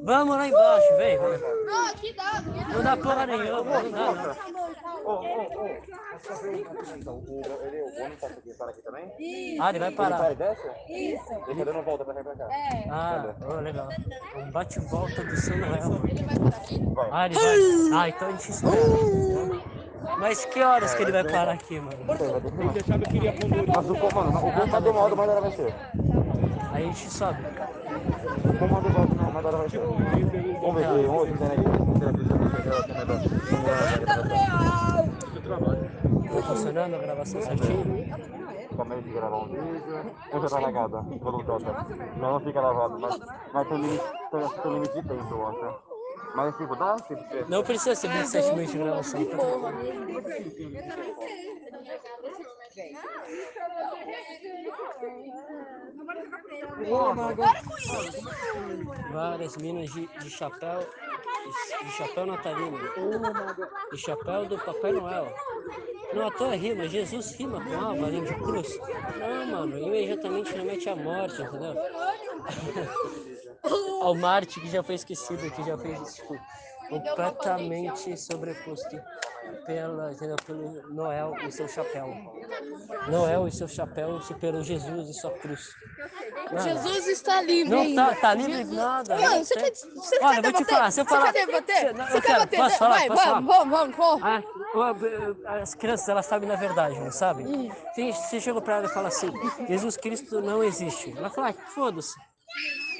Vamos 0.02 0.36
lá 0.36 0.48
embaixo, 0.48 0.96
vem. 0.96 1.18
Não, 1.18 1.86
aqui 1.86 2.12
dá. 2.14 2.40
Não 2.72 2.82
dá 2.82 2.96
porra 2.96 3.26
nenhuma, 3.26 3.82
não 3.82 3.90
dá 3.90 4.12
não. 4.12 4.58
Ô, 5.04 5.12
ô, 5.12 5.64
ô. 5.64 5.68
Então, 6.96 7.22
ele, 7.62 7.82
o 7.82 8.02
ônibus 8.04 8.20
passa 8.20 8.34
aqui, 8.38 8.54
para 8.54 8.70
aqui 8.70 8.82
também? 8.82 9.04
Ah, 9.60 9.70
ele 9.70 9.78
vai 9.78 9.88
Ele 9.88 9.96
para 9.96 10.16
parar. 10.16 10.32
e 10.32 10.34
desce? 10.34 10.68
Isso. 10.88 11.32
Ele 11.48 11.64
tá 11.64 11.72
dando 11.72 11.82
volta 11.84 12.04
pra 12.04 12.14
cá 12.14 12.20
e 12.20 12.24
pra 12.24 12.34
cá. 12.36 12.48
Ah, 12.90 13.34
oh, 13.42 13.60
legal. 13.60 13.88
Um 14.36 14.50
bate-volta 14.50 15.24
do 15.24 15.36
São 15.36 15.56
Noel. 15.56 16.00
Ele 16.08 16.24
vai 16.24 16.36
parar 16.38 16.56
aqui? 16.56 16.84
Vai. 16.94 17.08
Ah, 17.12 17.26
ele 17.26 17.34
vai. 17.34 18.00
Ah, 18.00 18.08
então 18.08 18.28
a 18.28 18.30
gente 18.32 18.50
espera. 18.50 19.87
Mas 20.18 20.44
que 20.44 20.62
horas 20.62 20.94
que 20.94 21.02
ele 21.02 21.12
vai 21.12 21.24
parar 21.24 21.52
aqui, 21.52 21.80
mano? 21.80 21.98
Mas 22.06 23.90
o 23.90 23.94
comando, 23.94 24.38
o 24.38 24.52
comando 24.52 24.90
uma 24.90 25.00
hora 25.00 25.16
mais 25.16 25.30
hora 25.30 25.40
vai 25.40 25.52
ser. 25.52 25.74
Aí 26.72 26.84
a 26.84 26.86
gente 26.86 27.10
sobe. 27.10 27.38
O 28.44 28.58
comando 28.58 28.88
volta, 28.90 29.14
não, 29.14 29.32
mais 29.32 29.46
hora 29.46 29.56
vai 29.56 29.68
ser. 29.68 29.80
Vamos 29.80 30.74
ver 30.76 30.84
aqui, 30.84 31.02
vamos 31.06 31.28
ver 31.28 31.32
se 31.32 31.38
tem 31.38 31.48
aqui. 31.48 31.64
Tá 36.28 36.42
funcionando 36.42 36.94
a 36.94 36.98
gravação 36.98 37.42
certinho? 37.42 38.08
Também 38.76 39.00
de 39.02 39.10
gravar 39.10 39.38
um 39.38 39.46
vídeo. 39.46 39.82
Já 40.32 40.48
tá 40.48 40.58
lagada? 40.60 41.00
Voluntosa. 41.00 41.86
Não, 42.16 42.32
não 42.32 42.40
fica 42.40 42.60
lavado, 42.60 42.98
mas, 43.00 43.18
mas 43.52 43.68
tem 43.68 43.78
limite, 43.78 44.04
tem, 44.30 44.48
tem 44.62 44.72
limite 44.72 44.94
de 44.94 45.08
tempo, 45.08 45.34
eu 45.34 45.48
acho. 45.48 45.87
Mas 46.38 46.56
tipo, 46.56 46.76
dá? 46.76 46.94
Tipo, 46.94 47.20
você- 47.20 47.44
Não 47.48 47.64
precisa 47.64 47.96
ser 47.96 48.08
27 48.10 48.52
minutos 48.52 48.70
de 48.72 48.78
gravação. 48.78 49.24
Tá? 49.26 49.36
Várias 59.12 59.56
minas 59.56 59.90
de, 59.92 60.06
de 60.06 60.30
chapéu, 60.30 60.80
de, 60.80 61.84
de 61.86 61.92
chapéu 61.92 62.26
natalino, 62.26 62.78
de 63.92 63.98
chapéu 63.98 64.46
do 64.46 64.58
Papai 64.58 64.92
Noel. 64.92 65.32
Não 66.14 66.30
toa 66.30 66.54
rima, 66.54 66.88
Jesus 66.88 67.32
rima 67.32 67.62
com 67.62 67.74
alma, 67.74 68.06
além 68.06 68.24
de 68.24 68.34
cruz. 68.34 68.78
Não, 69.18 69.46
mano, 69.46 69.78
imediatamente 69.78 70.54
remete 70.54 70.88
à 70.88 70.96
morte, 70.96 71.40
entendeu? 71.42 71.74
Ao 74.02 74.14
Marte 74.14 74.60
que 74.60 74.68
já 74.70 74.82
foi 74.82 74.94
esquecido, 74.94 75.50
que 75.50 75.62
já 75.64 75.76
foi 75.76 75.94
tipo, 76.04 76.38
completamente 76.88 78.16
sobreposto 78.16 79.00
pela, 79.66 80.10
pelo 80.46 80.88
Noel 80.94 81.34
e 81.46 81.50
seu 81.50 81.68
chapéu. 81.68 82.06
Noel 83.08 83.48
e 83.48 83.52
seu 83.52 83.68
chapéu 83.68 84.20
superou 84.22 84.62
Jesus 84.62 85.08
e 85.08 85.14
sua 85.14 85.30
cruz. 85.32 85.68
Mano, 86.50 86.60
Jesus 86.62 87.06
está 87.08 87.42
livre. 87.42 87.70
não 87.70 87.80
ainda. 87.82 88.06
tá, 88.06 88.14
tá 88.16 88.34
livre 88.34 88.64
de 88.64 88.74
nada. 88.74 89.16
Não 89.16 89.44
você 89.44 89.54
quer, 89.54 89.70
você 89.74 90.18
Olha, 90.22 90.40
quer 90.42 90.48
eu 90.48 90.52
vou 90.52 90.62
te 90.62 90.64
falar, 90.64 90.90
Você 90.90 91.04
falar- 91.04 91.32
quer 91.32 91.46
debater? 91.46 91.94
Você 91.94 92.16
eu 92.16 92.22
quer 92.22 92.38
bater? 92.38 92.56
posso 92.56 92.78
falar, 92.78 92.96
Vai, 92.98 93.08
posso 93.08 93.24
vamos, 93.26 93.70
vamos, 93.70 93.96
vamos. 93.96 94.22
Ah, 94.24 95.60
as 95.60 95.74
crianças, 95.74 96.08
elas 96.08 96.26
sabem 96.26 96.48
da 96.48 96.56
verdade, 96.56 96.98
não 96.98 97.10
sabem? 97.10 97.70
Tem- 97.94 98.12
Você 98.12 98.40
chega 98.40 98.60
pra 98.60 98.76
ela 98.76 98.86
e 98.86 98.90
fala 98.90 99.08
assim, 99.08 99.30
Jesus 99.68 99.96
Cristo 99.96 100.40
não 100.40 100.62
existe. 100.64 101.14
Ela 101.16 101.28
fala, 101.30 101.50
ah, 101.50 101.70
foda-se. 101.74 102.14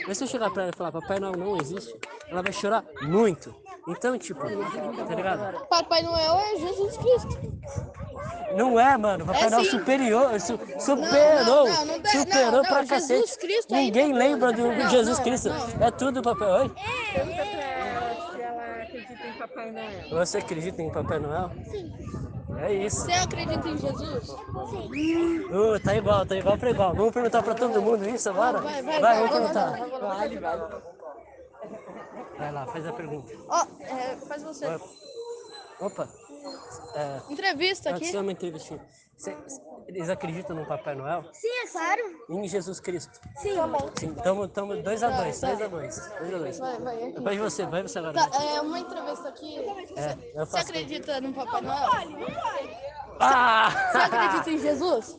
Mas 0.09 0.17
se 0.17 0.25
eu 0.25 0.29
chegar 0.29 0.51
pra 0.51 0.63
ela 0.63 0.73
e 0.75 0.77
falar, 0.77 0.91
Papai 0.91 1.21
Noel 1.21 1.37
não 1.37 1.57
existe, 1.61 1.95
ela 2.31 2.43
vai 2.43 2.51
chorar 2.53 2.83
muito. 3.03 3.55
Então, 3.87 4.17
tipo, 4.19 4.41
tá 4.41 5.15
ligado? 5.15 5.67
Papai 5.69 6.03
Noel 6.03 6.39
é 6.39 6.57
Jesus 6.57 6.97
Cristo. 6.97 7.39
Não 8.57 8.81
é, 8.81 8.97
mano. 8.97 9.27
Papai 9.27 9.45
É 9.45 9.51
Noel 9.51 9.65
sim. 9.65 9.71
superior, 9.71 10.41
su- 10.41 10.59
superou, 10.79 11.69
não, 11.69 11.85
não 11.85 12.01
dá- 12.01 12.09
superou 12.11 12.53
não, 12.53 12.63
pra 12.63 12.81
não, 12.81 12.87
cacete. 12.89 13.21
Jesus 13.21 13.37
Cristo 13.37 13.75
Ninguém 13.75 14.13
lembra 14.15 14.51
do 14.53 14.69
Não, 14.73 14.89
Jesus 14.91 15.19
não, 15.19 15.25
Cristo. 15.25 15.49
não. 15.51 15.87
É 15.87 15.91
tudo 15.91 16.23
Papai 16.23 16.51
Oi? 16.63 16.71
Pergunta 17.13 17.37
pra 17.37 17.63
ela 17.63 18.33
se 18.33 18.41
ela 18.43 18.83
acredita 18.83 19.27
em 19.27 19.33
Papai 19.39 19.71
Noel. 19.73 20.09
Você 20.11 20.39
acredita 20.39 20.83
em 20.83 20.91
Papai 20.91 21.19
Noel? 21.19 21.51
É 22.61 22.73
isso. 22.73 23.03
Você 23.03 23.13
acredita 23.13 23.69
em 23.69 23.79
Jesus? 23.79 24.31
Uh, 24.31 25.81
tá 25.83 25.95
igual, 25.95 26.27
tá 26.27 26.37
igual 26.37 26.59
pra 26.59 26.71
igual. 26.71 26.95
Vamos 26.95 27.13
perguntar 27.13 27.43
pra 27.43 27.55
todo 27.55 27.81
mundo 27.81 28.09
isso 28.09 28.29
agora? 28.29 28.61
Vai, 28.61 28.83
vai, 28.83 29.01
vamos 29.01 29.31
vai, 29.31 29.41
perguntar. 29.41 29.71
vai, 29.71 29.91
vai, 29.91 30.39
vai, 30.39 30.83
vai, 32.37 32.53
lá, 32.53 32.67
faz 32.67 32.87
a 32.87 32.93
pergunta. 32.93 33.33
Ó, 33.49 33.67
é, 33.81 34.17
faz 34.17 34.43
você. 34.43 34.67
Opa. 35.81 36.09
É, 36.95 37.33
Entrevista 37.33 37.91
aqui. 37.91 38.11
de 38.11 38.17
uma 38.17 38.33
entrevistinha. 38.33 38.81
Cê- 39.19 39.37
eles 39.89 40.09
acreditam 40.09 40.55
no 40.55 40.64
Papai 40.64 40.95
Noel? 40.95 41.25
Sim, 41.33 41.49
é 41.49 41.66
claro. 41.66 42.03
Em 42.31 42.47
Jesus 42.47 42.79
Cristo? 42.79 43.19
Sim. 43.39 43.57
Tá 43.57 43.66
bom. 43.66 43.91
Sim, 43.99 44.14
tamo, 44.14 44.47
tamo 44.47 44.77
2 44.77 45.03
a 45.03 45.09
2 45.11 45.41
Tá, 45.41 45.47
2 45.49 45.59
tá. 45.59 45.64
a 45.64 45.69
2 45.69 46.11
2 46.21 46.35
a 46.35 46.39
2 46.39 46.59
Vai, 46.61 46.79
vai, 46.79 47.03
aqui. 47.03 47.21
Vai 47.21 47.39
você, 47.39 47.66
vai 47.66 47.83
você 47.83 47.99
agora. 47.99 48.12
Tá, 48.14 48.31
é 48.45 48.61
uma 48.61 48.79
entrevista 48.79 49.29
aqui. 49.29 49.59
É, 49.97 50.16
eu 50.35 50.47
Você 50.47 50.59
acredita 50.59 51.21
no 51.21 51.33
Papai 51.33 51.61
Noel? 51.62 51.89
Ah! 53.19 53.71
Você 53.91 53.99
acredita 53.99 54.51
em 54.51 54.59
Jesus? 54.59 55.19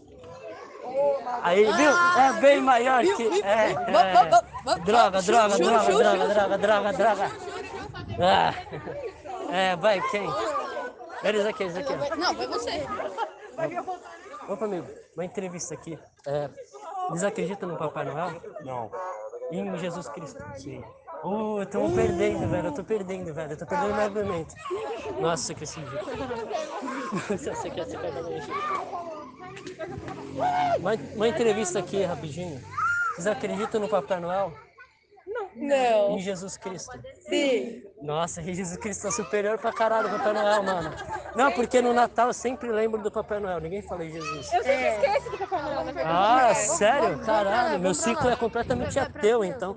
Aí, 1.43 1.65
viu? 1.65 1.91
É 1.91 2.33
bem 2.39 2.61
maior 2.61 3.03
que. 3.03 3.41
É, 3.43 3.71
é. 3.71 3.73
Droga, 4.85 5.21
droga, 5.21 5.21
droga, 5.21 5.57
droga, 5.57 6.27
droga, 6.27 6.57
droga, 6.57 6.93
droga. 6.93 7.31
Ah. 8.21 8.53
É, 9.51 9.75
vai, 9.77 9.99
quem? 10.11 10.29
Eles 11.23 11.43
aqui, 11.43 11.63
eles 11.63 11.75
aqui. 11.75 11.91
Não, 12.17 12.35
vai 12.35 12.45
você. 12.45 12.85
Opa, 14.47 14.65
amigo, 14.65 14.87
uma 15.15 15.25
entrevista 15.25 15.73
aqui. 15.73 15.97
É, 16.25 16.49
eles 17.09 17.23
acreditam 17.23 17.69
no 17.69 17.77
Papai 17.77 18.05
Noel? 18.05 18.41
Não. 18.63 18.91
Em 19.51 19.77
Jesus 19.77 20.07
Cristo? 20.09 20.43
Sim. 20.55 20.83
Uh, 21.23 21.61
estamos 21.63 21.93
perdendo, 21.93 22.47
velho. 22.47 22.67
Eu 22.67 22.73
tô 22.73 22.83
perdendo, 22.83 23.33
velho. 23.33 23.51
Eu 23.51 23.57
tô 23.57 23.65
perdendo 23.65 23.93
meu 23.93 24.03
argumento. 24.03 24.55
Nossa, 25.19 25.53
que 25.53 25.63
esse 25.65 25.79
vídeo. 25.79 25.99
Você 27.27 27.69
quer 27.69 27.85
se 27.85 27.97
pegar 27.97 28.21
no 28.21 28.29
uma, 30.79 30.93
uma 31.15 31.27
entrevista 31.27 31.79
aqui, 31.79 32.03
rapidinho. 32.03 32.61
Vocês 33.13 33.27
acreditam 33.27 33.81
no 33.81 33.89
Papai 33.89 34.19
Noel? 34.19 34.53
Não. 35.59 36.15
Em 36.15 36.19
Jesus 36.19 36.57
Cristo? 36.57 36.97
Sim. 37.27 37.83
Nossa, 38.01 38.41
Jesus 38.41 38.77
Cristo 38.77 39.07
é 39.07 39.11
superior 39.11 39.57
pra 39.57 39.73
caralho 39.73 40.09
Papai 40.09 40.33
Noel, 40.33 40.63
mano. 40.63 40.91
Não, 41.35 41.51
porque 41.51 41.81
no 41.81 41.93
Natal 41.93 42.27
eu 42.27 42.33
sempre 42.33 42.71
lembro 42.71 43.01
do 43.01 43.11
Papai 43.11 43.39
Noel. 43.39 43.59
Ninguém 43.59 43.81
fala 43.81 44.05
em 44.05 44.09
Jesus. 44.09 44.53
Eu 44.53 44.63
sempre 44.63 44.87
esqueço 44.87 45.29
do 45.31 45.37
Papai 45.37 45.61
Noel, 45.61 45.85
na 45.85 45.91
verdade. 45.91 46.09
Ah, 46.09 46.49
É. 46.49 46.53
sério? 46.53 47.19
Caralho, 47.25 47.79
meu 47.79 47.93
ciclo 47.93 48.29
é 48.29 48.35
completamente 48.35 48.97
ateu, 48.97 49.43
então. 49.43 49.75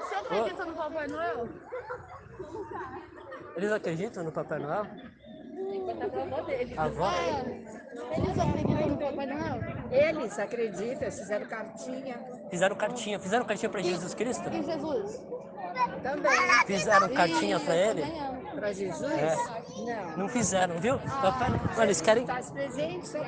Você 0.00 0.14
acredita 0.14 0.64
no 0.64 0.74
Papai 0.74 1.06
Noel? 1.06 1.48
Eles 3.56 3.72
acreditam 3.72 4.24
no 4.24 4.32
Papai 4.32 4.58
Noel? 4.58 4.86
A 6.76 6.84
avó? 6.84 7.10
Eles 8.16 8.38
acreditam 8.38 8.88
no 8.88 8.98
Papai 8.98 9.26
Noel? 9.26 9.60
Eles 9.90 10.38
acreditam, 10.38 11.10
fizeram 11.10 11.46
cartinha. 11.46 12.18
Fizeram 12.50 12.76
cartinha. 12.76 13.18
Fizeram 13.18 13.44
cartinha 13.44 13.70
pra 13.70 13.82
Jesus 13.82 14.14
Cristo? 14.14 14.48
E 14.48 14.62
Jesus? 14.62 15.22
Também. 16.02 16.32
Fizeram 16.66 17.08
cartinha 17.08 17.60
pra 17.60 17.76
ele? 17.76 18.02
Pra 18.54 18.72
Jesus? 18.72 19.12
É. 19.12 19.36
Não. 19.76 20.16
Não 20.16 20.28
fizeram, 20.28 20.78
viu? 20.78 20.98
Papai... 20.98 21.50
Mano, 21.50 21.82
eles 21.82 22.00
querem. 22.00 22.24
Tá 22.24 22.40
os 22.40 22.50
presentes, 22.50 23.08
só. 23.10 23.18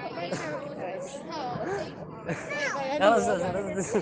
Elas, 2.98 3.28
elas... 3.28 3.92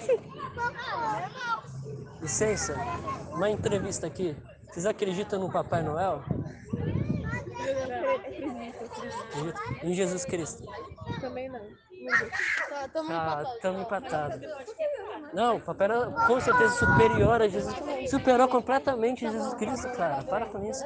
Licença, 2.20 2.74
uma 3.32 3.50
entrevista 3.50 4.06
aqui. 4.06 4.36
Vocês 4.70 4.86
acreditam 4.86 5.38
no 5.38 5.50
Papai 5.50 5.82
Noel? 5.82 6.22
Acreditam 8.14 9.54
Em 9.82 9.94
Jesus 9.94 10.24
Cristo. 10.24 10.64
Também 11.20 11.48
não. 11.48 11.85
Tá, 12.68 12.88
tamo 12.92 13.12
empatados. 13.12 13.54
estamos 13.54 13.80
empatados. 13.82 14.40
Não, 15.32 15.56
o 15.56 15.60
Papai 15.60 15.88
Noel 15.88 16.12
com 16.26 16.40
certeza 16.40 16.74
superior 16.74 17.42
a 17.42 17.48
Jesus. 17.48 17.74
Superou 18.08 18.48
completamente 18.48 19.20
Jesus 19.28 19.54
Cristo, 19.54 19.88
cara. 19.96 20.22
Para 20.22 20.46
com 20.46 20.64
isso. 20.64 20.84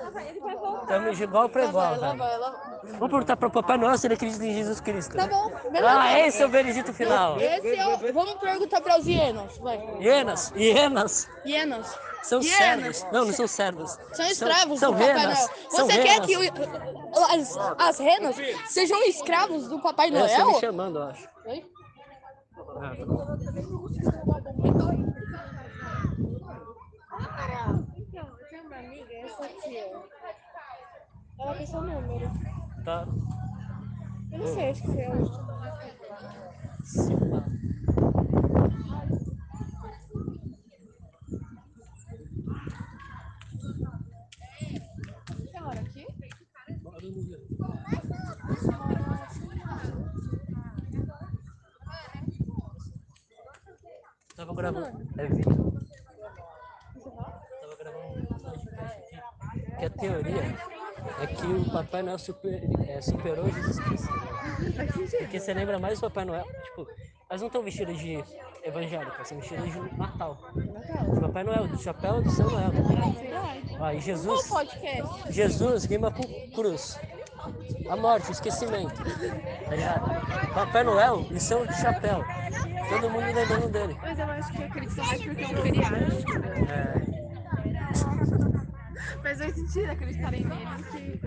Estamos 0.82 1.16
de 1.16 1.24
igual 1.24 1.48
para 1.48 1.64
igual, 1.66 1.96
Lá 1.96 2.08
velho. 2.08 2.18
vai, 2.18 2.38
lá. 2.38 2.80
Vamos 2.84 3.10
perguntar 3.10 3.36
para 3.36 3.48
o 3.48 3.50
Papai 3.50 3.76
Noel 3.76 3.98
se 3.98 4.06
ele 4.06 4.14
acredita 4.14 4.44
em 4.44 4.54
Jesus 4.54 4.80
Cristo. 4.80 5.16
Tá 5.16 5.26
bom, 5.26 5.52
beleza. 5.70 6.00
Ah, 6.00 6.18
esse 6.20 6.42
é 6.42 6.46
o 6.46 6.48
veredito 6.48 6.92
final. 6.92 7.38
Esse 7.38 7.76
é 7.76 7.86
o... 7.86 8.12
Vamos 8.12 8.34
perguntar 8.34 8.80
para 8.80 8.98
os 8.98 9.06
hienas, 9.06 9.58
vai. 9.58 9.78
Hienas, 10.00 10.52
hienas. 10.56 11.28
Hienas. 11.44 12.09
São 12.22 12.40
Hienas. 12.40 12.56
servos. 12.96 13.02
Não, 13.12 13.24
não 13.24 13.32
são 13.32 13.46
servos. 13.48 13.98
São 14.12 14.26
escravos 14.26 14.78
São 14.80 14.92
do 14.92 14.98
Papai 14.98 15.14
renas. 15.16 15.38
Noel. 15.38 15.70
São 15.70 15.86
Você 15.86 15.98
quer 16.02 16.08
renas. 16.20 16.26
que 16.26 16.36
o- 16.36 17.24
as, 17.24 17.56
as 17.78 17.98
renas 17.98 18.36
sejam 18.68 19.02
escravos 19.04 19.68
do 19.68 19.80
Papai 19.80 20.08
É, 20.08 20.10
você 20.12 20.36
me 20.38 20.44
Noel? 20.44 20.60
chamando, 20.60 20.98
eu 20.98 21.02
acho. 21.04 21.28
Oi? 21.46 21.66
Ah, 22.58 22.94
tá 22.96 23.04
bom. 23.06 23.26
Então, 27.96 28.26
eu 28.38 28.48
tenho 28.48 28.64
uma 28.66 28.76
amiga, 28.76 29.12
essa 29.14 29.48
tia. 29.62 29.86
Ela 31.38 31.54
tem 31.54 31.66
seu 31.66 31.80
número. 31.80 32.30
Tá? 32.84 33.06
Eu 34.32 34.38
não 34.38 34.46
sei, 34.46 34.70
acho 34.70 34.82
que 34.82 34.88
foi 34.92 35.04
a 35.04 35.10
última. 35.10 35.50
Se 36.84 37.14
pá. 37.16 37.44
Você 45.28 45.60
mora 45.60 45.80
aqui? 45.80 46.06
Tava 54.50 54.62
gravando. 54.62 55.08
É 55.16 55.26
vídeo. 55.26 55.72
Tava 57.04 57.76
gravando 57.78 58.18
um 58.18 58.26
podcast 58.26 59.14
aqui. 59.14 59.76
Que 59.78 59.84
a 59.84 59.90
teoria 59.90 60.58
é 61.20 61.26
que 61.28 61.46
o 61.46 61.70
Papai 61.70 62.02
Noel 62.02 62.18
super, 62.18 62.60
é, 62.88 63.00
superou 63.00 63.48
Jesus 63.48 63.78
Cristo. 63.78 64.12
né? 64.12 64.86
Porque 65.20 65.38
você 65.38 65.54
lembra 65.54 65.78
mais 65.78 66.00
do 66.00 66.02
Papai 66.02 66.24
Noel. 66.24 66.44
Tipo, 66.64 66.88
elas 67.28 67.40
não 67.40 67.46
estão 67.46 67.62
vestidas 67.62 67.96
de 67.98 68.24
evangélica, 68.64 69.14
elas 69.14 69.30
estão 69.30 69.38
vestidas 69.38 69.72
de 69.72 69.96
Natal. 69.96 70.38
De 71.14 71.20
Papai 71.20 71.44
Noel, 71.44 71.68
do 71.68 71.78
chapéu 71.80 72.20
de 72.20 72.32
São 72.32 72.50
Noel. 72.50 72.72
Ó, 73.78 73.90
e 73.92 74.00
Jesus. 74.00 74.50
Jesus 75.30 75.84
rima 75.84 76.10
com 76.10 76.24
cruz. 76.50 76.98
A 77.88 77.96
morte, 77.96 78.28
o 78.28 78.32
esquecimento. 78.32 78.94
Tá 78.94 79.74
ligado? 79.74 80.52
Papai 80.54 80.84
Noel, 80.84 81.26
lição 81.30 81.66
de 81.66 81.74
chapéu. 81.80 82.24
Todo 82.88 83.10
mundo 83.10 83.24
lembrando 83.26 83.68
dele. 83.68 83.96
Mas 84.00 84.18
eu 84.18 84.26
acho 84.26 84.52
que 84.52 84.62
acredito 84.62 84.96
mais 85.04 85.22
porque 85.22 85.42
é 85.42 85.46
um 85.46 85.56
feriado. 85.62 85.94
É, 86.70 87.20
Faz 89.22 89.38
mais 89.38 89.54
sentido 89.54 89.90
acreditarem 89.90 90.44
nele 90.44 90.66
que. 90.90 91.20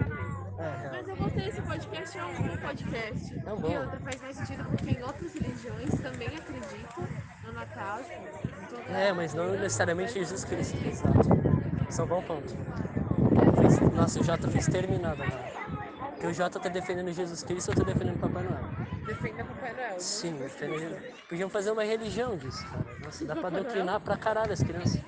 é, 0.59 0.89
Mas 0.91 1.07
eu 1.07 1.16
gostei 1.16 1.45
desse 1.45 1.61
podcast, 1.61 2.18
é 2.18 2.26
um 2.26 2.34
bom 2.34 2.57
podcast. 2.57 3.41
É 3.45 3.53
um 3.53 3.57
bom. 3.57 3.70
E 3.72 3.78
outra 3.78 3.99
faz 3.99 4.22
mais 4.22 4.36
sentido 4.38 4.64
porque 4.66 4.91
em 4.91 5.03
outras 5.03 5.34
religiões 5.34 5.89
também 6.01 6.28
acreditam 6.28 7.07
no 7.45 7.53
Natal. 7.53 7.99
Tipo, 8.03 8.91
é, 8.91 9.14
mas 9.14 9.34
não 9.34 9.51
necessariamente 9.51 10.14
Jesus 10.14 10.43
Cristo. 10.43 10.78
Exato. 10.88 11.30
Isso 11.89 12.01
é 12.01 12.05
bom 12.05 12.22
ponto. 12.24 12.55
Nossa, 13.95 14.20
o 14.20 14.24
Jota 14.24 14.49
fez 14.49 14.66
terminado 14.68 15.22
agora. 15.24 15.62
Porque 16.24 16.32
o 16.32 16.38
Jota 16.38 16.57
tá 16.57 16.69
defendendo 16.69 17.11
Jesus 17.11 17.43
Cristo, 17.43 17.71
eu 17.71 17.76
tô 17.76 17.84
defendendo 17.84 18.17
Papai 18.17 18.43
Noel. 18.43 18.63
Defenda 19.05 19.43
Papai 19.43 19.74
Noel. 19.74 19.91
não 19.91 19.99
Sim, 19.99 20.34
defendendo... 20.38 20.97
Podiam 21.28 21.49
fazer 21.49 21.71
uma 21.71 21.84
religião 21.84 22.38
disso, 22.38 22.65
cara. 22.65 22.86
Nossa, 23.03 23.26
dá 23.26 23.36
pra 23.36 23.49
doutrinar 23.49 23.99
pra 23.99 24.15
caralho 24.15 24.53
as 24.53 24.63
crianças. 24.63 25.01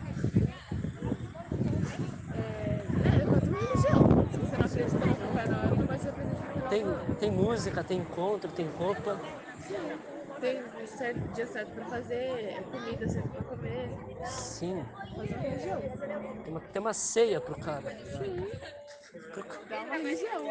É, 2.34 2.82
é 3.16 3.26
quanto 3.26 3.46
uma 3.46 3.60
religião. 3.60 4.28
Se 4.30 4.38
você 4.38 4.58
não 4.58 4.66
acredita 4.66 5.06
no 5.06 5.16
Papai 5.16 5.48
Noel, 5.48 5.76
não 5.78 5.88
vai 5.88 6.00
ser 6.00 6.12
presente 6.12 6.36
no 6.36 6.52
final 6.52 6.70
Tem, 6.70 7.16
tem 7.18 7.32
música, 7.32 7.82
tem 7.82 8.00
encontro, 8.00 8.52
tem 8.52 8.68
roupa. 8.78 9.18
Tem 10.42 10.62
certo 10.86 11.20
dia 11.34 11.48
certo 11.48 11.72
pra 11.76 11.86
fazer, 11.86 12.62
comida 12.70 13.08
certa 13.08 13.30
pra 13.30 13.42
comer. 13.44 13.90
Sim. 14.26 14.86
Fazer 15.16 15.34
uma 15.34 15.42
religião. 15.42 15.80
Tem 15.80 16.52
uma, 16.52 16.60
tem 16.60 16.82
uma 16.82 16.94
ceia 16.94 17.40
pro 17.40 17.58
cara. 17.58 17.90
Sim. 18.18 18.52
Dá 19.70 19.80
uma 19.80 19.96
religião. 19.96 20.44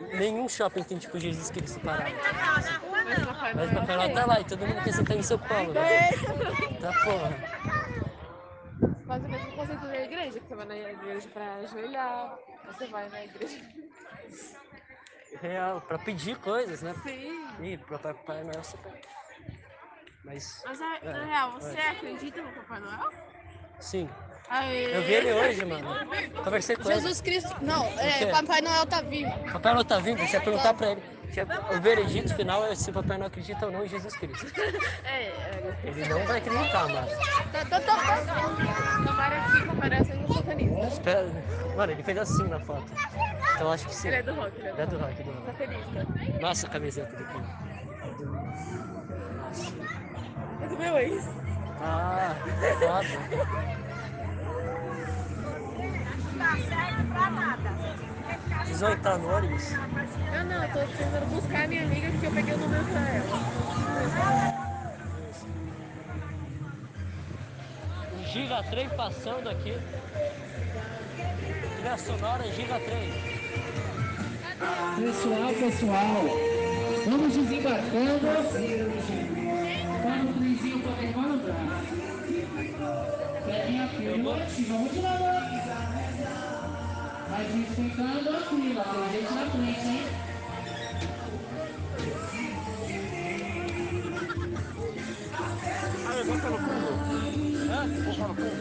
Nenhum 0.00 0.48
shopping 0.48 0.82
tem 0.82 0.98
tipo 0.98 1.18
Jesus 1.18 1.50
Cristo 1.50 1.80
parado. 1.80 2.10
Mas 2.90 3.16
Mas 3.54 3.70
Noel. 3.70 3.80
Papai 3.80 3.96
Noel 3.96 4.14
tá 4.14 4.26
lá 4.26 4.40
e 4.40 4.44
todo 4.44 4.66
mundo 4.66 4.82
quer 4.82 4.92
sentar 4.92 5.16
em 5.16 5.22
seu 5.22 5.38
colo. 5.38 5.72
Né? 5.72 6.10
Tá 6.80 6.92
porra. 7.04 7.36
Mas 9.06 9.24
o 9.24 9.28
mesmo 9.28 9.52
conceito 9.52 9.86
da 9.86 10.02
igreja, 10.02 10.40
que 10.40 10.46
você 10.46 10.54
vai 10.54 10.66
na 10.66 10.76
igreja 10.76 11.28
pra 11.28 11.54
ajoelhar, 11.56 12.38
você 12.66 12.86
vai 12.86 13.08
na 13.08 13.24
igreja. 13.24 13.60
Real, 15.40 15.80
pra 15.82 15.98
pedir 15.98 16.36
coisas, 16.38 16.82
né? 16.82 16.94
Sim. 17.02 17.46
Ih, 17.60 17.78
pro 17.78 17.98
Papai 17.98 18.42
Noel 18.42 18.64
super. 18.64 18.92
Mas. 20.24 20.62
Mas 20.66 20.80
na, 20.80 20.96
é, 20.96 21.12
na 21.12 21.24
real, 21.24 21.52
você 21.52 21.78
é. 21.78 21.90
acredita 21.90 22.42
no 22.42 22.52
Papai 22.52 22.80
Noel? 22.80 23.12
Sim. 23.78 24.10
Aê. 24.48 24.96
Eu 24.96 25.02
vi 25.02 25.12
ele 25.14 25.32
hoje, 25.32 25.64
mano. 25.64 25.88
Conversei 26.44 26.76
com 26.76 26.88
ele. 26.88 26.94
Jesus 26.94 27.20
Cristo. 27.20 27.54
Não, 27.60 27.84
é? 27.98 28.26
Papai 28.26 28.60
Noel 28.60 28.86
tá 28.86 29.00
vivo. 29.00 29.30
Papai 29.52 29.72
Noel 29.72 29.84
tá 29.84 29.98
vivo, 29.98 30.18
você 30.18 30.36
ia 30.36 30.40
perguntar 30.40 30.74
pra 30.74 30.92
ele. 30.92 31.02
O 31.76 31.80
veredito 31.80 32.34
final 32.34 32.64
é 32.64 32.74
se 32.74 32.90
o 32.90 32.92
Papai 32.92 33.18
Noel 33.18 33.26
acredita 33.26 33.66
ou 33.66 33.72
não 33.72 33.84
em 33.84 33.88
Jesus 33.88 34.16
Cristo. 34.16 34.46
É, 35.04 35.28
é. 35.28 35.76
Ele 35.84 36.08
não 36.08 36.24
vai 36.24 36.38
acreditar, 36.38 36.88
mano. 36.88 37.08
Tá, 37.52 37.64
tá, 37.64 37.80
tá. 37.80 37.96
Tomara 39.06 39.40
que 39.50 39.66
Papai 39.66 40.04
seja 40.04 40.34
satanista. 40.34 40.86
Espera. 40.86 41.28
Mano, 41.76 41.92
ele 41.92 42.02
fez 42.02 42.18
assim 42.18 42.48
na 42.48 42.60
foto. 42.60 42.92
Então 43.54 43.72
acho 43.72 43.86
que 43.86 43.94
sim. 43.94 44.08
Ele 44.08 44.16
é 44.16 44.22
do 44.22 44.34
rock, 44.34 44.60
é 44.60 44.62
do 44.62 44.68
Ele 44.68 44.82
é 44.82 44.86
do 44.86 44.98
rock, 44.98 45.22
do 45.22 45.30
rock. 45.30 45.46
Satanista. 45.46 46.40
Nossa, 46.40 46.66
a 46.66 46.70
camiseta 46.70 47.16
daqui. 47.16 47.38
É 50.62 50.66
do 50.68 50.78
meu 50.78 50.98
ex. 50.98 51.28
Ah, 51.80 52.34
foda. 52.78 53.75
Vocês 58.64 58.80
vão 58.80 58.92
entrar 58.92 59.18
no 59.18 59.28
ônibus? 59.28 59.72
Não, 59.72 60.44
não, 60.44 60.62
eu 60.62 60.72
tô 60.72 60.78
tentando 60.96 61.26
buscar 61.34 61.64
a 61.64 61.66
minha 61.66 61.82
amiga 61.82 62.10
porque 62.10 62.26
eu 62.26 62.30
peguei 62.30 62.54
o 62.54 62.58
número 62.58 62.84
pra 62.84 63.00
ela. 63.08 63.36
O 68.12 68.24
Giga 68.24 68.62
Trem 68.64 68.88
passando 68.90 69.48
aqui. 69.48 69.76
Trilha 71.76 71.98
sonora 71.98 72.44
Giga 72.52 72.78
Trem. 72.80 73.36
Pessoal, 74.96 75.52
pessoal, 75.52 76.24
vamos 77.06 77.34
desembarcando 77.34 78.20
para 80.02 80.22
o 80.22 80.34
trenzinho 80.34 80.80
poder 80.80 81.16
mandar. 81.16 81.82
Peguem 83.44 83.80
a 83.80 83.88
fila 83.88 84.16
e 84.58 84.62
vamos 84.62 84.92
devagar. 84.92 85.95
Vai 87.28 87.44
desficando 87.44 88.36
a 88.36 88.40
fila, 88.40 88.84
tem 89.10 89.20
gente 89.20 89.34
na 89.34 89.50
frente, 89.50 89.86
hein? 89.86 90.06
Ah, 96.06 96.14
eu 96.18 96.24
vou 96.24 96.36
ficar 96.36 96.50
no 96.50 96.58
fundo. 96.58 96.88
Hã? 97.72 97.88
Vou 98.04 98.12
ficar 98.14 98.28
no 98.28 98.34
fundo. 98.34 98.56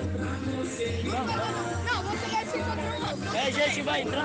Não, 1.86 2.04
você 2.04 2.26
vai 2.28 2.46
se 2.46 2.58
encontrar 2.58 3.36
É, 3.36 3.48
a 3.48 3.52
gente 3.52 3.82
vai 3.84 4.02
entrar 4.02 4.24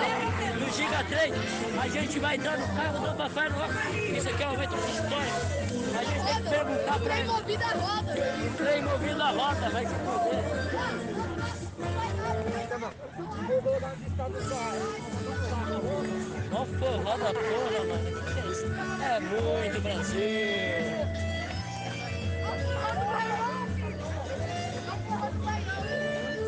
no 0.59 0.73
Giga 0.73 1.05
Trem, 1.05 1.33
a 1.79 1.89
gente 1.89 2.19
vai 2.19 2.37
entrar 2.37 2.59
no 2.59 2.67
carro 2.69 3.09
do 3.09 3.17
Papai 3.17 3.49
Noel. 3.51 3.71
Isso 4.17 4.29
aqui 4.31 4.43
é 4.43 4.49
um 4.49 4.55
evento 4.55 4.75
histórico. 4.75 5.61
A 5.99 6.05
gente 6.05 6.25
tem 6.25 6.43
que 6.43 6.49
perguntar 6.49 6.99
pra 6.99 7.19
ele. 7.19 7.29
movida 7.29 7.65
a 7.67 7.75
roda. 7.75 8.15
Trem 8.57 8.83
movido 8.83 9.23
a 9.23 9.31
roda, 9.31 9.71
vai 9.71 9.87
se 9.87 9.95
foder. 9.95 10.61
Ó 16.53 16.65
forró 16.65 17.17
da 17.17 17.33
porra, 17.33 17.85
mano. 17.89 18.09
O 18.11 18.23
que 18.25 18.41
é 18.41 18.47
isso? 18.51 18.67
É 19.03 19.21
muito 19.21 19.81
Brasil. 19.83 20.21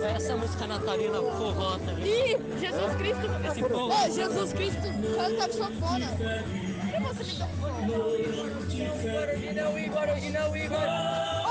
É 0.03 0.11
essa 0.17 0.37
música 0.37 0.67
natalina 0.67 1.19
forró 1.23 1.79
também. 1.79 2.33
Ih, 2.33 2.37
Jesus 2.61 2.95
Cristo. 2.97 3.27
Esse 3.49 3.63
povo. 3.63 3.93
Ô, 3.93 4.11
Jesus 4.11 4.53
Cristo 4.53 4.83
canta 5.17 5.53
sanfona. 5.53 6.07
Por 6.09 7.09
que 8.69 8.85
você 8.85 9.37
me 9.39 9.55
dá 9.55 9.69
um 9.69 9.79
Vai, 9.93 10.65
Igor, 10.65 11.42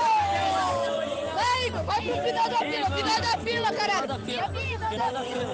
vai 1.72 2.02
pro 2.02 2.22
final 2.22 2.48
da 2.50 2.58
fila, 2.58 2.90
final 2.90 3.20
da 3.20 3.38
fila, 3.38 3.72
caralho. 3.72 4.24
Final 4.24 4.42
da 4.42 4.50
fila, 4.50 4.88
final 4.88 5.12
da 5.12 5.22
fila. 5.22 5.46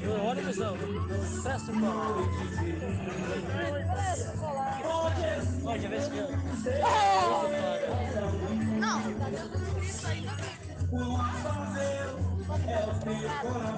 No 0.05 0.25
ônibus 0.25 0.57
não. 0.57 0.77
Presta 1.43 1.73
o 1.73 1.81
colar. 1.81 2.14
Pode 5.81 5.89
ver 5.89 6.99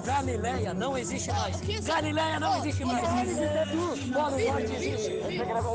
Galileia 0.05 0.73
não 0.73 0.97
existe 0.97 1.31
mais. 1.31 1.61
Galileia 1.81 2.39
não 2.39 2.57
existe 2.59 2.85
mais. 2.85 3.01
Polo 3.01 4.37
Norte 4.39 4.73
existe. 4.75 5.21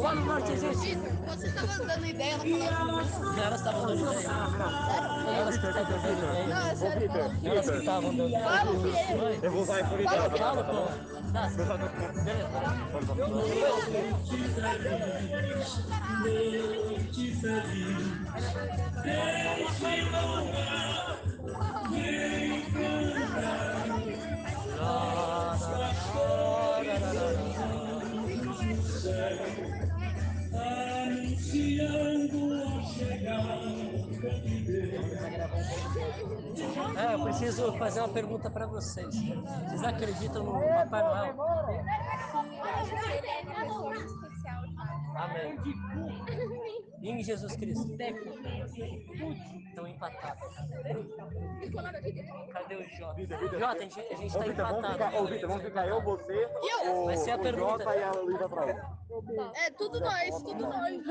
Polo 0.01 0.25
Norte 0.25 0.53
existe. 0.53 0.99
Você 1.27 1.51
tava 1.53 1.85
dando 1.85 2.07
ideia, 2.07 2.33
ela 2.33 2.77
falou. 2.77 3.01
Elas 3.39 3.61
estavam 3.61 3.87
dando 3.87 4.13
ideia. 4.13 4.31
Elas 5.39 5.59
que 5.59 5.67
estavam 5.67 5.85
dando 5.85 6.19
ideia. 6.19 6.47
Não, 6.47 6.67
é 6.67 6.77
sério, 6.77 7.07
o? 7.07 7.33
Elas 7.45 7.71
que 7.71 7.77
estavam 7.77 8.15
dando 8.15 8.29
ideia. 8.29 8.45
Fala 8.49 8.71
o 8.71 8.83
quê? 8.83 9.39
Eu 9.43 9.51
vou 9.51 9.63
usar 9.63 9.89
por 9.89 10.03
Fala, 10.03 10.27
ideia. 10.27 10.39
fala, 10.39 10.65
pô. 10.65 10.73
Tá. 11.33 11.51
É, 36.97 37.15
eu 37.15 37.23
preciso 37.25 37.73
fazer 37.75 38.01
uma 38.01 38.09
pergunta 38.09 38.49
pra 38.49 38.67
vocês. 38.67 39.15
Vocês 39.15 39.85
acreditam 39.85 40.45
no 40.45 40.53
Papai 40.53 41.03
Noel? 41.03 41.37
Amém. 45.17 46.56
E 47.01 47.11
em 47.11 47.23
Jesus 47.23 47.55
Cristo? 47.57 47.97
Estão 49.69 49.87
empatados. 49.87 50.57
Cadê 52.53 52.77
o 52.77 52.89
Jota? 52.97 53.59
Jota, 53.59 53.77
a 53.77 53.81
gente, 53.81 54.01
a 54.01 54.05
tá 54.05 54.39
vamos 54.39 54.49
empatado. 54.49 54.93
ficar, 54.93 55.15
ô, 55.15 55.27
Vitor, 55.27 55.49
vamos 55.49 55.65
ficar 55.65 55.87
eu, 55.87 56.03
você, 56.03 56.49
o, 56.89 57.05
Vai 57.05 57.17
ser 57.17 57.31
a 57.33 57.37
o 57.37 57.43
pergunta. 57.43 57.85
Jota 57.85 57.97
e 57.97 58.03
a 58.03 58.11
Luísa 58.13 58.47
atrás. 58.47 58.77
É 59.55 59.71
tudo 59.71 60.01
nós, 60.01 60.43
tudo 60.43 60.67
nós. 60.67 61.07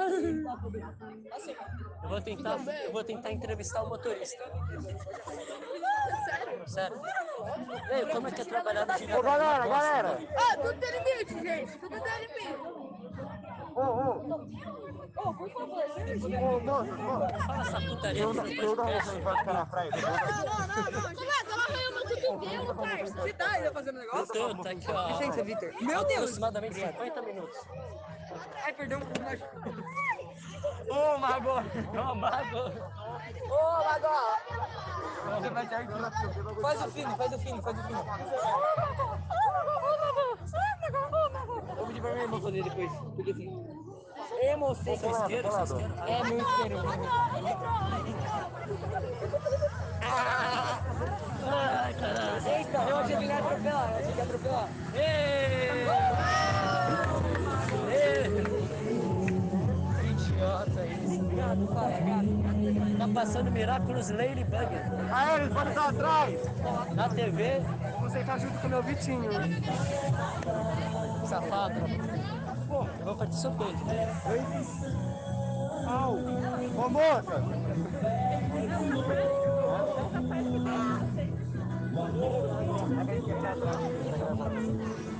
Eu 2.04 2.10
vou 2.10 2.22
tentar, 2.22 2.58
eu 2.84 2.92
vou 2.92 3.04
tentar 3.04 3.32
entrevistar 3.32 3.84
o 3.84 3.90
motorista. 3.90 4.44
sério? 6.26 6.68
Sério. 6.68 7.02
E 7.90 7.94
aí, 7.94 8.06
como 8.12 8.28
é 8.28 8.32
que 8.32 8.42
é 8.42 8.46
trabalhar 8.46 8.86
no? 8.86 8.94
Ô, 9.18 9.22
galera, 9.22 9.68
galera. 9.68 10.20
Ah, 10.38 10.58
tudo 10.58 10.80
tem 10.80 10.92
limite, 10.92 11.34
gente. 11.44 11.78
Tudo 11.78 12.02
tem 12.02 12.28
limite. 12.28 12.85
Ô, 13.76 13.82
ô, 13.82 14.46
Ô, 15.18 15.34
por 15.34 15.50
favor, 15.50 15.84
gente. 16.08 16.26
ô, 16.36 16.60
moço, 16.60 16.94
moço. 16.94 17.46
Fala 17.46 17.62
essa 17.62 17.82
putaria 17.82 18.22
Eu 18.22 18.34
não, 18.34 18.46
eu 18.48 18.76
não 18.76 18.76
vou 18.76 18.86
vai 18.86 19.38
ficar 19.38 19.54
na 19.54 19.66
praia. 19.66 19.92
Não, 19.92 20.02
não, 20.02 20.68
não, 20.68 21.02
não. 21.02 21.16
Começa, 21.16 21.52
ela 21.52 21.64
arranhou 21.64 21.92
meu 21.94 22.04
cotovelo, 22.04 22.76
parça. 22.76 23.14
Você 23.22 23.34
tá 23.34 23.52
ainda 23.52 23.72
fazendo 23.72 24.00
Eu 24.00 24.06
negócio? 24.06 24.34
tô, 24.34 24.64
tá 24.64 24.70
aqui, 24.70 24.92
ó. 24.92 25.08
Licença, 25.08 25.44
Vitor. 25.44 25.74
Meu 25.82 26.04
Deus! 26.06 26.32
50 26.36 26.62
minutos. 27.22 27.58
Ai, 28.64 28.74
perdão. 28.74 29.00
mas- 29.22 29.42
Ô, 30.90 31.18
Mago! 31.18 31.50
Ô, 31.50 32.16
Mago! 32.16 32.58
Ô, 33.50 33.56
Lagoa! 33.84 34.38
Você 35.42 35.50
vai 35.50 35.68
ter 35.68 35.88
que- 35.88 36.62
Faz 36.62 36.86
o 36.86 36.92
fino, 36.92 37.16
faz 37.18 37.34
o 37.34 37.40
fino, 37.40 37.62
faz 37.62 37.78
o 37.80 37.84
fino. 37.84 38.04
Vou 38.04 38.14
pedir 40.94 41.15
pra 42.06 42.14
minha 42.14 42.24
irmã 42.26 42.42
fazer 42.42 42.64
depois. 42.64 42.92
Porque 43.16 43.32
assim. 43.32 43.66
Emo, 44.42 44.68
Vocês 44.68 45.00
são 45.00 45.12
isqueiros, 45.12 45.54
vocês 45.54 45.72
isqueiros. 45.72 46.00
É 46.08 46.24
muito 46.24 46.46
isqueiro. 46.50 46.78
Ai, 51.48 51.94
caralho. 51.94 52.48
Eita, 52.48 52.78
eu 52.90 52.98
achei 52.98 53.16
que 53.18 53.24
ele 53.24 53.32
ia 53.34 53.38
atropelar, 53.40 53.92
eu 53.92 53.98
achei 53.98 54.12
que 54.12 54.18
ia 54.18 54.24
atropelar. 54.24 54.68
Que 60.00 60.08
idiota 60.08 60.86
isso. 60.86 61.22
Obrigado, 61.22 61.68
pai, 61.74 61.94
obrigado. 61.94 62.98
Tá 62.98 63.08
passando 63.14 63.52
Miraculous 63.52 64.10
Ladybug 64.10 64.68
Aí, 65.12 65.36
eles 65.42 65.54
podem 65.54 65.70
estar 65.70 65.90
atrás. 65.90 66.40
na 66.96 67.10
TV. 67.10 67.62
Você 68.16 68.24
tá 68.24 68.38
junto 68.38 68.58
com 68.60 68.68
o 68.68 68.70
meu 68.70 68.82
Vitinho. 68.82 69.30
Safado. 71.28 71.76
Eu 73.00 73.06
vou 73.06 73.16
partir 73.18 73.36
seu 73.36 73.52
peito. 73.52 73.84
Au. 75.86 76.14
Ô, 76.16 76.90
moça. 76.90 77.44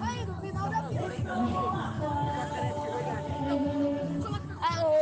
Aí, 0.02 0.26
no 0.26 0.36
final 0.36 0.70
da 0.70 0.90
Ah, 3.48 3.95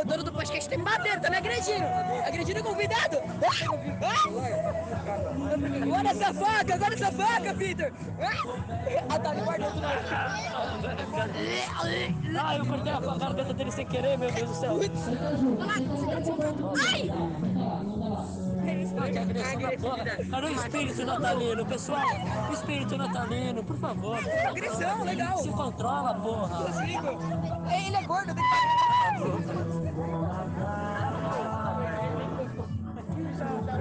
o 0.00 0.04
dono 0.04 0.22
do 0.24 0.32
podcast 0.32 0.68
tem 0.68 0.78
bater, 0.78 1.20
tá 1.20 1.30
me 1.30 1.36
agredindo. 1.36 1.86
Agredindo 2.26 2.60
o 2.60 2.64
convidado. 2.64 3.18
Ah! 3.46 4.24
Agora 5.82 6.08
essa 6.08 6.34
faca, 6.34 6.74
agora 6.74 6.94
essa 6.94 7.12
faca, 7.12 7.54
Peter. 7.54 7.92
Ah, 9.08 9.18
tá, 9.18 9.34
guardou 9.34 9.70
tudo. 9.70 9.86
Ah, 12.36 12.56
eu 12.56 12.66
cortei 12.66 12.92
a 12.92 13.00
garganta 13.00 13.54
dele 13.54 13.70
sem 13.70 13.86
querer, 13.86 14.18
meu 14.18 14.30
Deus 14.30 14.50
do 14.50 14.56
céu. 14.56 14.78
Ai! 16.88 17.10
Da 18.94 19.76
porra. 19.78 20.04
Cara, 20.30 20.46
o 20.46 20.50
espírito 20.50 21.04
natalino, 21.04 21.66
pessoal. 21.66 22.06
Espírito 22.52 22.96
natalino, 22.96 23.64
por 23.64 23.76
favor. 23.78 24.18
Agressão, 24.48 25.04
legal. 25.04 25.38
Se 25.38 25.48
controla, 25.50 26.14
porra. 26.14 26.66
Ele 27.74 27.96
é 27.96 28.02
gordo, 28.02 28.34
tem 28.34 28.44
que 28.44 29.83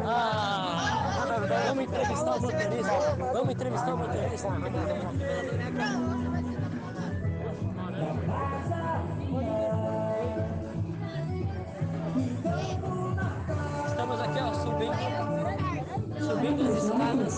Ah, 0.06 1.26
vamos 1.68 1.84
entrevistar 1.86 2.36
o 2.36 2.42
motorista. 2.42 2.92
Vamos 3.34 3.50
entrevistar 3.54 3.94
o 3.94 3.98
motorista. 3.98 4.48
Estamos 13.88 14.20
aqui, 14.22 14.40
ó, 14.40 14.54
subindo. 14.54 14.94
Subindo 16.20 16.62
as 16.64 16.84
escadas. 16.84 17.34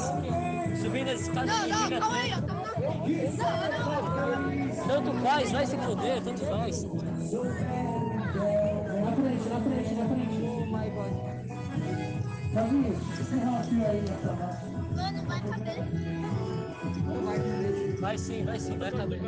Subindo 0.81 1.09
as 1.11 1.21
escadas 1.21 1.49
Não, 1.49 1.67
não, 1.67 1.83
aí. 1.83 1.99
Calma 1.99 2.17
aí. 2.17 2.31
Tanto 4.87 5.13
faz, 5.21 5.51
vai 5.51 5.65
se 5.65 5.77
foder, 5.77 6.23
tanto 6.23 6.45
faz. 6.45 6.83
Na 6.83 6.89
frente, 9.11 9.49
na 9.49 9.59
frente, 9.61 9.93
na 9.93 10.05
frente. 10.07 10.43
Oh 10.43 10.65
my 10.65 10.89
god. 10.89 11.34
Davi, 12.55 12.87
esse 13.19 13.35
rápido 13.35 13.85
aí 13.85 13.99
nessa 13.99 14.31
base. 14.31 14.65
Mano, 14.95 15.21
vai 15.27 15.41
caber. 15.41 15.83
Vai 17.99 18.17
sim, 18.17 18.45
vai 18.45 18.57
sim, 18.57 18.77
vai 18.77 18.91
caber. 18.91 19.19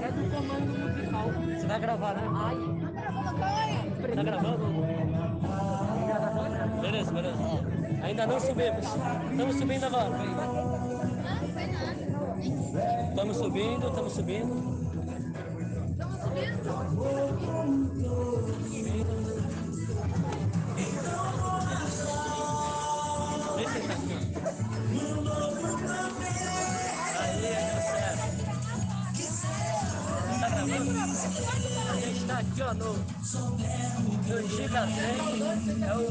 É 0.00 0.10
do 0.12 0.22
comando 0.30 0.78
musical. 0.78 1.28
Você 1.28 1.66
vai 1.66 1.80
gravar, 1.80 2.14
né? 2.14 2.22
Calma 2.22 2.48
aí. 2.48 4.14
Tá 4.14 4.22
gravando? 4.22 4.64
Beleza, 6.80 7.12
beleza. 7.12 7.38
Ainda 8.02 8.26
não 8.26 8.40
subimos. 8.40 8.86
Estamos 9.30 9.56
subindo 9.56 9.84
agora. 9.84 10.08
Não, 10.08 10.26
foi 11.52 11.66
nada. 11.66 11.98
Estamos 13.10 13.36
subindo, 13.36 13.88
estamos 13.88 14.12
subindo. 14.14 14.78
Estamos 15.98 16.90
subindo. 16.94 18.07
A 32.38 32.40
gente 32.40 32.54
tá 32.54 32.70
aqui, 32.70 32.70
ó, 32.70 32.74
no, 32.74 32.92
no 32.94 34.48
Giga 34.48 34.86
Trem. 34.86 35.82
É 35.82 35.94
o 35.96 36.02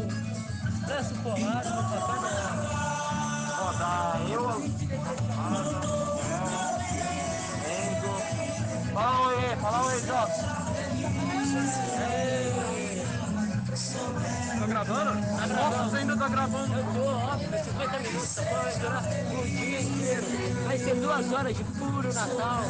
Expresso 0.68 1.16
Polar 1.24 1.64
do 1.64 1.70
Papai 1.88 2.20
Noel. 2.20 2.68
Rodar 3.56 4.22
eu. 4.30 4.44
Fala 8.94 9.28
oi, 9.28 9.56
fala 9.62 9.86
oi, 9.86 10.00
Jota. 10.02 10.58
Tá 14.60 14.68
gravando? 14.68 15.12
Tá 15.38 15.48
gravando. 15.48 15.78
Nossa, 15.78 15.98
ainda 15.98 16.18
tá 16.18 16.28
gravando. 16.28 16.74
Eu 16.74 16.84
tô, 16.94 17.04
óbvio, 17.06 17.64
50 17.64 18.00
minutos, 18.00 18.36
tá? 18.36 18.42
Vai 18.44 18.76
durar 18.80 19.04
o 19.04 19.46
dia 19.46 19.82
inteiro. 19.82 20.26
Vai 20.66 20.78
ser 20.78 20.96
duas 20.96 21.32
horas 21.32 21.56
de 21.56 21.64
puro 21.64 22.14
Natal. 22.14 22.64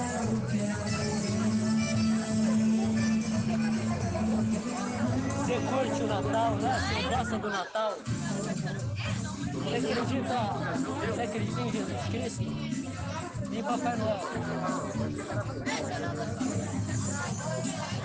Curte 5.67 6.01
o 6.01 6.07
Natal, 6.07 6.55
né? 6.55 6.79
Você 6.93 7.09
gosta 7.09 7.37
do 7.37 7.49
Natal? 7.49 7.93
Você 9.53 9.75
acredita, 9.75 10.37
você 11.05 11.21
acredita 11.21 11.61
em 11.61 11.71
Jesus 11.71 12.05
Cristo? 12.09 12.43
E 13.51 13.63
Papai 13.63 13.95
Noel? 13.97 14.19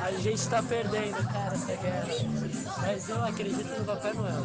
A 0.02 0.10
gente 0.12 0.48
tá 0.48 0.62
perdendo, 0.62 1.28
cara, 1.28 1.54
essa 1.54 1.76
guerra. 1.76 2.06
Mas 2.78 3.08
eu 3.08 3.24
acredito 3.24 3.78
no 3.78 3.84
Papai 3.84 4.12
Noel. 4.14 4.44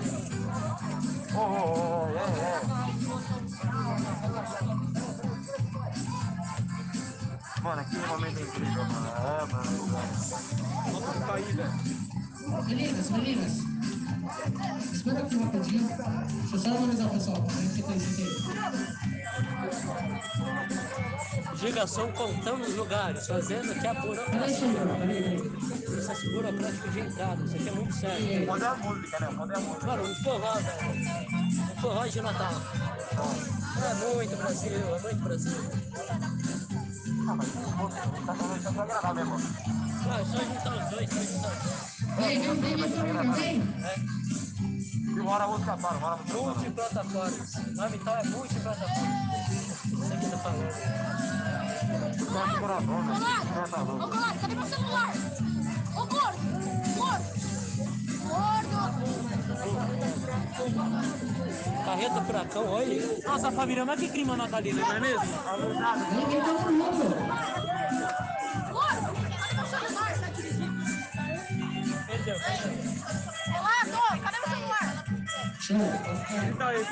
Oh, 1.33 1.39
oh, 1.39 2.03
oh, 2.03 2.17
é, 2.17 2.23
é. 2.41 2.61
Mano, 7.61 7.85
que 7.85 7.97
momento 7.97 8.39
incrível, 8.41 8.85
mano. 8.85 9.07
É, 9.07 9.45
mano. 9.51 9.87
Vamos 10.91 11.25
cair, 11.25 11.55
velho. 11.55 12.06
Meninas, 12.47 13.09
meninas. 13.09 13.53
Espera 14.93 15.19
aqui 15.19 15.37
rapidinho. 15.37 15.87
Deixa 15.87 16.55
eu 16.55 16.59
só 16.59 16.69
organizar 16.71 17.05
o 17.05 17.09
pessoal. 17.09 17.43
pra 17.43 17.53
gente 17.55 17.83
ter 17.83 17.97
isso 17.97 18.09
aqui. 18.13 18.27
Giga, 21.57 21.87
são 21.87 22.11
contando 22.13 22.61
os 22.61 22.75
lugares, 22.75 23.27
fazendo 23.27 23.71
aqui 23.71 23.87
a 23.87 23.93
burocracia. 23.95 24.67
Essas 25.97 26.23
burocráticas 26.31 26.93
de 26.93 26.99
entrada, 26.99 27.43
isso 27.43 27.55
aqui 27.55 27.67
é 27.67 27.71
muito 27.71 27.93
sério. 27.93 28.45
Quando 28.47 28.63
é 28.63 28.67
a 28.67 28.75
música, 28.75 29.19
né? 29.19 29.29
Quando 29.35 29.51
é 29.51 29.55
a 29.55 29.59
música. 29.59 29.87
Mano, 29.87 30.03
um 30.03 30.15
forró, 30.15 30.53
velho. 30.53 30.89
Um 31.77 31.81
forró 31.81 32.05
de 32.05 32.21
Natal. 32.21 32.53
É 33.77 33.93
muito 34.15 34.37
Brasil, 34.37 34.95
é 34.95 35.01
muito 35.01 35.23
Brasil. 35.23 35.57
Ah, 37.27 37.35
mas 37.35 37.47
tá 38.25 38.33
falando 38.35 38.63
só 38.63 38.71
pra 38.71 38.85
gravar 38.85 39.13
mesmo. 39.13 39.35
É 39.35 40.25
só 40.25 40.37
juntar 40.43 40.77
os 40.77 40.89
dois, 40.89 41.09
só 41.09 41.19
juntar 41.21 41.51
os 41.51 41.59
dois. 41.63 42.17
Vem, 42.17 42.39
vem, 42.39 42.55
vem, 42.55 42.75
vem, 42.77 42.89
vem, 42.89 43.31
vem. 43.33 43.57
E 45.15 45.19
uma 45.19 45.31
hora 45.31 45.43
a 45.43 45.47
música 45.47 45.77
para, 45.77 45.97
uma 45.97 46.07
hora 46.07 46.15
a 46.15 46.17
música 46.17 46.37
para. 46.37 46.53
Multiplataformas. 46.53 47.55
O 47.55 47.71
nome 47.75 47.97
então 47.97 48.17
é 48.17 48.23
multiplataformas. 48.23 49.85
Isso 49.85 50.13
aqui 50.13 50.29
tá 50.29 50.37
falando. 50.37 50.63
É, 51.87 52.55
Ô. 53.55 54.09
Colar, 54.09 54.37
cadê 54.39 54.55
meu 54.55 54.65
celular? 54.65 55.13
Ô, 55.95 56.05
gordo! 56.05 56.37
Gordo! 56.97 57.56
Gordo! 58.27 58.77
Carreta 61.85 62.21
Furacão, 62.21 62.67
olha. 62.67 63.19
Nossa, 63.25 63.51
família, 63.51 63.85
mas 63.85 63.99
que 63.99 64.09
clima 64.09 64.35
natalino, 64.35 64.79
não 64.81 64.93
é 64.93 64.99
mesmo? 64.99 65.21
Vem, 65.21 66.25
vem 66.27 66.41
todo 66.43 66.71
mundo. 66.71 67.15
Gordo! 68.73 69.13
Cadê 74.23 74.37
meu 74.39 74.49
celular? 74.49 75.05
Show. 75.59 75.77
Tá 76.57 76.67
aí, 76.67 76.85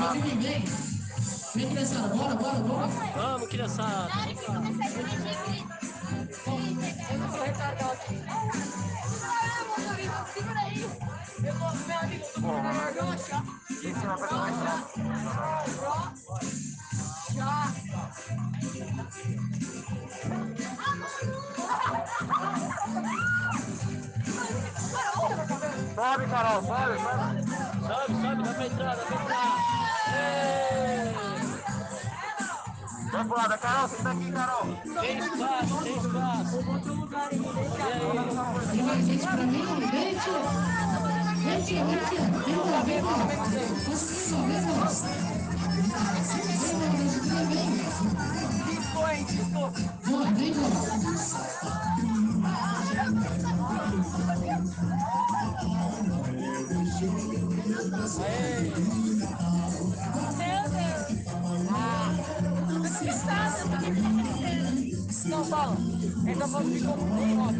pode 0.00 0.18
vir, 0.20 0.38
vem. 0.38 0.64
Vem, 1.54 1.68
criançada, 1.70 2.08
bora, 2.08 2.34
bora, 2.34 2.58
bora. 2.60 2.86
Vamos, 3.16 3.48
criançada. 3.48 4.10
Sério 4.12 4.36
que 4.36 4.44
comecei 4.44 4.86
a 4.86 4.88
dirigir 5.02 5.66
Eu 6.08 7.18
não 7.18 7.30
sou 7.30 7.42
retardado. 7.44 7.98
Segura 10.32 10.60
aí. 10.60 10.82
Eu 10.82 11.54
vou, 11.54 11.74
meu 11.74 11.98
amigo, 11.98 12.24
eu 12.24 12.32
tô 12.32 12.40
com 12.40 12.48
uma 12.48 12.72
gargancha. 12.72 13.42
Isso 13.70 13.86
é 13.86 14.08
uma 14.08 14.18
coisa 14.18 14.36
mais 14.36 14.56
Já. 17.34 17.72
Sobe, 25.94 26.26
Carol, 26.28 26.62
sobe, 26.62 26.98
sobe. 26.98 27.38
Sobe, 27.86 28.12
sobe, 28.22 28.42
dá 28.42 28.54
pra 28.54 28.66
entrar, 28.66 28.96
dá 28.96 29.04
pra 29.04 29.16
entrar. 29.16 30.87
Vem 33.10 33.26
lado, 33.26 33.58
Carol, 33.58 33.88
senta 33.88 34.10
aqui, 34.10 34.32
Carol. 34.32 34.66
Tem 35.00 35.18
espaço, 35.18 35.82
tem 35.82 35.96
espaço. 35.96 36.58
E 37.32 37.82
aí? 37.82 38.10
Tem 38.70 38.82
mais 38.82 39.06
gente 39.06 39.26
pra 39.26 39.46
mim? 39.46 39.64
Vem, 39.90 40.14
tia. 40.18 40.40
Vem, 41.44 41.62
tia, 41.62 41.84
vem, 41.84 41.98
tia. 42.04 42.20
Vem 42.20 42.56
cá, 42.70 42.80
vem 42.84 43.00
cá. 43.02 43.08
Posso 43.86 44.06
vir, 44.06 44.20
só, 44.28 44.36
vem, 44.36 44.60
cá. 44.62 44.88
Vem, 46.28 47.54
vem, 47.54 47.64
vem. 47.64 47.88
Bora, 50.04 50.30
vem, 50.32 50.52
cá. 50.52 50.60
Aê! 58.20 59.47
Não, 65.24 65.44
fala. 65.44 65.76
Então 66.26 66.48
vamos 66.48 66.72
ficar 66.72 66.92
com 66.92 67.06
foto. 67.06 67.58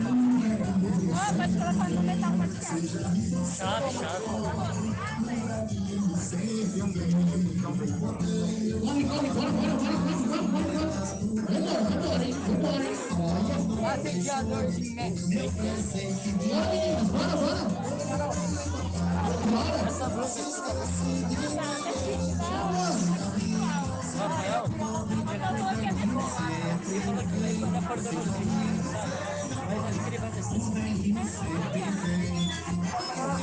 Ah, 1.15 1.33
pode 1.37 1.53
colocar 1.53 1.89
no 1.89 2.03
metal, 2.03 2.33
pode 2.33 2.53
ficar. 2.53 2.79
Chave, 3.57 3.91
chave. 3.99 4.25
Corre, 7.59 7.87
corre, 7.89 8.23
bora, 9.29 9.53
bora, 9.53 9.73
bora, 9.73 9.79
bora, 9.79 10.17
bora, 10.29 10.43
bora, 10.49 10.73
bora. 10.79 11.19
Vambora, 11.49 11.81
vambora, 11.81 12.25
hein? 12.25 12.35
Vambora, 12.49 12.85
hein? 12.85 12.97
Assediador 13.89 14.67
de 14.71 14.91
mestre. 14.91 15.51
Bora, 16.49 16.67
meninas, 16.69 17.09
bora, 17.09 17.35
bora. 17.37 17.63
Bora. 19.51 19.79
Essa 19.89 20.07
blusa 20.09 21.78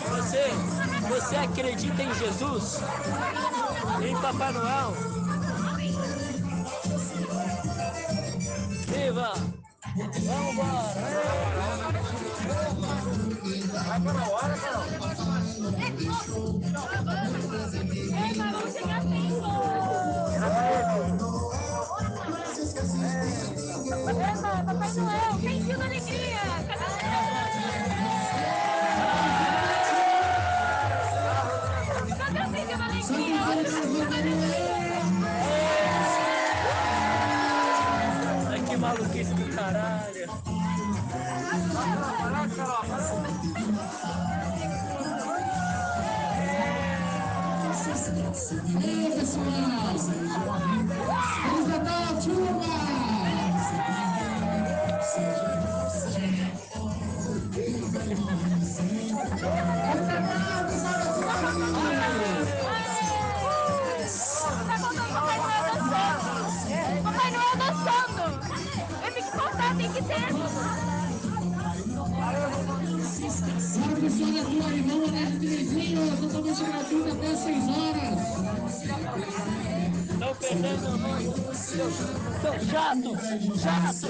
Você, 0.09 0.49
você 1.07 1.35
acredita 1.35 2.01
em 2.01 2.13
Jesus? 2.15 2.79
Em 4.03 4.19
Papai 4.19 4.51
Noel? 4.53 4.93
Viva! 8.87 9.33
Vamos 9.95 10.17
embora! 10.17 10.95
Vai 13.85 14.01
pra 14.01 14.29
hora, 14.29 14.57
Carol. 14.57 14.85
Ei, 18.17 18.35
mas 18.35 18.51
vamos 18.51 18.73
chegar 18.73 19.03
Papai 24.65 24.91
Noel, 24.93 25.33
bem-vindo 25.41 25.79
à 25.79 25.85
alegria. 25.85 26.39
Cadê 26.67 26.85
você? 26.85 27.05
Cadê 32.17 32.39
o 32.39 32.49
bem-vindo 32.49 32.81
à 32.81 32.85
alegria? 32.85 33.41
Ai, 38.49 38.59
que 38.61 38.77
maluquice 38.77 39.33
do 39.35 39.55
caralho! 39.55 40.25
Ei, 48.81 49.11
pessoal! 49.11 49.45
Feliz 51.43 51.67
Natal, 51.67 52.21
turma! 52.23 54.04
Tá 55.15 55.21
pessoal 74.01 74.31
da 74.33 74.41
Glória, 74.43 74.83
vamos 74.83 75.11
lá 75.11 75.25
de 75.29 75.39
Terezinha, 75.39 76.17
totalmente 76.17 76.63
gratuito 76.63 77.11
até 77.13 77.35
6 77.35 77.69
horas. 77.69 77.84
Seu 81.53 81.91
chato! 82.69 83.11
Chato! 83.59 84.07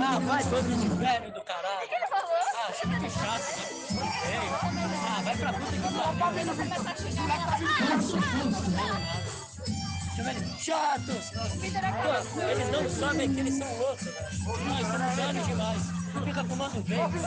Ah, 0.00 0.18
vai 0.20 0.42
todo 0.44 0.96
velho 0.96 1.32
do 1.32 1.42
caralho! 1.42 1.90
Ele 1.90 2.06
falou. 2.06 2.32
Ah, 2.56 2.72
muito 2.86 3.10
chato, 3.12 3.48
né? 3.58 4.04
Ah, 5.06 5.20
vai 5.22 5.36
pra 5.36 5.52
puta 5.52 5.72
que 5.72 5.78
pariu! 5.80 6.18
Palmeiras 6.18 6.56
começa 6.56 6.90
a 6.90 6.96
xingar. 6.96 7.60
Eles 10.16 10.58
chatos. 10.58 11.30
Pô, 12.32 12.40
eles 12.40 12.68
não 12.72 12.88
sabem 12.88 13.34
que 13.34 13.40
eles 13.40 13.54
são 13.58 13.78
loucos, 13.78 14.04
velho. 14.04 14.28
Nós 14.64 14.86
somos 14.86 15.14
velhos 15.16 15.46
demais. 15.46 15.82
Fica 16.24 16.44
fumando 16.44 16.82
vape. 16.82 17.18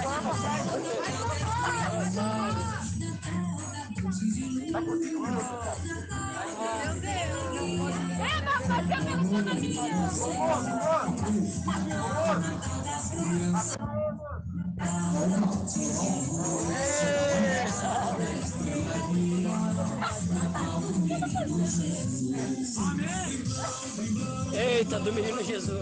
Eita, 24.53 24.99
do 24.99 25.13
menino 25.13 25.43
Jesus. 25.43 25.77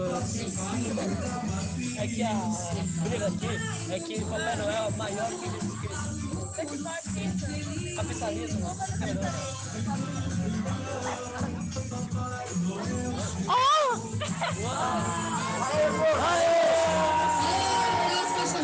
É 1.96 2.06
que 2.06 2.22
a 2.22 2.34
briga 3.02 3.26
aqui 3.26 3.46
é 3.92 4.00
que 4.00 4.20
Papai 4.24 4.56
Noel 4.56 4.84
é 4.84 4.90
maior 4.96 5.28
que 5.28 5.50
Jesus 5.50 5.80
Cristo. 5.80 6.16
Capitalismo. 7.96 8.76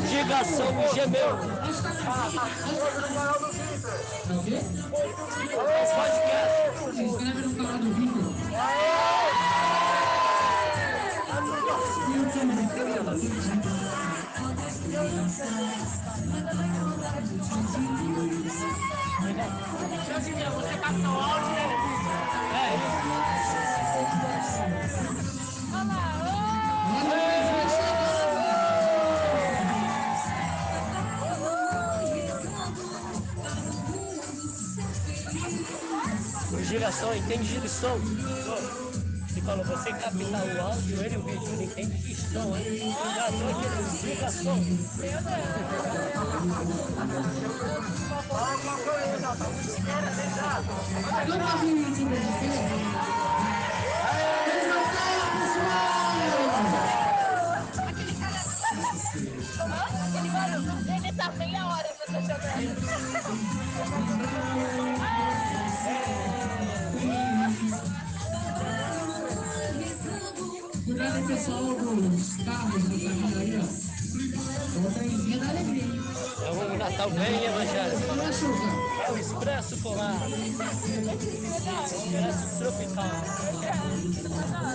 Diga 0.09 0.45
sou 0.45 0.95
gemeu. 0.95 1.39
Se 6.93 7.03
inscreve 7.03 7.41
no 7.41 7.55
canal 7.55 7.79
do. 7.79 7.93
Você 20.53 20.77
captou 20.79 21.11
o 21.11 21.21
áudio, 21.21 21.51
né? 21.51 21.72
O 36.93 36.95
girassol 36.95 37.17
entende 37.17 37.59
de 37.59 37.69
som. 37.71 37.99
Você 39.27 39.41
falou, 39.41 39.65
você 39.65 39.91
captar 39.93 40.45
o 40.45 40.61
áudio, 40.61 41.03
ele 41.03 41.17
o 41.17 41.23
vídeo, 41.23 41.49
ele 41.55 41.65
entende 41.65 41.97
de 41.97 42.15
som, 42.15 42.55
hein? 42.55 42.95
Já 43.17 43.33
tô 43.33 43.49
aquele 43.49 43.89
girassol. 43.99 44.59
Ele 60.95 61.13
tá 61.17 61.33
meia 61.33 61.67
hora 61.67 61.89
você 62.07 62.21
jogando. 62.21 63.42
Cuidado, 71.13 71.27
pessoal 71.27 71.65
dos 71.65 72.37
carros 72.43 72.83
do 72.85 72.99
caminho 72.99 73.39
aí, 73.39 73.59
ó. 73.59 73.65
Da 75.39 75.49
alegria. 75.51 75.85
É 76.43 76.51
um 76.51 76.79
Natal 76.79 77.11
bem 77.11 77.45
evangélico. 77.45 78.13
Olha 78.13 78.29
a 78.29 78.33
chuva. 78.33 78.65
É 79.07 79.13
o 79.13 79.19
Expresso 79.19 79.77
Polar. 79.79 80.17
Expresso 81.85 82.59
Tropical. 82.59 83.05
É 83.05 84.17
que 84.17 84.29
vai 84.29 84.49
bater? 84.49 84.73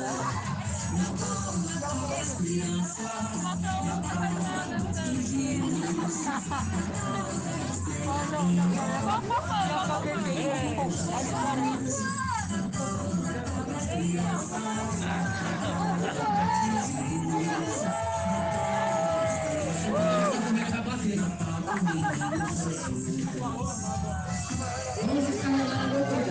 Vamos 25.01 25.25
descarregar 25.25 25.79
a 25.79 26.26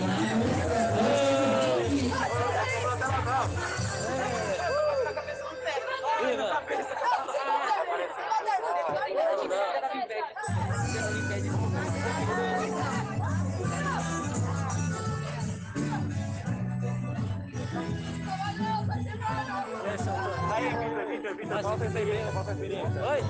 Vitor, 22.05 22.31
qual 22.31 22.41
a 22.41 22.43
tua 22.43 22.53
experiência? 22.53 23.03
Oi? 23.03 23.23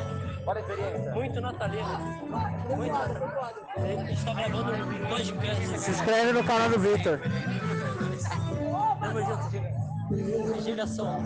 Qual 0.43 0.55
a 0.55 0.59
experiência? 0.59 1.11
Muito 1.13 1.41
natalino. 1.41 1.99
Muito. 2.75 2.95
A 2.95 4.05
gente 4.05 4.25
tá 4.25 4.33
gravando 4.33 4.71
um 4.73 5.07
podcast. 5.07 5.79
Se 5.79 5.91
inscreve 5.91 6.31
no 6.33 6.43
canal 6.43 6.69
do 6.69 6.79
Vitor. 6.79 7.19
Tamo 8.99 9.21
junto, 9.21 9.49
Giga. 9.51 9.87
Giga 10.61 10.87
som. 10.87 11.17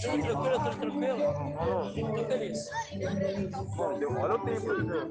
Tudo 0.00 0.22
tranquilo, 0.22 0.58
tudo 0.60 0.76
tranquilo? 0.80 1.18
Tô 2.16 2.24
feliz. 2.24 2.70
Bom, 3.76 3.98
deu- 3.98 4.12
olha 4.18 4.34
o 4.34 4.38
tempo, 4.44 4.74
Vitor. 4.74 5.10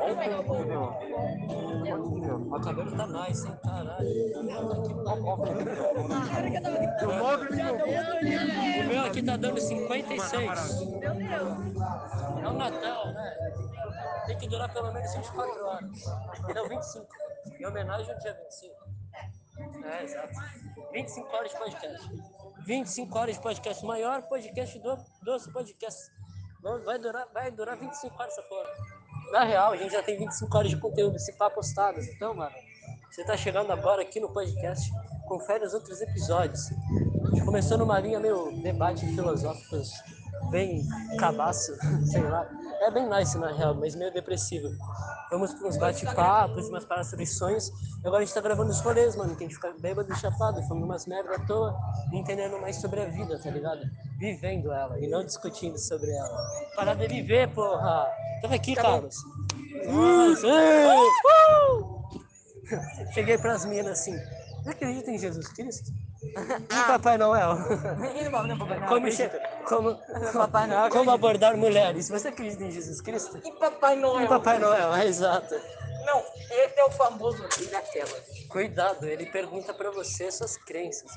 Olha 0.00 0.14
o 0.14 0.16
tempo 0.16 0.54
deu. 0.64 0.84
Deu? 2.22 2.36
O 2.52 2.60
cabelo 2.60 2.90
tá 2.96 3.06
nice, 3.06 3.46
hein? 3.48 3.54
Caralho. 3.64 4.08
O 8.80 8.88
meu 8.88 9.00
aqui 9.04 9.22
tá 9.22 9.36
dando 9.36 9.60
56. 9.60 10.82
É 12.42 12.48
o 12.48 12.52
Natal, 12.52 13.06
né? 13.06 13.36
Tem 14.26 14.36
que 14.38 14.48
durar 14.48 14.72
pelo 14.72 14.92
menos 14.92 15.14
24 15.14 15.64
horas. 15.66 16.04
E 16.48 16.54
não 16.54 16.68
25. 16.68 17.06
Em 17.58 17.66
homenagem 17.66 18.12
ao 18.12 18.18
dia 18.20 18.34
25. 18.34 18.74
É, 19.84 20.02
exato. 20.04 20.34
25 20.92 21.36
horas 21.36 21.50
de 21.52 21.58
podcast. 21.58 22.10
25 22.64 23.18
horas 23.18 23.36
de 23.36 23.42
podcast. 23.42 23.84
Maior 23.84 24.22
podcast 24.22 24.78
do, 24.78 24.96
dos 25.22 25.46
podcasts. 25.48 26.10
Vai- 26.62 26.78
Vai 26.80 26.98
durar, 26.98 27.26
vai 27.32 27.50
durar 27.50 27.76
25 27.78 28.14
horas 28.20 28.32
essa 28.36 28.42
porra. 28.42 28.68
Na 29.32 29.44
real, 29.44 29.72
a 29.72 29.76
gente 29.76 29.92
já 29.92 30.02
tem 30.02 30.18
25 30.18 30.56
horas 30.56 30.70
de 30.70 30.76
conteúdo, 30.78 31.18
se 31.18 31.32
pá 31.34 31.48
postadas. 31.48 32.06
Então, 32.08 32.34
mano, 32.34 32.54
você 33.10 33.24
tá 33.24 33.36
chegando 33.36 33.72
agora 33.72 34.02
aqui 34.02 34.20
no 34.20 34.32
podcast, 34.32 34.90
confere 35.28 35.64
os 35.64 35.72
outros 35.74 36.00
episódios. 36.00 36.70
A 36.70 37.34
gente 37.34 37.44
começou 37.44 37.78
numa 37.78 37.98
linha 38.00 38.18
meio 38.20 38.50
debate 38.62 39.06
filosóficos, 39.06 39.90
bem 40.50 40.86
cabaço, 41.18 41.74
sei 42.06 42.22
lá. 42.22 42.48
É 42.82 42.90
bem 42.90 43.08
nice 43.08 43.36
na 43.38 43.52
real, 43.52 43.74
mas 43.74 43.94
meio 43.94 44.12
depressivo. 44.12 44.68
Vamos 45.30 45.52
para 45.54 45.68
uns 45.68 45.76
bate-papos, 45.76 46.68
umas 46.68 46.84
paradas 46.84 47.10
sobre 47.10 47.26
sonhos. 47.26 47.70
Agora 48.04 48.22
a 48.22 48.24
gente 48.24 48.34
tá 48.34 48.40
gravando 48.40 48.70
os 48.70 48.80
rolês, 48.80 49.14
mano, 49.14 49.36
que 49.36 49.44
a 49.44 49.46
gente 49.46 49.54
fica 49.54 49.72
bêbado 49.78 50.10
e 50.12 50.16
chapado, 50.16 50.62
falando 50.66 50.84
umas 50.84 51.06
merda 51.06 51.36
à 51.36 51.38
toa, 51.46 51.78
entendendo 52.12 52.58
mais 52.60 52.76
sobre 52.76 53.00
a 53.00 53.04
vida, 53.06 53.38
tá 53.38 53.50
ligado? 53.50 53.82
Vivendo 54.18 54.72
ela 54.72 54.98
e 54.98 55.06
não 55.06 55.24
discutindo 55.24 55.78
sobre 55.78 56.10
ela. 56.10 56.42
Parada 56.74 57.04
é 57.04 57.08
viver, 57.08 57.52
porra! 57.54 58.08
Tava 58.40 58.54
aqui, 58.54 58.74
Carlos. 58.74 59.16
Ei! 59.72 59.90
Uh! 61.68 62.00
Cheguei 63.12 63.36
pras 63.38 63.64
minas 63.64 64.00
assim. 64.00 64.16
Você 64.62 64.70
acredita 64.70 65.10
em 65.10 65.18
Jesus 65.18 65.48
Cristo? 65.48 65.92
E 66.22 66.86
Papai 66.86 67.16
Noel? 67.16 67.56
Como, 68.88 69.10
che... 69.10 69.30
como... 69.66 69.98
como 70.90 71.10
abordar 71.10 71.56
mulheres? 71.56 72.08
Você 72.10 72.28
acredita 72.28 72.64
em 72.64 72.70
Jesus 72.70 73.00
Cristo? 73.00 73.40
E 73.42 73.52
Papai 73.52 73.96
Noel? 73.96 74.24
E 74.24 74.28
Papai 74.28 74.58
Noel, 74.58 74.94
é 74.94 75.06
exato. 75.06 75.54
Não, 76.04 76.22
esse 76.50 76.78
é 76.78 76.84
o 76.84 76.90
famoso 76.90 77.42
rei 77.56 77.68
daquelas. 77.68 78.22
Cuidado, 78.48 79.06
ele 79.06 79.26
pergunta 79.26 79.72
pra 79.72 79.90
você 79.90 80.30
suas 80.30 80.56
crenças. 80.56 81.10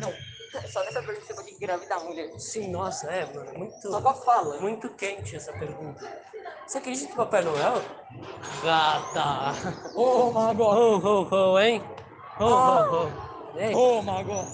Não, 0.00 0.12
só 0.68 0.82
nessa 0.84 1.02
pergunta 1.02 1.26
você 1.26 1.34
pode 1.34 1.50
engravidar 1.52 1.98
a 1.98 2.04
mulher. 2.04 2.30
Sim, 2.38 2.70
nossa, 2.70 3.08
é, 3.10 3.26
mano, 3.26 3.52
muito. 3.56 3.80
Só 3.80 4.00
com 4.00 4.08
a 4.08 4.14
fala. 4.14 4.56
Muito 4.60 4.88
quente 4.90 5.36
essa 5.36 5.52
pergunta. 5.52 6.04
Você 6.66 6.78
acredita 6.78 7.12
em 7.12 7.16
Papai 7.16 7.42
Noel? 7.42 7.82
Gata! 8.62 9.54
Ô, 9.94 10.30
Mago! 10.30 10.64
Ho, 10.64 10.96
ho, 10.98 11.28
ho, 11.30 11.58
hein? 11.60 11.82
Ho, 12.40 12.44
ho, 12.44 13.06
ho. 13.06 13.27
Ei. 13.56 13.74
Ô, 13.74 14.02
Mago! 14.02 14.46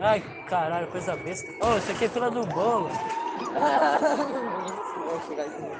Ai, 0.00 0.20
caralho, 0.48 0.86
coisa 0.88 1.16
besta. 1.16 1.50
Ô, 1.64 1.78
isso 1.78 1.92
aqui 1.92 2.04
é 2.04 2.08
fila 2.08 2.30
do 2.30 2.44
bolo. 2.46 2.90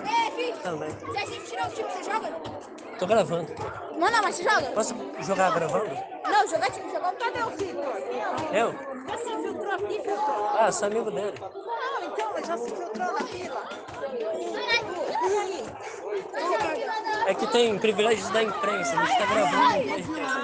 Ei, 0.07 0.31
Vitor, 0.37 0.63
Também. 0.63 0.91
se 0.91 1.19
a 1.19 1.27
gente 1.27 1.51
tirar 1.51 1.69
o 1.69 1.71
time, 1.71 1.89
você 1.91 2.03
joga? 2.05 2.29
Tô 2.99 3.07
gravando. 3.07 3.53
Não, 3.99 4.11
não, 4.11 4.23
mas 4.23 4.37
você 4.37 4.45
joga? 4.45 4.67
Posso 4.71 4.95
jogar 5.21 5.53
gravando? 5.55 5.99
Não, 6.25 6.49
jogar 6.49 6.71
time, 6.71 6.91
jogar 6.93 7.13
o 7.13 7.17
Cadê 7.17 7.43
o 7.43 7.51
Vitor? 7.51 7.85
Eu? 8.53 8.75
Já 9.09 9.19
se 9.19 9.31
infiltrou 9.31 9.73
aqui, 9.73 9.99
Vitor? 9.99 10.57
Ah, 10.59 10.73
sou 10.73 10.87
amigo 10.87 11.11
dele. 11.11 11.35
Não, 11.41 12.05
então, 12.07 12.31
mas 12.33 12.47
já 12.47 12.57
se 12.57 12.73
infiltrou 12.73 13.13
na 13.13 13.21
fila. 13.27 13.63
É 17.27 17.35
que 17.35 17.47
tem 17.49 17.79
privilégios 17.79 18.29
da 18.31 18.43
imprensa, 18.43 18.99
a 18.99 19.05
gente 19.05 19.19
tá 19.19 19.27
gravando 19.27 20.44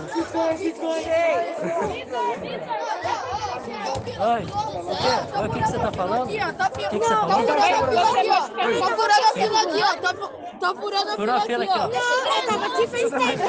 um. 0.15 0.21
Oi, 4.21 4.43
o 4.43 5.49
que, 5.49 5.59
que 5.61 5.67
você 5.67 5.79
tá 5.79 5.91
falando? 5.91 6.29
Tá 6.57 6.67
O 6.67 6.71
que, 6.71 6.89
que 6.89 7.05
você 7.05 7.09
Tá 7.09 7.21
falou? 7.21 7.37
furando 7.41 7.61
a 7.61 7.63
fila 7.73 8.01
aqui, 8.01 8.29
ó. 8.31 8.41
Tá 8.51 8.85
furando 8.95 9.21
a 9.21 9.31
fila 9.33 9.61
aqui, 9.61 9.81
ó. 9.81 9.95
Tá, 9.97 10.13
tá 10.59 10.75
furando 10.75 11.31
a 11.31 11.41
fila 11.41 11.63
aqui, 11.63 11.73
ó. 11.73 11.87
Não, 11.87 12.45
tava 12.45 12.69
te 12.75 12.87
fez 12.87 13.09
tempo. 13.09 13.43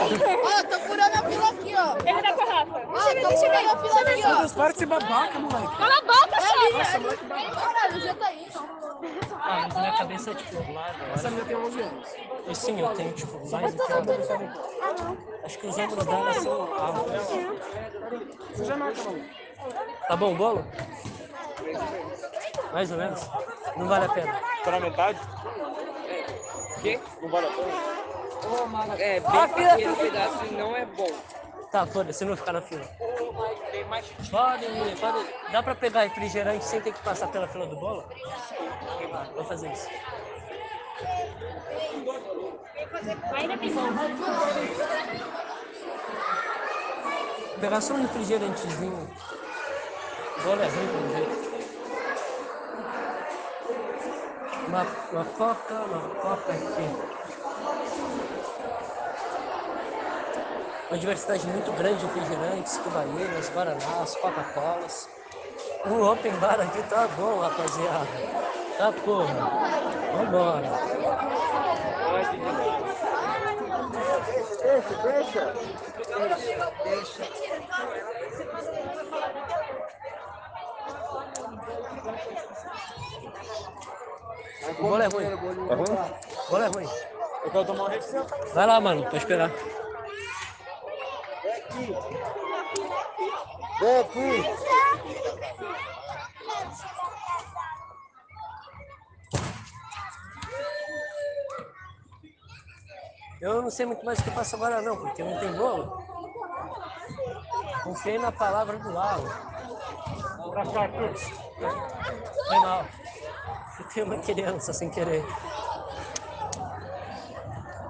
Ó, 0.44 0.62
tá 0.62 0.78
furando 0.78 1.14
a 1.14 1.22
fila 1.30 1.48
aqui, 1.50 1.74
ó. 1.74 2.08
Erra 2.08 2.22
da 2.22 2.32
garrafa. 2.32 2.78
Ó, 2.88 2.92
tá 2.92 3.30
furando 3.36 3.70
a 3.70 3.76
fila 3.76 4.00
aqui, 4.00 4.22
ó. 4.24 4.48
Para 4.48 4.72
de 4.72 4.78
ser 4.78 4.86
babaca, 4.86 5.38
moleque. 5.38 5.76
Cala 5.76 5.94
a 5.94 6.00
boca, 6.02 6.36
Nossa, 6.72 6.98
Caralho, 7.54 8.00
já 8.00 8.14
tá 8.14 8.26
aí, 8.26 8.46
então. 8.48 8.82
Ah, 9.44 9.66
mas 9.66 9.74
minha 9.76 9.92
cabeça 9.98 10.30
é 10.30 10.34
tipo 10.34 10.72
lá 10.72 10.94
Essa 11.14 11.30
minha 11.30 11.44
tem 11.44 11.56
11 11.56 11.80
anos. 11.82 12.08
E 12.46 12.54
sim, 12.54 12.80
eu 12.80 12.88
tenho 12.90 13.12
tipo 13.12 13.50
mais 13.50 13.74
do 13.74 13.84
que 13.84 13.92
ela. 13.92 14.04
Acho 15.44 15.58
que 15.58 15.66
os 15.66 15.78
ombros 15.78 16.06
dela 16.06 16.32
são. 16.34 16.51
Você 18.52 18.64
já 18.64 18.76
marca, 18.76 19.02
mano. 19.02 19.24
Tá 20.08 20.16
bom 20.16 20.32
o 20.32 20.36
bolo? 20.36 20.64
Mais 22.72 22.90
ou 22.90 22.98
menos? 22.98 23.30
Não 23.76 23.86
vale 23.88 24.04
a 24.06 24.08
pena. 24.08 24.40
Tá 24.64 24.70
na 24.72 24.80
metade? 24.80 25.18
Quê? 26.80 27.00
Não 27.20 27.28
vale 27.30 27.46
a 27.46 27.50
pena? 27.50 28.02
É, 28.98 29.20
bem 29.20 29.48
pequeno 29.48 29.96
pedaço 29.96 30.44
e 30.46 30.50
não 30.50 30.76
é 30.76 30.84
bom. 30.84 31.10
Tá, 31.70 31.86
foda-se, 31.86 32.24
não 32.24 32.36
ficar 32.36 32.52
na 32.52 32.60
fila. 32.60 32.84
Pode, 34.30 34.66
pode. 35.00 35.26
Dá 35.50 35.62
pra 35.62 35.74
pegar 35.74 36.02
refrigerante 36.02 36.64
sem 36.64 36.80
ter 36.82 36.92
que 36.92 37.00
passar 37.02 37.28
pela 37.28 37.48
fila 37.48 37.66
do 37.66 37.76
bolo? 37.76 38.04
Vou 39.34 39.44
fazer 39.44 39.72
isso. 39.72 39.88
Pegar 47.60 47.80
só 47.80 47.94
um 47.94 48.02
refrigerantezinho. 48.02 49.08
O 50.36 50.42
bolo 50.42 50.62
é 50.62 50.66
ruim 50.66 50.88
pelo 50.88 51.08
jeito. 51.10 51.52
Uma, 54.66 54.82
uma 55.12 55.24
coca, 55.24 55.74
uma 55.74 56.08
coca 56.20 56.52
aqui. 56.52 57.12
Uma 60.88 60.98
diversidade 60.98 61.46
muito 61.46 61.72
grande 61.72 62.00
de 62.00 62.06
refrigerantes, 62.06 62.76
cubaieiras, 62.78 63.48
guaranás, 63.50 64.14
Coca-Colas. 64.16 65.08
O 65.86 66.02
open 66.02 66.32
bar 66.32 66.60
aqui 66.60 66.82
tá 66.82 67.08
bom, 67.08 67.38
rapaziada. 67.38 68.61
Tá 68.82 68.90
porra. 68.90 69.32
Vambora. 70.12 70.70
Deixa, 74.58 74.94
deixa. 75.04 75.54
O 84.66 84.82
bolo 84.82 85.02
é 85.02 85.06
ruim. 85.06 85.26
É 85.26 85.34
ruim? 85.36 85.92
O 85.92 86.50
bolo 86.50 86.62
é 86.64 86.66
ruim. 86.66 86.88
Eu 87.44 87.50
quero 87.52 87.64
tomar 87.64 87.84
uma 87.84 87.90
receita. 87.90 88.36
Vai 88.52 88.66
lá, 88.66 88.80
mano, 88.80 89.04
pode 89.04 89.16
esperar. 89.18 89.50
Vem 93.78 93.98
aqui. 94.00 94.72
Eu 103.42 103.60
não 103.60 103.70
sei 103.72 103.84
muito 103.84 104.06
mais 104.06 104.20
o 104.20 104.22
que 104.22 104.28
eu 104.28 104.34
faço 104.34 104.54
agora 104.54 104.80
não, 104.80 104.96
porque 104.96 105.20
não 105.20 105.36
tem 105.40 105.52
bolo. 105.52 106.00
Confiei 107.82 108.16
na 108.16 108.30
palavra 108.30 108.78
do 108.78 108.92
Lau. 108.92 109.20
Cá, 110.72 110.88
Cruz. 110.88 111.28
Foi 112.46 112.60
mal. 112.60 112.84
Eu 113.80 113.84
tenho 113.86 114.06
uma 114.06 114.18
criança 114.18 114.72
sem 114.72 114.88
querer. 114.90 115.24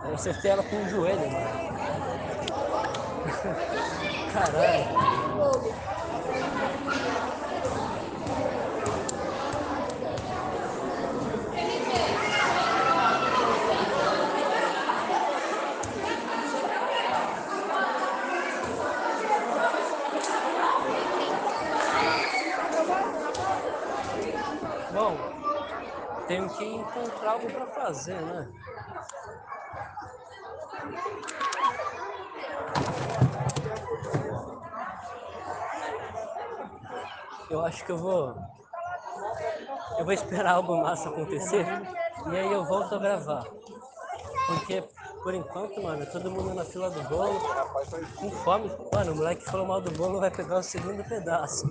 Eu 0.06 0.14
acertei 0.14 0.52
ela 0.52 0.62
com 0.62 0.82
o 0.82 0.88
joelho, 0.88 1.30
mano. 1.30 1.72
Caralho. 4.32 5.02
Bom, 24.92 25.16
tenho 26.28 26.50
que 26.50 26.64
encontrar 26.66 27.30
algo 27.30 27.50
pra 27.50 27.64
fazer, 27.92 28.20
né? 28.22 28.48
Eu 37.50 37.60
acho 37.64 37.84
que 37.84 37.92
eu 37.92 37.98
vou. 37.98 38.34
Eu 39.98 40.04
vou 40.04 40.12
esperar 40.12 40.54
algo 40.54 40.80
massa 40.82 41.10
acontecer 41.10 41.66
e 42.32 42.36
aí 42.36 42.50
eu 42.50 42.64
volto 42.64 42.94
a 42.94 42.98
gravar. 42.98 43.46
Porque, 44.46 44.82
por 45.22 45.34
enquanto, 45.34 45.82
mano, 45.82 46.06
todo 46.06 46.30
mundo 46.30 46.54
na 46.54 46.64
fila 46.64 46.90
do 46.90 47.02
bolo, 47.08 47.38
com 48.16 48.30
fome. 48.30 48.70
Mano, 48.92 49.12
o 49.12 49.16
moleque 49.16 49.44
falou 49.44 49.66
mal 49.66 49.82
do 49.82 49.90
bolo 49.90 50.18
vai 50.18 50.30
pegar 50.30 50.58
o 50.58 50.62
segundo 50.62 51.04
pedaço. 51.04 51.70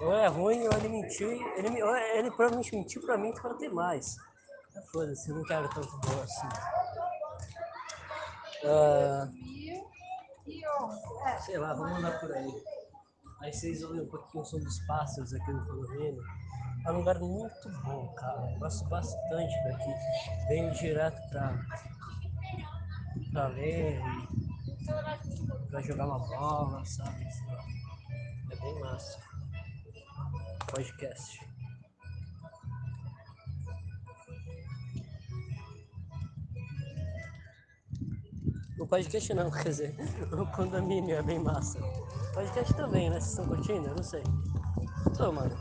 Ou 0.00 0.12
é 0.12 0.26
ruim, 0.26 0.66
ou 0.66 0.72
ele 0.72 0.88
mentiu. 0.88 1.30
Ele, 1.56 1.80
ou 1.80 1.96
ele 1.96 2.30
provavelmente 2.32 2.74
mentiu 2.74 3.00
pra 3.02 3.16
mim 3.16 3.32
para 3.32 3.54
ter 3.54 3.68
mais. 3.68 4.16
Foda-se, 4.80 5.30
eu 5.30 5.36
não 5.36 5.44
quero 5.44 5.68
tanto 5.70 5.98
bolo 5.98 6.22
assim. 6.22 6.48
Ah, 8.64 9.28
sei 11.40 11.58
lá, 11.58 11.74
vamos 11.74 11.98
andar 11.98 12.18
por 12.20 12.32
aí. 12.32 12.64
Aí 13.40 13.52
vocês 13.52 13.82
olham 13.82 14.04
um 14.04 14.08
pouquinho 14.08 14.44
sobre 14.44 14.68
os 14.68 14.78
pássaros 14.86 15.34
aqui 15.34 15.52
no 15.52 15.66
condomínio. 15.66 16.22
É 16.86 16.92
um 16.92 16.98
lugar 16.98 17.18
muito 17.18 17.70
bom, 17.84 18.08
cara. 18.14 18.50
Eu 18.52 18.58
gosto 18.58 18.88
bastante 18.88 19.54
daqui. 19.64 19.94
Venho 20.48 20.72
direto 20.74 21.20
pra, 21.30 21.58
pra 23.32 23.48
ler, 23.48 24.00
pra 25.70 25.80
jogar 25.80 26.06
uma 26.06 26.18
bola, 26.18 26.84
sabe? 26.84 27.26
É 28.50 28.56
bem 28.56 28.80
massa. 28.80 29.18
Podcast. 30.70 31.51
O 38.82 38.86
podcast 38.86 39.32
não, 39.32 39.48
quer 39.48 39.68
dizer, 39.68 39.94
o 40.32 40.44
condomínio 40.44 41.14
é 41.14 41.22
bem 41.22 41.38
massa. 41.38 41.78
O 41.78 42.34
podcast 42.34 42.74
também, 42.74 43.08
né? 43.08 43.20
Vocês 43.20 43.30
estão 43.30 43.46
curtindo? 43.46 43.86
Eu 43.86 43.94
não 43.94 44.02
sei. 44.02 44.24
Tô, 45.16 45.30
mano. 45.30 45.56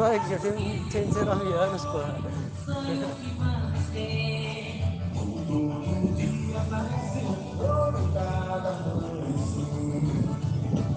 Fumante, 0.00 0.28
já 0.30 0.38
tem, 0.38 0.82
tem 0.90 1.06
19 1.06 1.52
anos, 1.52 1.84
porra. 1.84 2.16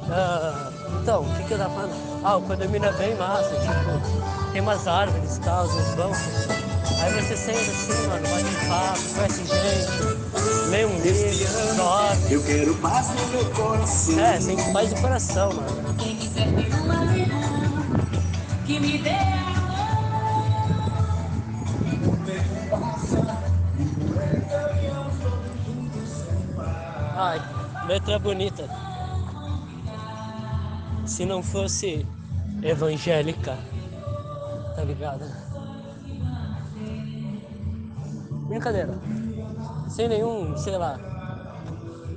Ah, 0.10 0.72
então, 1.02 1.22
o 1.22 1.36
que, 1.36 1.44
que 1.44 1.54
eu 1.54 1.58
tava 1.58 1.74
falando? 1.74 1.94
Ah, 2.24 2.38
o 2.38 2.42
condomínio 2.44 2.88
é 2.88 2.94
bem 2.94 3.16
massa, 3.16 3.50
tipo, 3.50 4.52
tem 4.54 4.62
umas 4.62 4.88
árvores 4.88 5.38
e 5.38 5.42
tal, 5.42 5.66
uns 5.66 5.96
bancos. 5.96 6.18
Aí 7.02 7.12
você 7.22 7.36
senta 7.36 7.60
assim, 7.60 8.08
mano, 8.08 8.28
bate 8.28 8.68
papo, 8.68 9.14
conhece 9.16 9.46
gente, 9.46 10.70
lê 10.70 10.86
um 10.86 10.98
livro, 11.00 11.76
dorme. 11.76 12.32
Eu 12.32 12.44
quero 12.44 12.76
paz 12.76 13.08
no 13.10 13.28
meu 13.28 13.46
coração. 13.52 14.20
É, 14.20 14.40
sente 14.40 14.72
paz 14.72 14.90
do 14.94 15.02
coração, 15.02 15.52
mano. 15.52 15.83
Que 18.74 18.80
me 18.80 18.98
dê 18.98 19.12
Ai, 27.16 27.40
letra 27.88 28.18
bonita. 28.18 28.68
Se 31.06 31.26
não 31.26 31.44
fosse 31.44 32.08
evangélica, 32.64 33.56
tá 34.76 34.84
ligado? 34.84 35.24
Brincadeira. 38.48 38.98
Sem 39.88 40.08
nenhum, 40.08 40.58
sei 40.58 40.78
lá, 40.78 41.00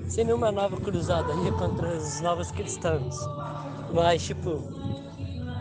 sem 0.09 0.25
nenhuma 0.25 0.51
nova 0.51 0.79
cruzada 0.79 1.31
aí 1.31 1.53
contra 1.53 1.89
os 1.89 2.21
novos 2.23 2.51
cristãos. 2.51 3.19
Mas, 3.93 4.25
tipo, 4.25 4.63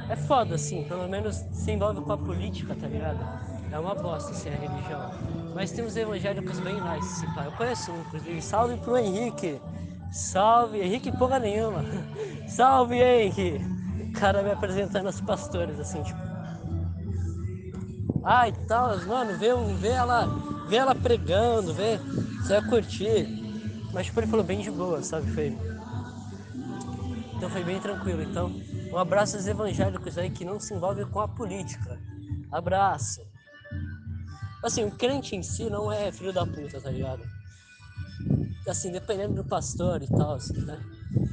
é 0.09 0.15
foda, 0.15 0.55
assim, 0.55 0.83
pelo 0.83 1.07
menos 1.07 1.43
se 1.51 1.71
envolve 1.71 2.01
com 2.01 2.11
a 2.11 2.17
política, 2.17 2.75
tá 2.75 2.87
ligado? 2.87 3.19
É 3.71 3.79
uma 3.79 3.95
bosta, 3.95 4.31
assim, 4.31 4.49
a 4.49 4.55
religião. 4.55 5.11
Mas 5.53 5.71
tem 5.71 5.83
uns 5.83 5.97
evangélicos 5.97 6.59
bem 6.59 6.75
nice, 6.75 7.25
assim, 7.25 7.33
pá. 7.33 7.45
Eu 7.45 7.51
conheço 7.53 7.91
um, 7.91 8.01
inclusive. 8.01 8.41
Salve 8.41 8.77
pro 8.77 8.97
Henrique! 8.97 9.59
Salve, 10.11 10.79
Henrique 10.79 11.11
porra 11.17 11.39
nenhuma! 11.39 11.83
Salve, 12.47 12.95
Henrique! 12.95 13.61
O 14.09 14.11
cara 14.13 14.43
me 14.43 14.51
apresentando 14.51 15.09
os 15.09 15.19
pastores, 15.21 15.79
assim, 15.79 16.01
tipo. 16.03 16.19
Ai, 18.23 18.51
tal, 18.67 18.97
mano, 19.05 19.37
vê, 19.37 19.49
vê 19.79 19.89
ela, 19.89 20.27
vê 20.67 20.77
ela 20.77 20.95
pregando, 20.95 21.73
vê, 21.73 21.97
você 22.41 22.59
vai 22.59 22.69
curtir. 22.69 23.27
Mas 23.93 24.07
tipo, 24.07 24.19
ele 24.19 24.27
falou 24.27 24.43
bem 24.43 24.59
de 24.61 24.71
boa, 24.71 25.01
sabe? 25.03 25.31
Foi. 25.31 25.57
Então 27.35 27.49
foi 27.49 27.63
bem 27.63 27.79
tranquilo. 27.79 28.23
Então, 28.23 28.51
um 28.95 28.99
abraço 28.99 29.35
aos 29.35 29.45
evangélicos 29.45 30.17
aí 30.17 30.29
que 30.29 30.45
não 30.45 30.57
se 30.57 30.73
envolvem 30.73 31.05
com 31.05 31.19
a 31.19 31.27
política. 31.27 31.99
Abraço. 32.49 33.21
Assim, 34.63 34.85
o 34.85 34.91
crente 34.91 35.35
em 35.35 35.43
si 35.43 35.69
não 35.69 35.91
é 35.91 36.13
filho 36.13 36.31
da 36.31 36.45
puta, 36.45 36.79
tá 36.79 36.89
ligado? 36.89 37.21
Assim, 38.65 38.93
dependendo 38.93 39.33
do 39.33 39.43
pastor 39.43 40.01
e 40.01 40.07
tal, 40.07 40.35
assim, 40.35 40.61
né? 40.61 40.81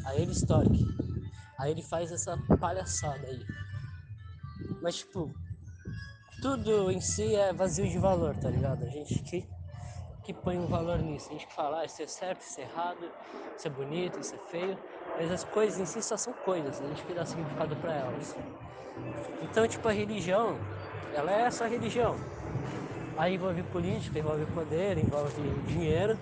Aí 0.07 0.23
ele 0.23 0.33
estorque. 0.33 0.85
Aí 1.57 1.71
ele 1.71 1.83
faz 1.83 2.11
essa 2.11 2.37
palhaçada 2.59 3.25
aí. 3.29 3.47
Mas, 4.83 4.97
tipo, 4.97 5.33
tudo 6.43 6.91
em 6.91 7.01
si 7.01 7.37
é 7.37 7.53
vazio 7.53 7.89
de 7.89 7.97
valor, 7.97 8.37
tá 8.39 8.51
ligado? 8.51 8.83
A 8.85 8.89
gente 8.89 9.21
que, 9.21 9.47
que 10.23 10.33
põe 10.33 10.59
um 10.59 10.67
valor 10.67 10.99
nisso. 10.99 11.29
A 11.31 11.33
gente 11.33 11.47
fala, 11.49 11.81
ah, 11.81 11.85
isso 11.85 12.03
é 12.03 12.07
certo, 12.07 12.41
isso 12.43 12.61
é 12.61 12.65
errado, 12.65 13.11
isso 13.57 13.67
é 13.67 13.71
bonito, 13.71 14.21
isso 14.21 14.35
é 14.35 14.39
feio. 14.39 14.79
Mas 15.17 15.31
as 15.31 15.45
coisas 15.45 15.79
em 15.79 15.87
si 15.87 16.03
só 16.03 16.17
são 16.17 16.33
coisas, 16.33 16.81
a 16.81 16.87
gente 16.87 17.05
que 17.05 17.15
dá 17.15 17.25
significado 17.27 17.77
para 17.77 17.95
elas. 17.95 18.35
Então, 19.41 19.67
tipo, 19.67 19.87
a 19.89 19.93
religião, 19.93 20.61
ela 21.13 21.33
é 21.33 21.43
essa 21.43 21.67
religião. 21.67 22.17
Aí 23.17 23.35
envolve 23.35 23.63
política, 23.65 24.19
envolve 24.19 24.47
poder, 24.47 24.99
envolve 24.99 25.43
dinheiro, 25.67 26.19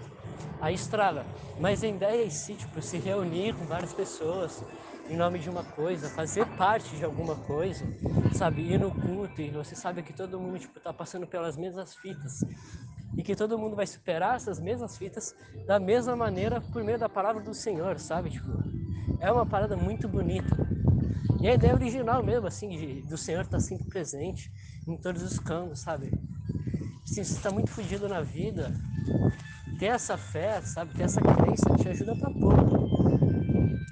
aí 0.60 0.74
estraga. 0.74 1.24
Mas 1.58 1.84
a 1.84 1.88
ideia 1.88 2.24
em 2.24 2.30
si, 2.30 2.54
tipo, 2.56 2.80
se 2.82 2.96
reunir 2.98 3.54
com 3.54 3.64
várias 3.66 3.92
pessoas 3.92 4.62
em 5.08 5.16
nome 5.16 5.38
de 5.38 5.50
uma 5.50 5.64
coisa, 5.64 6.08
fazer 6.08 6.46
parte 6.56 6.96
de 6.96 7.04
alguma 7.04 7.34
coisa, 7.36 7.84
sabe? 8.32 8.62
Ir 8.62 8.78
no 8.78 8.90
culto 8.90 9.40
e 9.40 9.50
você 9.50 9.74
sabe 9.74 10.02
que 10.02 10.12
todo 10.12 10.38
mundo, 10.38 10.58
tipo, 10.58 10.78
tá 10.80 10.92
passando 10.92 11.26
pelas 11.26 11.56
mesmas 11.56 11.94
fitas. 11.94 12.44
E 13.16 13.22
que 13.22 13.36
todo 13.36 13.58
mundo 13.58 13.76
vai 13.76 13.86
superar 13.86 14.36
essas 14.36 14.60
mesmas 14.60 14.96
fitas 14.96 15.34
da 15.66 15.78
mesma 15.78 16.16
maneira 16.16 16.60
por 16.60 16.82
meio 16.82 16.98
da 16.98 17.08
palavra 17.08 17.42
do 17.42 17.52
Senhor, 17.52 17.98
sabe? 17.98 18.30
Tipo, 18.30 18.48
é 19.20 19.30
uma 19.30 19.44
parada 19.44 19.76
muito 19.76 20.08
bonita. 20.08 20.56
E 21.40 21.48
a 21.48 21.54
ideia 21.54 21.74
original 21.74 22.22
mesmo, 22.22 22.46
assim, 22.46 22.68
de, 22.68 23.02
do 23.02 23.16
Senhor 23.16 23.42
estar 23.42 23.60
sempre 23.60 23.86
presente 23.86 24.50
em 24.86 24.96
todos 24.96 25.22
os 25.22 25.38
campos, 25.38 25.80
sabe? 25.80 26.10
Assim, 27.02 27.24
você 27.24 27.34
está 27.34 27.50
muito 27.50 27.70
fugido 27.70 28.08
na 28.08 28.22
vida, 28.22 28.72
ter 29.78 29.86
essa 29.86 30.16
fé, 30.16 30.60
sabe? 30.60 30.94
Ter 30.94 31.04
essa 31.04 31.20
crença 31.20 31.74
te 31.76 31.88
ajuda 31.88 32.14
pra 32.14 32.30
pouco. 32.30 32.80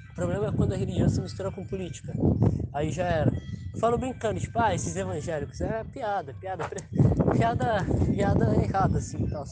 O 0.09 0.13
problema 0.13 0.47
é 0.47 0.51
quando 0.51 0.73
a 0.73 0.77
religião 0.77 1.09
se 1.09 1.19
mistura 1.19 1.51
com 1.51 1.65
política. 1.65 2.13
Aí 2.73 2.91
já 2.91 3.05
era. 3.05 3.31
Falo 3.79 3.97
brincando, 3.97 4.39
tipo, 4.39 4.59
ah, 4.59 4.75
esses 4.75 4.95
evangélicos, 4.95 5.61
é 5.61 5.83
piada, 5.85 6.33
piada, 6.33 6.65
piada, 7.33 7.85
piada 8.13 8.55
errada, 8.61 8.97
assim, 8.97 9.25
tal. 9.27 9.45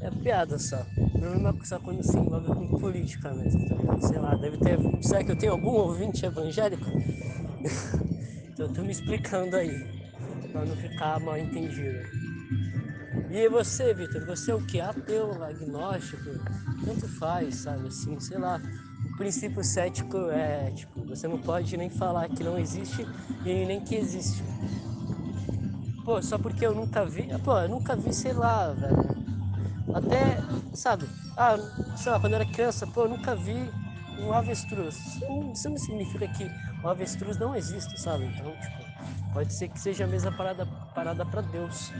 É 0.00 0.10
piada 0.10 0.58
só. 0.58 0.84
O 0.96 1.10
problema 1.10 1.50
é 1.50 1.64
só 1.64 1.78
quando 1.78 2.02
se 2.02 2.16
envolve 2.18 2.48
com 2.48 2.78
política 2.80 3.32
mesmo, 3.32 3.68
tá 3.68 3.76
ligado? 3.76 4.06
Sei 4.06 4.18
lá, 4.18 4.34
deve 4.34 4.58
ter. 4.58 4.78
Será 5.02 5.22
que 5.22 5.30
eu 5.30 5.36
tenho 5.36 5.52
algum 5.52 5.70
ouvinte 5.70 6.26
evangélico? 6.26 6.84
então 8.52 8.66
eu 8.66 8.72
tô 8.72 8.82
me 8.82 8.90
explicando 8.90 9.54
aí, 9.54 9.86
pra 10.50 10.64
não 10.64 10.74
ficar 10.74 11.20
mal 11.20 11.38
entendido. 11.38 12.00
E 13.30 13.48
você, 13.48 13.94
Vitor, 13.94 14.26
você 14.26 14.50
é 14.50 14.54
o 14.54 14.66
que? 14.66 14.80
Ateu, 14.80 15.44
agnóstico? 15.44 16.30
Tanto 16.84 17.06
faz, 17.06 17.54
sabe? 17.54 17.86
Assim, 17.86 18.18
sei 18.18 18.38
lá. 18.38 18.60
Princípio 19.20 19.62
cético 19.62 20.16
é, 20.30 20.70
tipo, 20.70 21.04
você 21.04 21.28
não 21.28 21.38
pode 21.38 21.76
nem 21.76 21.90
falar 21.90 22.26
que 22.30 22.42
não 22.42 22.58
existe 22.58 23.06
e 23.44 23.66
nem 23.66 23.78
que 23.78 23.94
existe. 23.94 24.42
Pô, 26.06 26.22
só 26.22 26.38
porque 26.38 26.64
eu 26.64 26.74
nunca 26.74 27.04
vi. 27.04 27.28
Pô, 27.44 27.58
eu 27.58 27.68
nunca 27.68 27.94
vi, 27.94 28.14
sei 28.14 28.32
lá, 28.32 28.72
velho. 28.72 28.96
Até, 29.92 30.40
sabe? 30.72 31.06
Ah, 31.36 31.58
sei 31.94 32.10
lá, 32.10 32.18
quando 32.18 32.32
eu 32.32 32.36
era 32.40 32.46
criança, 32.46 32.86
pô, 32.86 33.02
eu 33.04 33.10
nunca 33.10 33.36
vi 33.36 33.70
um 34.18 34.32
avestruz. 34.32 35.20
Isso 35.52 35.68
não 35.68 35.76
significa 35.76 36.26
que 36.26 36.50
o 36.82 36.88
avestruz 36.88 37.36
não 37.36 37.54
existe, 37.54 38.00
sabe? 38.00 38.24
Então, 38.24 38.56
tipo, 38.56 39.32
pode 39.34 39.52
ser 39.52 39.68
que 39.68 39.78
seja 39.78 40.04
a 40.04 40.08
mesma 40.08 40.32
parada, 40.32 40.64
parada 40.94 41.26
para 41.26 41.42
Deus. 41.42 41.92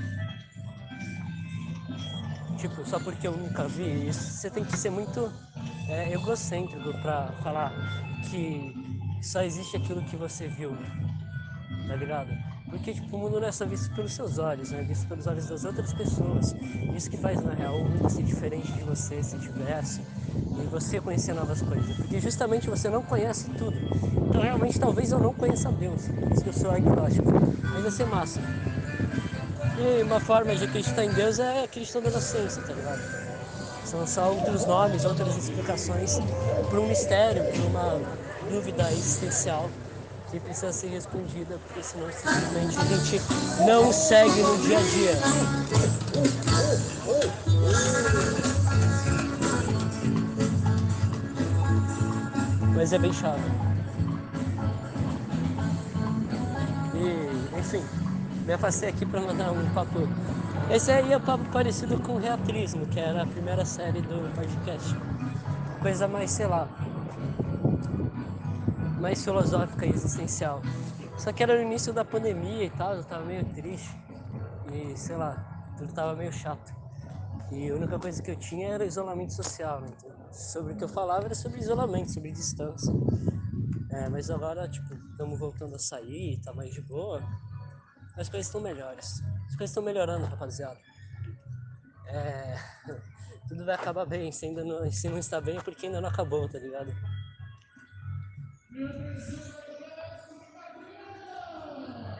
Tipo, 2.60 2.86
só 2.86 3.00
porque 3.00 3.26
eu 3.26 3.32
nunca 3.32 3.66
vi 3.66 4.08
isso, 4.08 4.20
você 4.20 4.50
tem 4.50 4.62
que 4.62 4.76
ser 4.76 4.90
muito 4.90 5.32
é, 5.88 6.12
egocêntrico 6.12 6.92
para 7.00 7.32
falar 7.42 7.72
que 8.28 8.74
só 9.22 9.42
existe 9.42 9.78
aquilo 9.78 10.02
que 10.02 10.14
você 10.14 10.46
viu, 10.46 10.76
tá 11.88 11.96
ligado? 11.96 12.28
Porque 12.68 12.92
tipo, 12.92 13.16
o 13.16 13.18
mundo 13.18 13.40
não 13.40 13.48
é 13.48 13.52
só 13.52 13.64
visto 13.64 13.90
pelos 13.94 14.12
seus 14.12 14.38
olhos, 14.38 14.72
né? 14.72 14.80
é 14.80 14.84
visto 14.84 15.08
pelos 15.08 15.26
olhos 15.26 15.46
das 15.46 15.64
outras 15.64 15.92
pessoas. 15.94 16.54
Isso 16.94 17.10
que 17.10 17.16
faz, 17.16 17.42
na 17.42 17.54
real, 17.54 17.74
o 17.74 17.88
mundo 17.88 18.10
ser 18.10 18.22
diferente 18.24 18.70
de 18.72 18.82
você, 18.82 19.22
ser 19.22 19.38
diverso 19.38 20.02
e 20.62 20.66
você 20.66 21.00
conhecer 21.00 21.32
novas 21.32 21.62
coisas. 21.62 21.96
Porque 21.96 22.20
justamente 22.20 22.68
você 22.68 22.90
não 22.90 23.02
conhece 23.02 23.48
tudo. 23.52 23.76
Então, 24.28 24.42
realmente, 24.42 24.78
talvez 24.78 25.10
eu 25.10 25.18
não 25.18 25.32
conheça 25.32 25.72
Deus, 25.72 26.08
por 26.08 26.30
isso 26.30 26.42
que 26.42 26.50
eu 26.50 26.52
sou 26.52 26.70
agnóstico. 26.70 27.26
Mas 27.72 27.82
vai 27.82 27.90
ser 27.90 28.04
massa. 28.04 28.40
E 29.82 30.02
uma 30.02 30.20
forma 30.20 30.54
de 30.54 30.64
acreditar 30.64 31.04
em 31.04 31.12
Deus 31.12 31.38
é 31.38 31.64
acreditando 31.64 32.10
na 32.10 32.20
ciência, 32.20 32.62
tá 32.62 32.74
ligado? 32.74 33.00
São 33.86 34.06
só 34.06 34.30
outros 34.30 34.66
nomes, 34.66 35.06
outras 35.06 35.34
explicações 35.38 36.18
para 36.68 36.80
um 36.80 36.86
mistério, 36.86 37.42
para 37.44 37.62
uma 37.62 38.00
dúvida 38.50 38.92
existencial 38.92 39.70
que 40.30 40.38
precisa 40.38 40.70
ser 40.70 40.88
respondida, 40.88 41.58
porque 41.66 41.82
senão 41.82 42.08
simplesmente 42.12 42.78
a 42.78 42.84
gente 42.84 43.22
não 43.66 43.90
segue 43.90 44.42
no 44.42 44.58
dia 44.58 44.78
a 44.78 44.82
dia. 44.82 45.14
Mas 52.76 52.92
é 52.92 52.98
bem 52.98 53.12
chato. 53.14 53.40
E, 56.94 57.58
enfim, 57.58 57.82
me 58.50 58.54
afastei 58.54 58.88
aqui 58.88 59.06
para 59.06 59.20
mandar 59.20 59.52
um 59.52 59.70
papo. 59.72 60.00
Esse 60.68 60.90
aí 60.90 61.12
é 61.12 61.16
um 61.16 61.20
papo 61.20 61.44
parecido 61.52 62.00
com 62.00 62.16
Reatrismo, 62.16 62.84
que 62.84 62.98
era 62.98 63.22
a 63.22 63.26
primeira 63.26 63.64
série 63.64 64.02
do 64.02 64.34
podcast. 64.34 64.92
Coisa 65.80 66.08
mais, 66.08 66.32
sei 66.32 66.48
lá, 66.48 66.68
mais 69.00 69.22
filosófica 69.22 69.86
e 69.86 69.90
existencial. 69.90 70.60
Só 71.16 71.30
que 71.30 71.44
era 71.44 71.54
no 71.54 71.62
início 71.62 71.92
da 71.92 72.04
pandemia 72.04 72.64
e 72.64 72.70
tal, 72.70 72.96
eu 72.96 73.04
tava 73.04 73.24
meio 73.24 73.44
triste. 73.54 73.96
E 74.72 74.98
sei 74.98 75.14
lá, 75.14 75.72
tudo 75.78 75.92
tava 75.92 76.16
meio 76.16 76.32
chato. 76.32 76.74
E 77.52 77.70
a 77.70 77.74
única 77.76 78.00
coisa 78.00 78.20
que 78.20 78.32
eu 78.32 78.36
tinha 78.36 78.70
era 78.70 78.84
isolamento 78.84 79.32
social, 79.32 79.80
né? 79.80 79.90
Então, 79.96 80.10
sobre 80.32 80.72
o 80.72 80.76
que 80.76 80.82
eu 80.82 80.88
falava 80.88 81.26
era 81.26 81.36
sobre 81.36 81.60
isolamento, 81.60 82.10
sobre 82.10 82.32
distância. 82.32 82.92
É, 83.90 84.08
mas 84.08 84.28
agora, 84.28 84.68
tipo, 84.68 84.92
estamos 84.92 85.38
voltando 85.38 85.76
a 85.76 85.78
sair, 85.78 86.40
tá 86.42 86.52
mais 86.52 86.74
de 86.74 86.80
boa. 86.80 87.22
As 88.20 88.28
coisas 88.28 88.46
estão 88.48 88.60
melhores. 88.60 89.22
As 89.48 89.56
coisas 89.56 89.70
estão 89.70 89.82
melhorando, 89.82 90.26
rapaziada. 90.26 90.78
É, 92.06 92.54
tudo 93.48 93.64
vai 93.64 93.74
acabar 93.74 94.04
bem. 94.04 94.30
Se, 94.30 94.44
ainda 94.46 94.62
não, 94.62 94.90
se 94.92 95.08
não 95.08 95.18
está 95.18 95.40
bem 95.40 95.56
é 95.56 95.62
porque 95.62 95.86
ainda 95.86 96.00
não 96.02 96.08
acabou, 96.10 96.46
tá 96.48 96.58
ligado? 96.58 96.92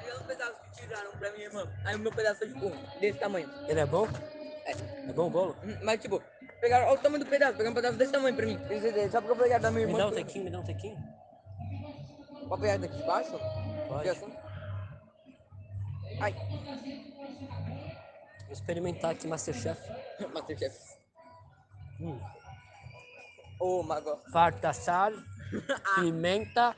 Pegaram 0.01 0.21
um 0.21 0.27
pedaço 0.27 0.55
que 0.73 0.81
tiraram 0.83 1.11
pra 1.13 1.33
mim, 1.33 1.41
irmão. 1.41 1.69
Aí 1.85 1.95
o 1.97 1.99
meu 1.99 2.13
pedaço 2.13 2.45
é 2.45 2.47
tipo 2.49 2.71
desse 3.01 3.19
tamanho. 3.19 3.49
Ele 3.69 3.81
é 3.81 3.87
bom? 3.87 4.09
É. 4.65 4.73
É 5.11 5.13
bom 5.13 5.27
o 5.27 5.31
bolo? 5.31 5.57
Hum, 5.65 5.77
Mas 5.83 6.01
tipo, 6.01 6.23
pegaram, 6.61 6.87
olha 6.87 6.99
o 6.99 7.03
tamanho 7.03 7.25
do 7.25 7.29
pedaço, 7.31 7.53
pegaram 7.53 7.73
um 7.73 7.75
pedaço 7.75 7.97
desse 7.99 8.13
tamanho 8.13 8.35
pra 8.37 8.47
mim. 8.47 8.59
Só 9.11 9.21
porque 9.21 9.33
eu 9.33 9.37
peguei 9.37 9.59
da 9.59 9.71
minha 9.71 9.87
Me 9.87 9.93
irmã. 9.93 9.99
dá 9.99 10.07
um 10.09 10.13
tequinho, 10.15 10.45
me 10.45 10.51
dá 10.51 10.61
um 10.61 10.65
tequinho. 10.65 10.97
Pode 12.49 12.63
pegar 12.63 12.79
daqui 12.79 12.97
de 12.97 13.03
baixo? 13.05 13.39
Pode. 13.89 14.40
Ai. 16.21 16.33
Vou 18.45 18.53
experimentar 18.53 19.13
aqui 19.13 19.27
Masterchef. 19.27 19.81
Masterchef. 20.35 20.77
Hum. 22.01 22.19
Ô, 23.61 23.83
Mago. 23.83 24.19
Farta 24.33 24.73
sal, 24.73 25.13
pimenta, 25.97 26.75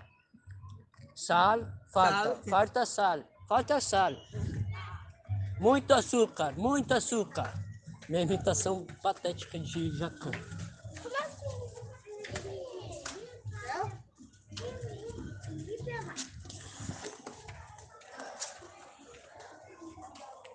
sal, 1.14 1.60
farta, 1.93 2.35
Sal. 2.35 2.44
farta 2.48 2.86
sal, 2.86 3.20
falta 3.48 3.81
sal. 3.81 4.12
Muito 5.60 5.93
açúcar, 5.94 6.52
muito 6.59 6.93
açúcar. 6.93 7.55
Minha 8.09 8.23
imitação 8.23 8.85
patética 9.01 9.59
de 9.60 9.97
Jacan. 9.97 10.32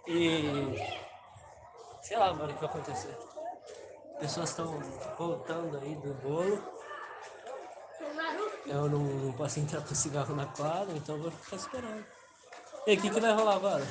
E 0.08 0.78
sei 2.02 2.18
lá, 2.18 2.34
mano, 2.34 2.52
o 2.52 2.54
que 2.54 2.62
vai 2.62 2.70
acontecer. 2.70 3.18
Pessoas 4.20 4.50
estão 4.50 4.80
voltando 5.18 5.78
aí 5.78 5.96
do 5.96 6.14
bolo. 6.16 6.64
Eu 8.66 8.90
não, 8.90 9.00
não 9.00 9.34
posso 9.34 9.60
entrar 9.60 9.82
com 9.82 9.94
cigarro 9.94 10.34
na 10.36 10.46
quadra, 10.46 10.96
então 10.96 11.16
eu 11.16 11.24
vou 11.24 11.32
ficar 11.32 11.58
esperando. 11.58 12.06
E 12.86 12.92
aí, 12.92 12.98
o 12.98 13.02
que, 13.02 13.10
que 13.10 13.20
vai 13.20 13.34
rolar 13.34 13.56
agora? 13.56 13.84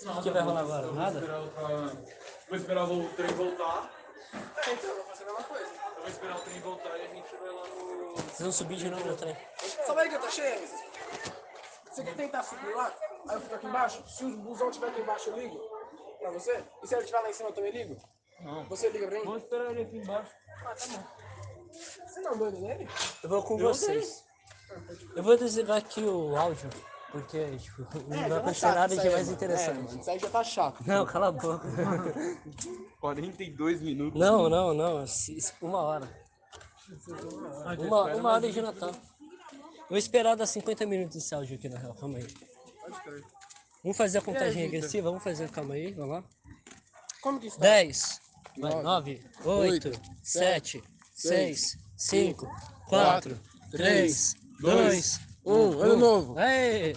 O 0.00 0.14
que, 0.14 0.22
que 0.22 0.30
vai 0.30 0.42
rolar 0.42 0.60
agora? 0.60 0.92
Nada? 0.92 1.20
Vou 2.48 2.56
esperar 2.56 2.84
o 2.84 3.08
trem 3.10 3.28
voltar. 3.34 3.90
É, 4.32 4.72
então 4.72 4.90
eu 4.90 4.96
vou 4.96 5.04
fazer 5.06 5.24
a 5.24 5.26
mesma 5.26 5.42
coisa. 5.42 5.66
Eu 5.66 6.00
vou 6.00 6.08
esperar 6.08 6.36
o 6.36 6.40
trem 6.40 6.60
voltar 6.60 6.96
e 6.96 7.02
a 7.02 7.14
gente 7.14 7.36
vai 7.36 7.48
lá 7.48 7.66
no. 7.66 8.14
Vocês 8.14 8.40
vão 8.40 8.52
subir 8.52 8.76
de 8.76 8.90
novo 8.90 9.04
no 9.04 9.16
trem. 9.16 9.36
Sua 9.84 9.94
barriga 9.94 10.18
tá 10.20 10.30
cheia? 10.30 10.60
Você 11.90 12.04
quer 12.04 12.14
tentar 12.14 12.42
subir 12.44 12.74
lá? 12.74 12.92
Aí 13.28 13.36
eu 13.36 13.40
fico 13.40 13.54
aqui 13.54 13.66
embaixo? 13.66 14.02
Se 14.08 14.24
o 14.24 14.36
busão 14.38 14.68
estiver 14.70 14.88
aqui 14.88 15.00
embaixo, 15.00 15.30
eu 15.30 15.38
ligo 15.38 15.60
pra 16.18 16.30
você? 16.30 16.64
E 16.82 16.86
se 16.86 16.94
ele 16.94 17.02
estiver 17.02 17.20
lá 17.20 17.30
em 17.30 17.32
cima, 17.32 17.48
eu 17.48 17.54
também 17.54 17.72
ligo? 17.72 17.96
Não. 18.40 18.64
Você 18.68 18.88
liga 18.90 19.06
pra 19.06 19.18
mim? 19.18 19.24
Vou 19.24 19.36
esperar 19.36 19.70
ele 19.70 19.82
aqui 19.82 19.98
embaixo. 19.98 20.30
Ah, 20.64 20.74
tá 20.74 20.86
bom. 20.88 21.04
Você 21.72 22.20
não 22.20 22.32
é 22.32 22.36
doido 22.36 22.58
nele? 22.60 22.88
Eu 23.22 23.28
vou 23.28 23.42
com 23.42 23.58
Eu 23.58 23.68
vocês. 23.68 24.24
Eu 25.16 25.22
vou 25.22 25.36
desligar 25.36 25.78
aqui 25.78 26.02
o 26.02 26.36
áudio, 26.36 26.70
porque 27.10 27.56
tipo, 27.58 27.82
não 28.08 28.16
É, 28.16 28.20
vai 28.20 28.28
já 28.28 28.36
acontecer 28.38 28.66
nada 28.66 28.96
de 28.96 29.10
mais 29.10 29.28
interessante. 29.28 29.96
É, 29.96 30.00
isso 30.00 30.10
aí 30.10 30.18
já 30.18 30.30
tá 30.30 30.44
chato. 30.44 30.80
Não, 30.86 31.04
cala 31.06 31.28
a 31.28 31.32
boca. 31.32 31.68
42 33.00 33.80
minutos. 33.82 34.18
Não, 34.20 34.48
não, 34.48 34.72
não. 34.72 35.04
Uma 35.60 35.78
hora. 35.82 36.08
Uma, 37.78 38.14
uma 38.14 38.32
hora 38.32 38.50
de 38.50 38.62
Natal. 38.62 38.92
Vou 39.88 39.98
esperar 39.98 40.36
dar 40.36 40.46
50 40.46 40.86
minutos 40.86 41.16
esse 41.16 41.34
áudio 41.34 41.56
aqui 41.56 41.68
na 41.68 41.78
real, 41.78 41.94
calma 41.94 42.18
aí. 42.18 42.26
Vamos 43.82 43.96
fazer 43.96 44.18
a 44.18 44.22
contagem 44.22 44.64
Vitor? 44.64 44.72
regressiva? 44.72 45.08
Vamos 45.08 45.24
fazer, 45.24 45.50
calma 45.50 45.74
aí, 45.74 45.92
vamos 45.92 46.16
lá. 46.16 46.24
Como 47.22 47.40
que 47.40 47.46
está? 47.48 47.60
10, 47.60 48.20
Nove, 48.56 48.82
9, 48.82 49.20
8, 49.44 49.88
oito, 49.88 50.00
7, 50.22 50.82
6, 51.14 51.78
5, 51.96 52.46
4, 52.46 52.58
quatro, 52.88 53.40
3, 53.70 54.34
três, 54.34 54.34
2, 54.60 55.20
um. 55.44 55.70
1. 55.70 55.82
Ano 55.82 55.96
novo. 55.96 56.38
Aê! 56.38 56.92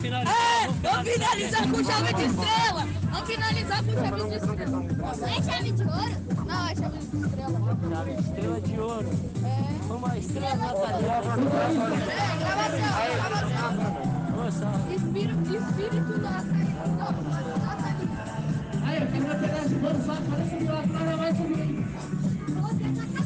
É, 0.00 0.68
vamos 0.80 1.12
finalizar 1.12 1.70
com 1.70 1.84
chave 1.84 2.12
de 2.14 2.24
estrela! 2.24 2.97
Vamos 3.10 3.28
finalizar 3.28 3.82
com 3.84 3.92
chave 3.92 4.22
de 4.28 4.36
estrela! 4.36 4.84
É 5.28 5.42
chave 5.42 5.72
de 5.72 5.82
ouro? 5.82 6.16
Não, 6.46 6.68
é 6.68 6.74
chave 6.74 6.98
de 6.98 7.16
estrela. 7.16 7.58
Chave 7.90 8.12
de 8.14 8.20
estrela 8.20 8.60
de 8.60 8.80
ouro. 8.80 9.08
É. 9.44 9.92
Uma 9.92 10.18
estrela 10.18 10.56
natalina. 10.56 11.14
É, 12.08 12.26
gravação, 13.18 13.72
gravação. 14.34 14.74
Espírito, 14.94 15.56
espírito 15.56 16.20
natalino. 16.20 16.78
Aí, 18.84 19.06
quem 19.12 19.20
vai 19.20 19.38
pegar 19.38 19.64
esse 19.64 19.74
bolo 19.74 20.00
só 20.04 20.12
aparece 20.12 20.54
aqui 20.54 20.64
lá 20.64 20.82
fora, 20.82 21.16
vai 21.16 21.34
subir. 21.34 21.84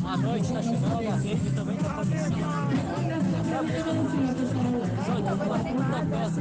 a 0.04 0.16
noite 0.16 0.52
tá 0.52 0.62
chegando, 0.62 1.08
a 1.08 1.16
rede 1.16 1.50
também 1.50 1.76
tá 1.76 1.94
começando. 1.94 2.42
Só 5.06 5.14
tá 5.22 5.32
uma 5.34 5.58
puta 5.58 6.06
peça. 6.10 6.40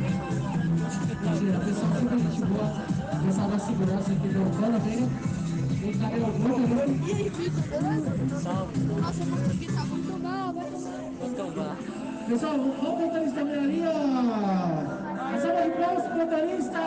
Mentira, 1.22 1.58
o 1.58 1.62
pessoal 1.66 1.92
sempre 1.94 2.18
gente 2.20 2.42
boa. 2.46 3.01
O 3.22 3.24
pessoal 3.24 3.48
da 3.50 3.60
segurança 3.60 4.12
aqui 4.12 4.28
do 4.30 4.60
Cana, 4.60 4.80
vem. 4.80 5.08
Vem 5.80 5.94
cá, 5.94 6.08
meu 6.08 6.28
muito 6.28 7.08
E 7.08 7.12
aí, 7.14 7.30
Vitor, 7.30 7.64
beleza? 7.70 8.42
Salve. 8.42 8.80
Nossa, 8.80 9.26
mano, 9.26 9.46
aqui 9.46 9.68
tá 9.68 9.84
muito 9.84 10.24
mal, 10.24 10.54
vai 10.54 10.66
Vai 11.20 11.30
tombar. 11.30 11.78
Pessoal, 12.28 12.54
olha 12.54 12.62
o 12.62 13.00
motorista 13.00 13.44
bem 13.46 13.54
ali, 13.54 13.84
ó. 13.86 13.92
Uma 13.92 15.38
salva 15.40 15.62
de 15.62 15.70
palmas 15.70 16.04
pro 16.04 16.18
motorista. 16.18 16.80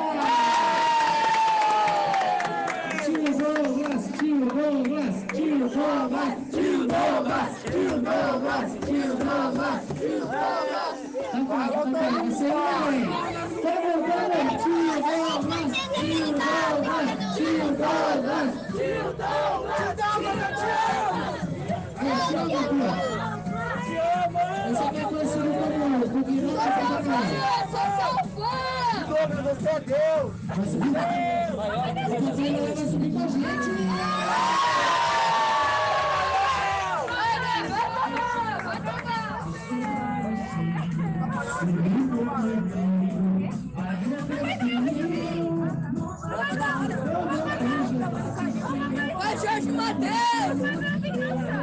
Tio 3.05 3.31
Douglas, 3.39 4.03
tio 4.19 4.47
Douglas, 4.47 5.17
tio 5.35 5.69
Douglas, 5.69 6.35
tio 6.51 6.79
Douglas, 6.89 7.51
tio 7.63 7.95
Douglas, 8.01 8.71
tio 8.85 9.07
Douglas, 9.23 9.83
tio 10.01 10.19
Douglas. 10.19 10.99
Tá 11.31 11.39
bom, 11.39 11.55
tá 11.55 11.79
bom, 11.85 12.25
você 12.25 12.49
vai. 12.51 12.99
Tá 13.63 13.73
voltando, 13.85 14.49
tio 14.65 14.85
Douglas, 15.01 15.84
é 29.25 29.43
você 29.43 29.69
é 29.69 29.81
Deus! 29.81 30.33
Vai 30.45 30.67
subir? 30.67 30.89
O 32.21 32.37
Guilherme 32.37 32.75
vai 32.75 32.87
subir 32.87 33.13
com 33.13 33.19
a 33.19 33.29
gente. 33.29 33.71
Vai 37.09 37.41
tomar, 38.19 38.63
vai 38.63 38.79
tomar! 42.43 42.84
Matheus! 49.95 51.55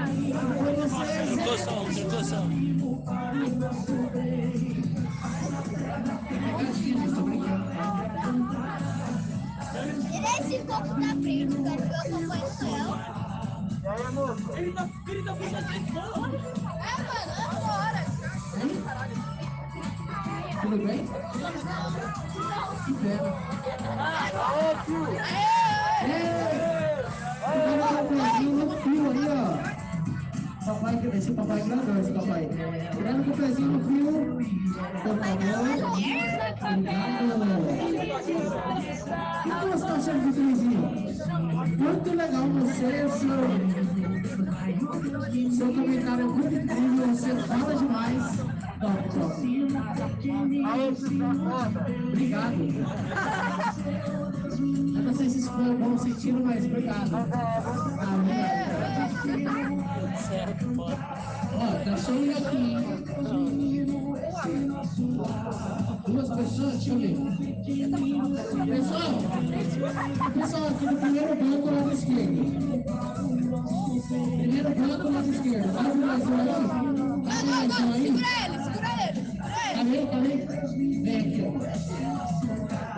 Trocou 0.71 1.57
som, 1.57 1.85
trocou 1.93 2.23
som. 2.23 2.47
Esse 10.39 10.57
copo 10.65 10.93
eu 10.95 12.27
o. 12.27 12.99
E 13.81 14.07
amor? 14.07 14.37
Ele 14.55 14.71
tá, 14.71 14.89
ele 15.07 15.23
tá 15.23 15.35
puxando 15.35 15.69
esse 15.71 15.91
bolo. 15.91 16.25
É, 16.25 16.95
mano, 17.03 17.31
é 17.31 17.45
agora. 17.51 18.01
Tudo 20.61 20.77
bem? 20.77 20.99
Que 22.85 22.93
pena. 22.93 23.29
Cuidado 24.31 24.85
com 24.85 24.91
o 26.77 26.80
pezinho 28.07 28.65
no 28.65 28.71
fio 28.77 29.09
ali, 29.09 29.27
ó. 29.29 29.81
Papai, 30.65 30.95
esse 31.13 31.31
papai 31.31 31.61
grandão, 31.63 31.99
esse 31.99 32.11
papai. 32.11 32.49
Cuidado 32.93 33.23
com 33.23 33.31
o 33.31 33.37
pezinho 33.37 33.71
no 33.71 33.79
fio. 33.87 34.11
Por 35.01 35.17
favor. 35.17 35.37
Cuidado. 36.59 37.21
O 39.01 39.43
que 39.43 39.67
você 39.67 39.75
está 39.75 39.93
achando 39.95 40.21
do 40.25 40.33
trenzinho? 40.33 40.81
Muito 41.77 42.09
legal 42.15 42.47
você, 42.47 43.09
seu, 43.09 43.39
seu 45.51 45.73
comentário 45.73 46.21
é 46.21 46.27
muito 46.27 46.55
incrível, 46.55 47.07
você 47.07 47.35
fala 47.35 47.75
demais. 47.75 48.50
Aê. 48.81 48.89
Obrigado. 52.07 52.55
Eu 54.95 55.03
não 55.03 55.13
sei 55.13 55.29
se 55.29 55.37
isso 55.39 55.51
foi 55.51 55.75
bom 55.75 55.97
sentido, 55.97 56.43
mas 56.43 56.65
obrigado. 56.65 57.15
Obrigado. 59.23 59.81
Ó, 61.53 61.67
tá 61.83 61.97
cheio 61.97 62.31
aqui? 62.37 62.77
Duas 66.07 66.29
pessoas, 66.29 66.73
deixa 66.73 66.91
eu 66.91 66.99
ver. 66.99 67.15
Pessoal, 68.65 69.11
pessoal 70.33 70.67
aqui 70.67 70.85
no 70.85 70.97
primeiro 70.97 71.35
banco 71.35 71.69
lado 71.71 71.91
esquerdo. 71.93 72.41
Primeiro 74.39 74.69
banco 74.75 75.11
lado 75.13 75.29
esquerdo. 75.29 75.77
Abre 75.77 76.05
mais 76.05 76.27
um 76.27 76.33
aí. 76.35 76.47
Mais 77.45 77.79
um 77.79 77.93
aí. 77.93 78.60
Vem 79.91 81.17
aqui, 81.19 81.43
ó. 81.43 81.51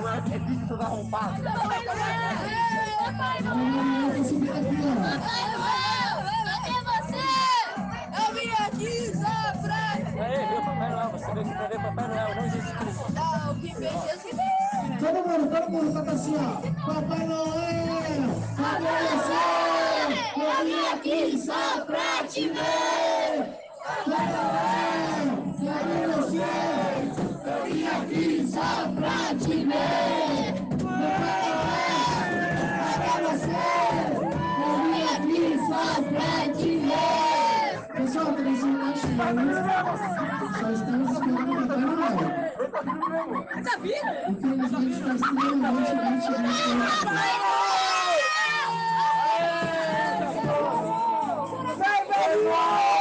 Ué, 0.04 0.14
é? 0.30 0.38
Eu 8.28 9.16
só 9.16 9.36
pra... 9.62 9.82
Aí, 10.24 10.46
viu 10.48 10.62
Papai 10.62 12.08
Noel, 12.08 12.30
não. 12.36 12.44
Não, 13.14 13.52
o 13.52 13.56
que 13.60 13.70
fez 13.76 13.92
Jesus 13.92 14.22
Cristo. 14.22 14.38
Todo 15.00 15.18
mundo, 15.28 15.44
todo 15.50 15.68
mundo 15.72 15.94
canta 15.94 16.12
assim, 16.12 16.36
ó. 16.38 16.40
Papai 16.86 17.26
Noel, 17.28 18.30
você? 19.10 19.44
Eu 20.40 20.66
vim 20.66 20.86
aqui 20.94 21.38
só 21.40 21.86
pra 21.86 22.28
te 22.28 22.50
ver. 22.50 23.60
Papai 23.84 24.28
Noel, 24.28 24.83
tá. 39.24 40.60
Só 40.60 40.70
estamos 40.72 41.12
esperando 41.12 41.52
o 41.52 41.68
Papai 41.68 43.00
Noel. 43.00 43.46
Tá 43.64 43.78
vindo? 43.78 44.12
Infelizmente 44.30 44.94
está 44.94 45.14
extremamente, 45.14 45.96
mente, 45.96 46.28
Bora, 52.44 52.93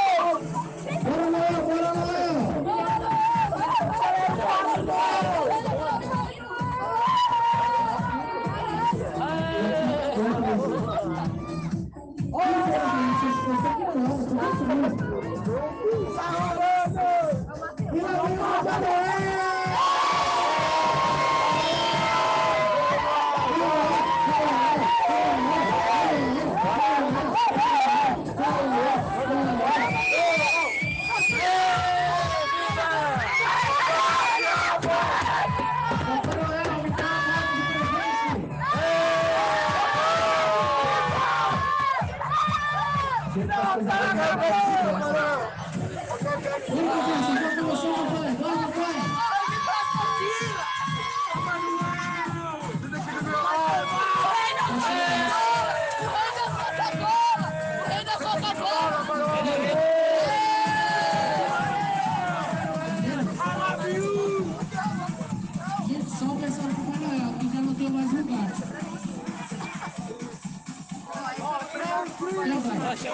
Tem 72.95 73.11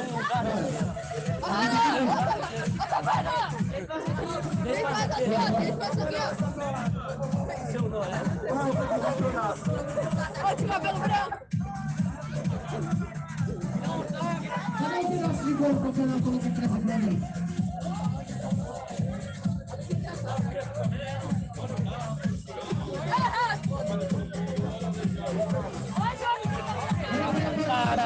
um 0.00 0.02
lugar 0.16 0.44
Olha 10.42 10.54
esse 10.54 10.64
cabelo 10.64 10.98
branco. 10.98 11.38
Cadê 14.78 14.98
o 14.98 15.08
pedaço 15.08 15.44
de 15.44 15.54
bolo 15.54 15.70
que 15.70 15.76
o 15.76 15.92
Papai 15.92 16.06
Noel 16.06 16.20
colocou 16.22 16.48
aqui 16.48 16.50
pra 16.50 16.98
mim? 16.98 17.49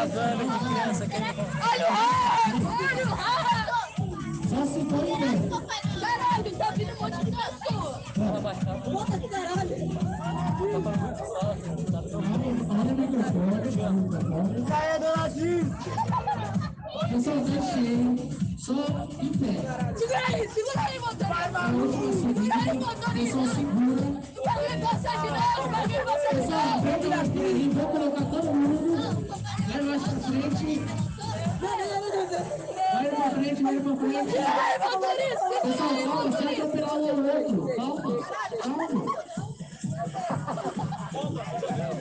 Caravana 0.08 0.44
de 0.44 0.64
criança 0.64 1.06
que 1.06 1.16
Olha 1.16 1.30
o 1.86 1.94
rato! 1.94 2.56
Olha 2.84 3.04
o 3.04 3.14
rato! 3.14 3.74
Só 4.48 4.66
se 4.66 4.80
for 4.84 5.04
em 5.04 5.16
pé. 5.18 5.32
Caralho, 6.00 6.50
tá 6.56 6.70
vindo 6.72 6.92
um 6.92 7.00
monte 7.00 7.24
de 7.24 7.30
pessoa! 7.30 8.02
Bota 8.92 9.18
do 9.18 9.28
caralho! 9.28 9.74
Olha 10.64 10.78
o 12.84 12.96
microfone, 12.96 13.50
olha 13.50 13.62
o 13.62 13.94
microfone. 13.94 14.66
Saia 14.68 14.98
do 14.98 15.06
ladinho! 15.18 15.66
Pessoal, 17.10 17.36
tá 17.36 17.62
cheio. 17.72 18.04
Só 18.58 18.72
em 19.20 19.32
pé. 19.32 19.52
Segura 19.96 20.22
aí, 20.28 20.48
segura 20.48 20.80
aí, 20.80 20.98
motorista! 20.98 21.60
Segura 22.12 22.54
aí, 22.54 22.78
motorista! 22.78 23.12
Pessoal, 23.14 23.46
segura. 23.46 24.04
Vai 24.44 24.68
vir 24.68 24.80
passar 24.80 25.16
de 25.22 25.28
novo, 25.28 25.68
vai 25.70 25.86
vir 25.88 26.04
passar 26.04 26.30
de 26.30 26.40
Pessoal, 26.40 26.66
novo! 26.66 26.78
aperta 26.78 27.06
o 27.06 27.10
gatilho, 27.10 27.72
vou 27.72 27.86
colocar 27.88 28.24
todo 28.26 28.54
mundo. 28.54 29.43
Vai 29.74 29.82
mais 29.82 30.02
pra 30.04 30.12
frente. 30.20 30.82
Vai 32.92 33.08
pra 33.10 33.30
frente, 33.30 33.62
vai 33.64 33.80
pra 33.80 33.96
frente. 33.96 34.32
Pessoal, 35.62 35.90
calma, 36.04 36.30
sem 36.36 36.46
motorista! 36.46 36.62
atropelar 36.62 36.94
o 36.94 37.00
outro. 37.02 37.60
Calma, 37.74 38.02
calma. 38.62 38.86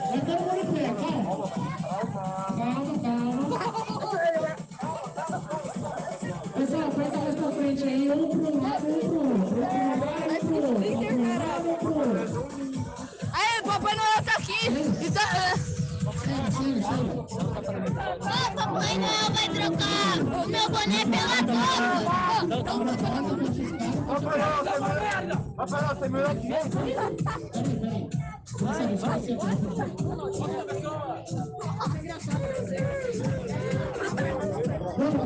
Vai 0.08 0.20
todo 0.20 0.40
mundo 0.40 0.60
em 0.60 0.66
pé, 0.72 0.84
calma. 0.94 1.50
Calma, 2.56 2.94
calma. 3.02 3.42
Pessoal, 6.54 6.86
aperta 6.86 7.18
mais 7.18 7.34
pra 7.34 7.50
frente 7.50 7.82
aí, 7.82 8.10
um 8.12 8.28
pro 8.28 8.62
lado, 8.62 9.03
Noel, 24.24 24.64
você 24.64 24.70
é 24.70 24.72
melhor- 25.20 25.42
Papai 25.56 25.80
Noel, 25.82 25.96
você 25.96 26.04
é 26.04 26.08
melhor 26.08 26.34
que 26.36 26.46
ele. 26.46 26.54
Vamos, 28.60 29.00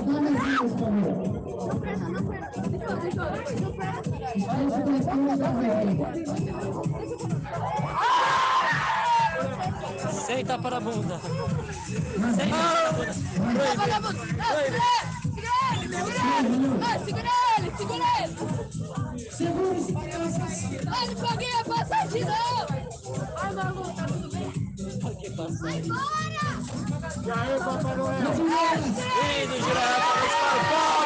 dá 0.07 0.20
mais 0.20 0.39
uma, 0.51 0.69
por 0.69 0.79
favor. 0.79 1.19
Estamos 4.37 4.75
gostando 4.85 5.37
da 5.39 5.51
vez. 5.53 5.99
Senta 10.27 10.59
para 10.59 10.77
a 10.77 10.81
bunda. 10.81 11.20
Ah, 16.81 16.99
segura 17.05 17.31
ele, 17.59 17.73
segura 17.77 18.05
ele! 18.23 18.48
Vai 25.39 25.78
embora! 25.78 26.02
E 27.24 27.31
aí, 27.31 27.59
Papai 27.60 27.97
Noel? 27.97 28.28
As 28.28 28.39
mulheres. 28.39 28.86
Indo 29.44 30.98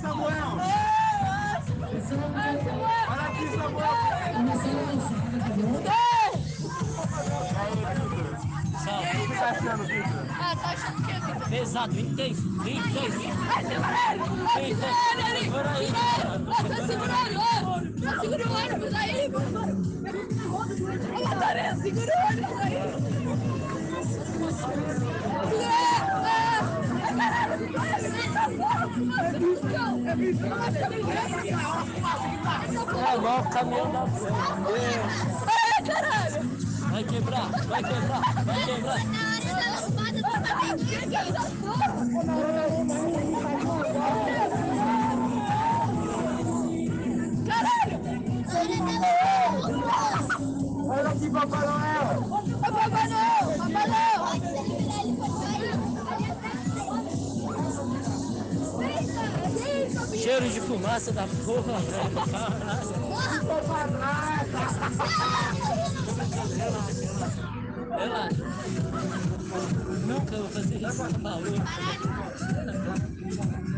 Samuel! 0.00 0.56
Olha 3.08 3.22
aqui, 3.22 3.44
Samuel! 3.56 3.94
E 8.86 8.88
aí, 8.90 9.28
meu? 9.28 9.38
Tá 9.38 9.48
achando, 9.50 9.84
Vitor? 9.84 10.26
Ah, 10.40 10.56
tá 10.56 10.68
achando 10.70 11.04
que 11.04 11.12
é 11.12 11.20
Vitor. 11.20 11.48
Pesado, 11.50 11.92
26, 11.94 12.40
26. 12.40 13.24
Vai, 13.36 13.64
segura 13.64 13.98
ele! 14.10 14.24
Vai, 14.44 14.58
segura 14.64 15.28
ele! 15.28 15.40
Segura 15.40 15.70
ele! 15.80 15.92
Tá 16.50 16.86
segurando! 16.86 18.00
Tá 18.00 18.10
segurando 18.20 18.50
o 18.50 18.56
ônibus 18.56 18.94
aí! 18.94 19.30
Ô, 21.14 21.24
Mataré, 21.28 21.74
segura 21.76 22.12
o 22.12 22.26
ônibus! 22.28 22.39
É 30.20 30.22
igual 33.16 33.40
o 33.40 33.50
caminhão 33.50 33.90
da 33.90 34.06
frente. 34.06 34.36
Ai, 35.46 35.82
caralho! 35.86 36.42
Vai 36.90 37.04
quebrar, 37.04 37.50
vai 37.50 37.82
quebrar, 37.82 38.44
vai 38.44 38.64
quebrar. 38.64 39.00
Olha 50.86 51.08
aqui, 51.08 51.30
Papai 51.30 51.66
Noel! 51.66 52.29
Cheiro 60.40 60.54
de 60.54 60.60
fumaça 60.62 61.12
da 61.12 61.26
porra, 61.44 61.78
velho. 61.80 62.10
Relaxa. 67.90 68.44
Nunca 70.06 70.36
vou 70.36 70.48
fazer 70.48 70.76
isso, 70.76 70.96
tá 70.96 71.18
maluco. 71.18 71.58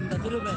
Tá 0.08 0.18
tudo 0.22 0.40
bem. 0.40 0.56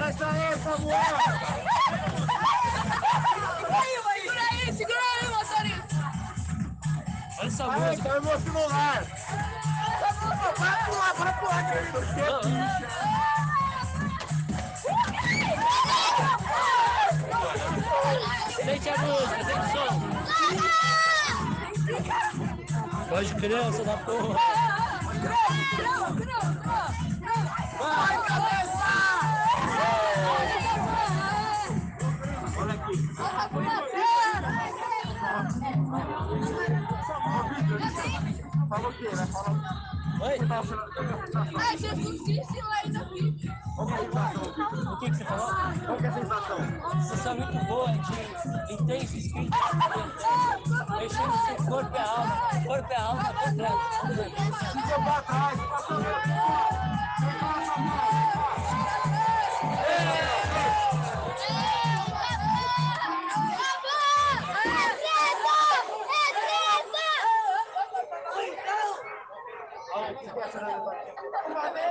É 0.00 0.04
aí, 0.04 0.58
Samuel. 0.62 1.04
Segura 3.82 4.42
aí, 4.50 4.72
segura 4.72 5.00
aí, 5.20 5.28
motorista! 5.28 5.96
Olha 7.38 7.46
essa 7.48 7.64
Aí, 7.72 7.80
música. 7.80 8.08
caiu 8.08 8.22
meu 8.22 8.38
celular. 8.40 9.02
Vai 10.56 10.84
pular, 10.84 11.12
vai 11.14 11.32
pular, 11.40 11.62
querido. 11.72 11.98
Sente 18.64 18.88
a 18.90 18.98
música, 18.98 19.44
sente 19.44 19.58
o 19.58 19.68
som. 19.72 19.98
Voz 23.08 23.28
de 23.28 23.34
criança 23.34 23.84
da 23.84 23.96
porra. 23.98 24.38
Vai, 27.78 28.24
cabeça! 28.26 28.67
Fala 38.68 38.88
o 38.88 38.92
quê, 38.94 39.08
né? 39.14 39.26
Fala. 39.26 39.88
Oi? 40.20 40.38
Ai, 41.60 41.78
Jesus 41.78 42.22
Cristo 42.22 42.54
ainda 42.82 43.04
vive. 43.04 43.50
Qual 43.76 43.86
que 43.86 43.92
é 43.92 43.96
a 43.96 44.00
sensação? 44.00 44.92
O 44.92 44.98
que, 44.98 45.10
que 45.10 45.16
você 45.16 45.24
falou? 45.24 45.54
Qual 45.86 45.98
é 46.00 46.06
a 46.06 46.12
sensação? 46.12 46.58
Sensação 47.02 47.34
muito 47.36 47.64
boa 47.66 47.92
de 47.92 48.72
intenso 48.74 49.16
espírito. 49.16 49.56
Mexendo 50.98 51.36
seu 51.46 51.56
corpo 51.66 51.94
e 51.94 51.98
alma. 51.98 52.36
Corpo 52.66 52.90
e 52.90 52.94
alma 52.96 53.24
completo. 53.34 53.78
Fica 54.72 54.96
pra 55.02 55.22
trás, 55.22 55.58
pra 71.48 71.88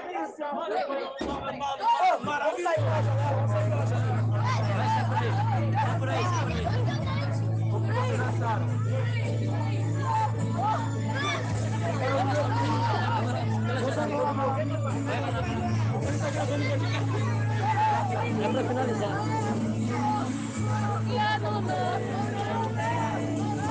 É 18.40 18.50
pra 18.50 18.64
finalizar. 18.64 19.18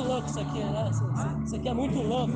muito, 0.00 0.08
louco 0.08 0.28
isso 0.28 0.40
aqui, 0.40 0.64
né? 0.64 0.90
Isso, 1.44 1.56
aqui 1.56 1.68
é 1.68 1.74
muito 1.74 1.98
louco. 1.98 2.32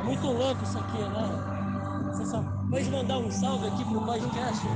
É 0.00 0.02
muito 0.02 0.26
louco 0.26 0.62
isso 0.64 0.78
aqui, 0.78 0.98
né? 0.98 2.10
Você 2.12 2.26
só 2.26 2.42
pode 2.70 2.90
mandar 2.90 3.18
um 3.18 3.30
salve 3.30 3.66
aqui 3.66 3.84
pro 3.84 4.00
podcast? 4.00 4.66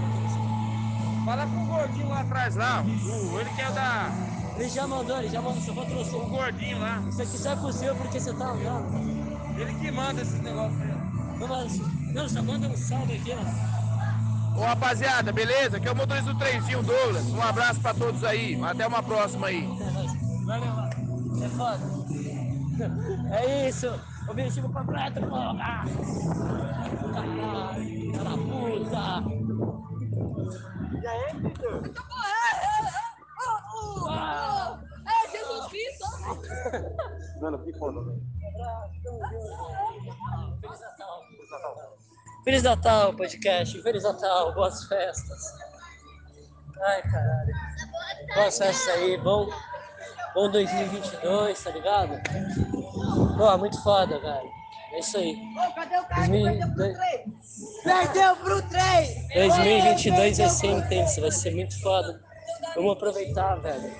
Fala 1.25 1.47
com 1.47 1.65
o 1.65 1.67
gordinho 1.67 2.09
lá 2.09 2.21
atrás 2.21 2.57
lá. 2.57 2.83
O, 2.83 3.41
ele 3.41 3.51
quer 3.51 3.73
dar. 3.73 4.13
Ele 4.57 4.69
já 4.69 4.87
mandou, 4.87 5.19
ele 5.19 5.29
já 5.29 5.41
mandou, 5.41 5.63
só 5.63 5.73
patrocinou. 5.73 6.27
O 6.27 6.31
gordinho 6.31 6.79
lá. 6.81 7.03
Isso 7.09 7.23
aqui 7.23 7.39
só 7.39 7.53
é 7.53 7.57
possível 7.57 7.97
porque 7.97 8.21
você 8.21 8.35
tá 8.35 8.51
andando. 8.51 9.59
Ele 9.59 9.75
que 9.75 9.91
manda 9.91 10.21
esses 10.21 10.41
negócios 10.41 10.81
aí. 10.81 10.89
Não, 11.39 11.49
mas, 11.49 11.81
não, 12.13 12.29
só 12.29 12.43
manda 12.43 12.69
um 12.69 12.77
salve 12.77 13.15
aqui, 13.15 13.33
ó. 13.33 13.79
Ô 14.59 14.65
rapaziada, 14.65 15.33
beleza? 15.33 15.77
Aqui 15.77 15.87
é 15.87 15.93
o 15.93 15.97
motorista 15.97 16.33
do 16.33 16.39
trenzinho 16.39 16.83
Douglas. 16.83 17.27
Um 17.29 17.41
abraço 17.41 17.81
pra 17.81 17.95
todos 17.95 18.25
aí. 18.25 18.61
Até 18.65 18.87
uma 18.87 19.03
próxima 19.03 19.47
aí. 19.47 19.69
É 21.59 21.61
foda. 21.61 23.35
É 23.35 23.69
isso. 23.69 23.89
Objetivo 24.29 24.73
completo, 24.73 25.21
porra. 25.21 25.85
Caralho, 27.15 28.13
cara 28.13 28.37
puta. 28.39 29.25
E 31.03 31.07
aí, 31.07 31.33
Vitor? 31.35 31.83
É 35.07 35.31
Jesus 35.31 35.67
Cristo! 35.67 36.07
Mano, 37.41 37.59
que 37.65 37.73
foda, 37.77 38.05
velho. 38.05 38.23
Feliz 42.45 42.63
Natal, 42.63 43.15
podcast. 43.15 43.83
Feliz 43.83 44.05
Natal, 44.05 44.55
boas 44.55 44.85
festas. 44.85 45.55
Ai, 46.81 47.03
caralho. 47.03 47.53
Boas 48.35 48.59
festas 48.59 48.89
aí, 48.95 49.17
bom, 49.19 49.49
bom 50.39 50.49
2022, 50.51 51.65
tá 51.65 51.71
ligado? 51.71 52.21
Pô, 53.37 53.59
muito 53.59 53.83
foda, 53.83 54.21
velho. 54.21 54.49
É 54.93 55.01
isso 55.01 55.17
aí. 55.19 55.37
Cadê 55.75 55.99
o 55.99 56.05
cara 56.05 56.23
que 56.23 56.31
2000 56.31 56.45
perdeu 56.45 56.69
pro 56.75 56.95
trem? 56.95 57.39
Perdeu 57.83 58.37
pro 58.37 58.63
trem! 58.63 59.29
2022 59.35 60.39
vai 60.39 60.49
ser 60.49 60.67
intenso, 60.69 61.21
vai 61.21 61.33
ser 61.33 61.55
muito 61.55 61.81
foda. 61.81 62.21
Vamos 62.77 62.93
aproveitar, 62.93 63.57
velho. 63.57 63.93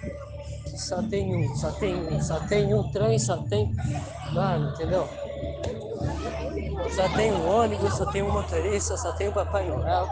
Só 0.77 1.03
tem 1.03 1.35
um, 1.35 1.57
só 1.57 1.73
tem 1.73 1.95
um, 1.97 2.23
só 2.23 2.39
tem 2.47 2.73
um 2.73 2.89
trem, 2.93 3.19
só 3.19 3.37
tem. 3.39 3.75
Mano, 4.33 4.71
entendeu? 4.71 5.09
Só 6.95 7.09
tem 7.17 7.33
um 7.33 7.49
ônibus, 7.51 7.95
só 7.95 8.07
tem 8.07 8.23
um 8.23 8.31
motorista, 8.33 8.97
só 8.97 9.13
tem 9.13 9.29
o 9.29 9.33
Papai 9.33 9.69
Noel, 9.69 10.09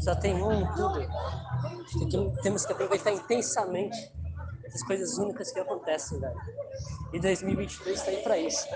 só 0.00 0.14
tem 0.14 0.34
um 0.34 0.66
tudo. 0.74 1.08
Tem 1.98 2.08
que- 2.08 2.42
temos 2.42 2.66
que 2.66 2.72
aproveitar 2.72 3.12
intensamente 3.12 4.12
essas 4.70 4.84
coisas 4.84 5.18
únicas 5.18 5.50
que 5.50 5.58
acontecem, 5.58 6.20
velho. 6.20 6.40
E 7.12 7.18
2022 7.18 8.02
tá 8.02 8.10
aí 8.10 8.22
pra 8.22 8.38
isso. 8.38 8.66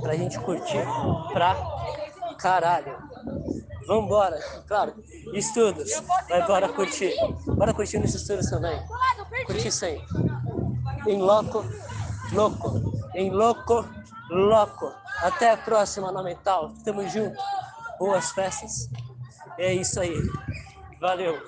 Pra 0.00 0.14
gente 0.16 0.38
curtir 0.40 0.84
pra 1.32 1.56
caralho. 2.38 2.98
Vambora, 3.86 4.38
claro, 4.66 4.94
estudos. 5.32 6.02
Vai 6.28 6.44
bora 6.46 6.68
curtir. 6.72 7.14
Bora 7.46 7.72
curtir 7.72 7.98
nos 7.98 8.14
estudos 8.14 8.50
também. 8.50 8.76
Curtir 9.46 9.70
sempre. 9.70 10.06
Em 11.06 11.22
loco, 11.22 11.64
louco. 12.32 12.92
Em 13.14 13.30
louco, 13.30 13.88
louco. 14.28 14.92
Até 15.18 15.50
a 15.50 15.56
próxima, 15.56 16.10
no 16.10 16.24
Mental. 16.24 16.72
Tamo 16.84 17.08
junto. 17.08 17.36
Boas 17.98 18.32
festas. 18.32 18.90
É 19.56 19.72
isso 19.72 20.00
aí. 20.00 20.16
Valeu. 21.00 21.40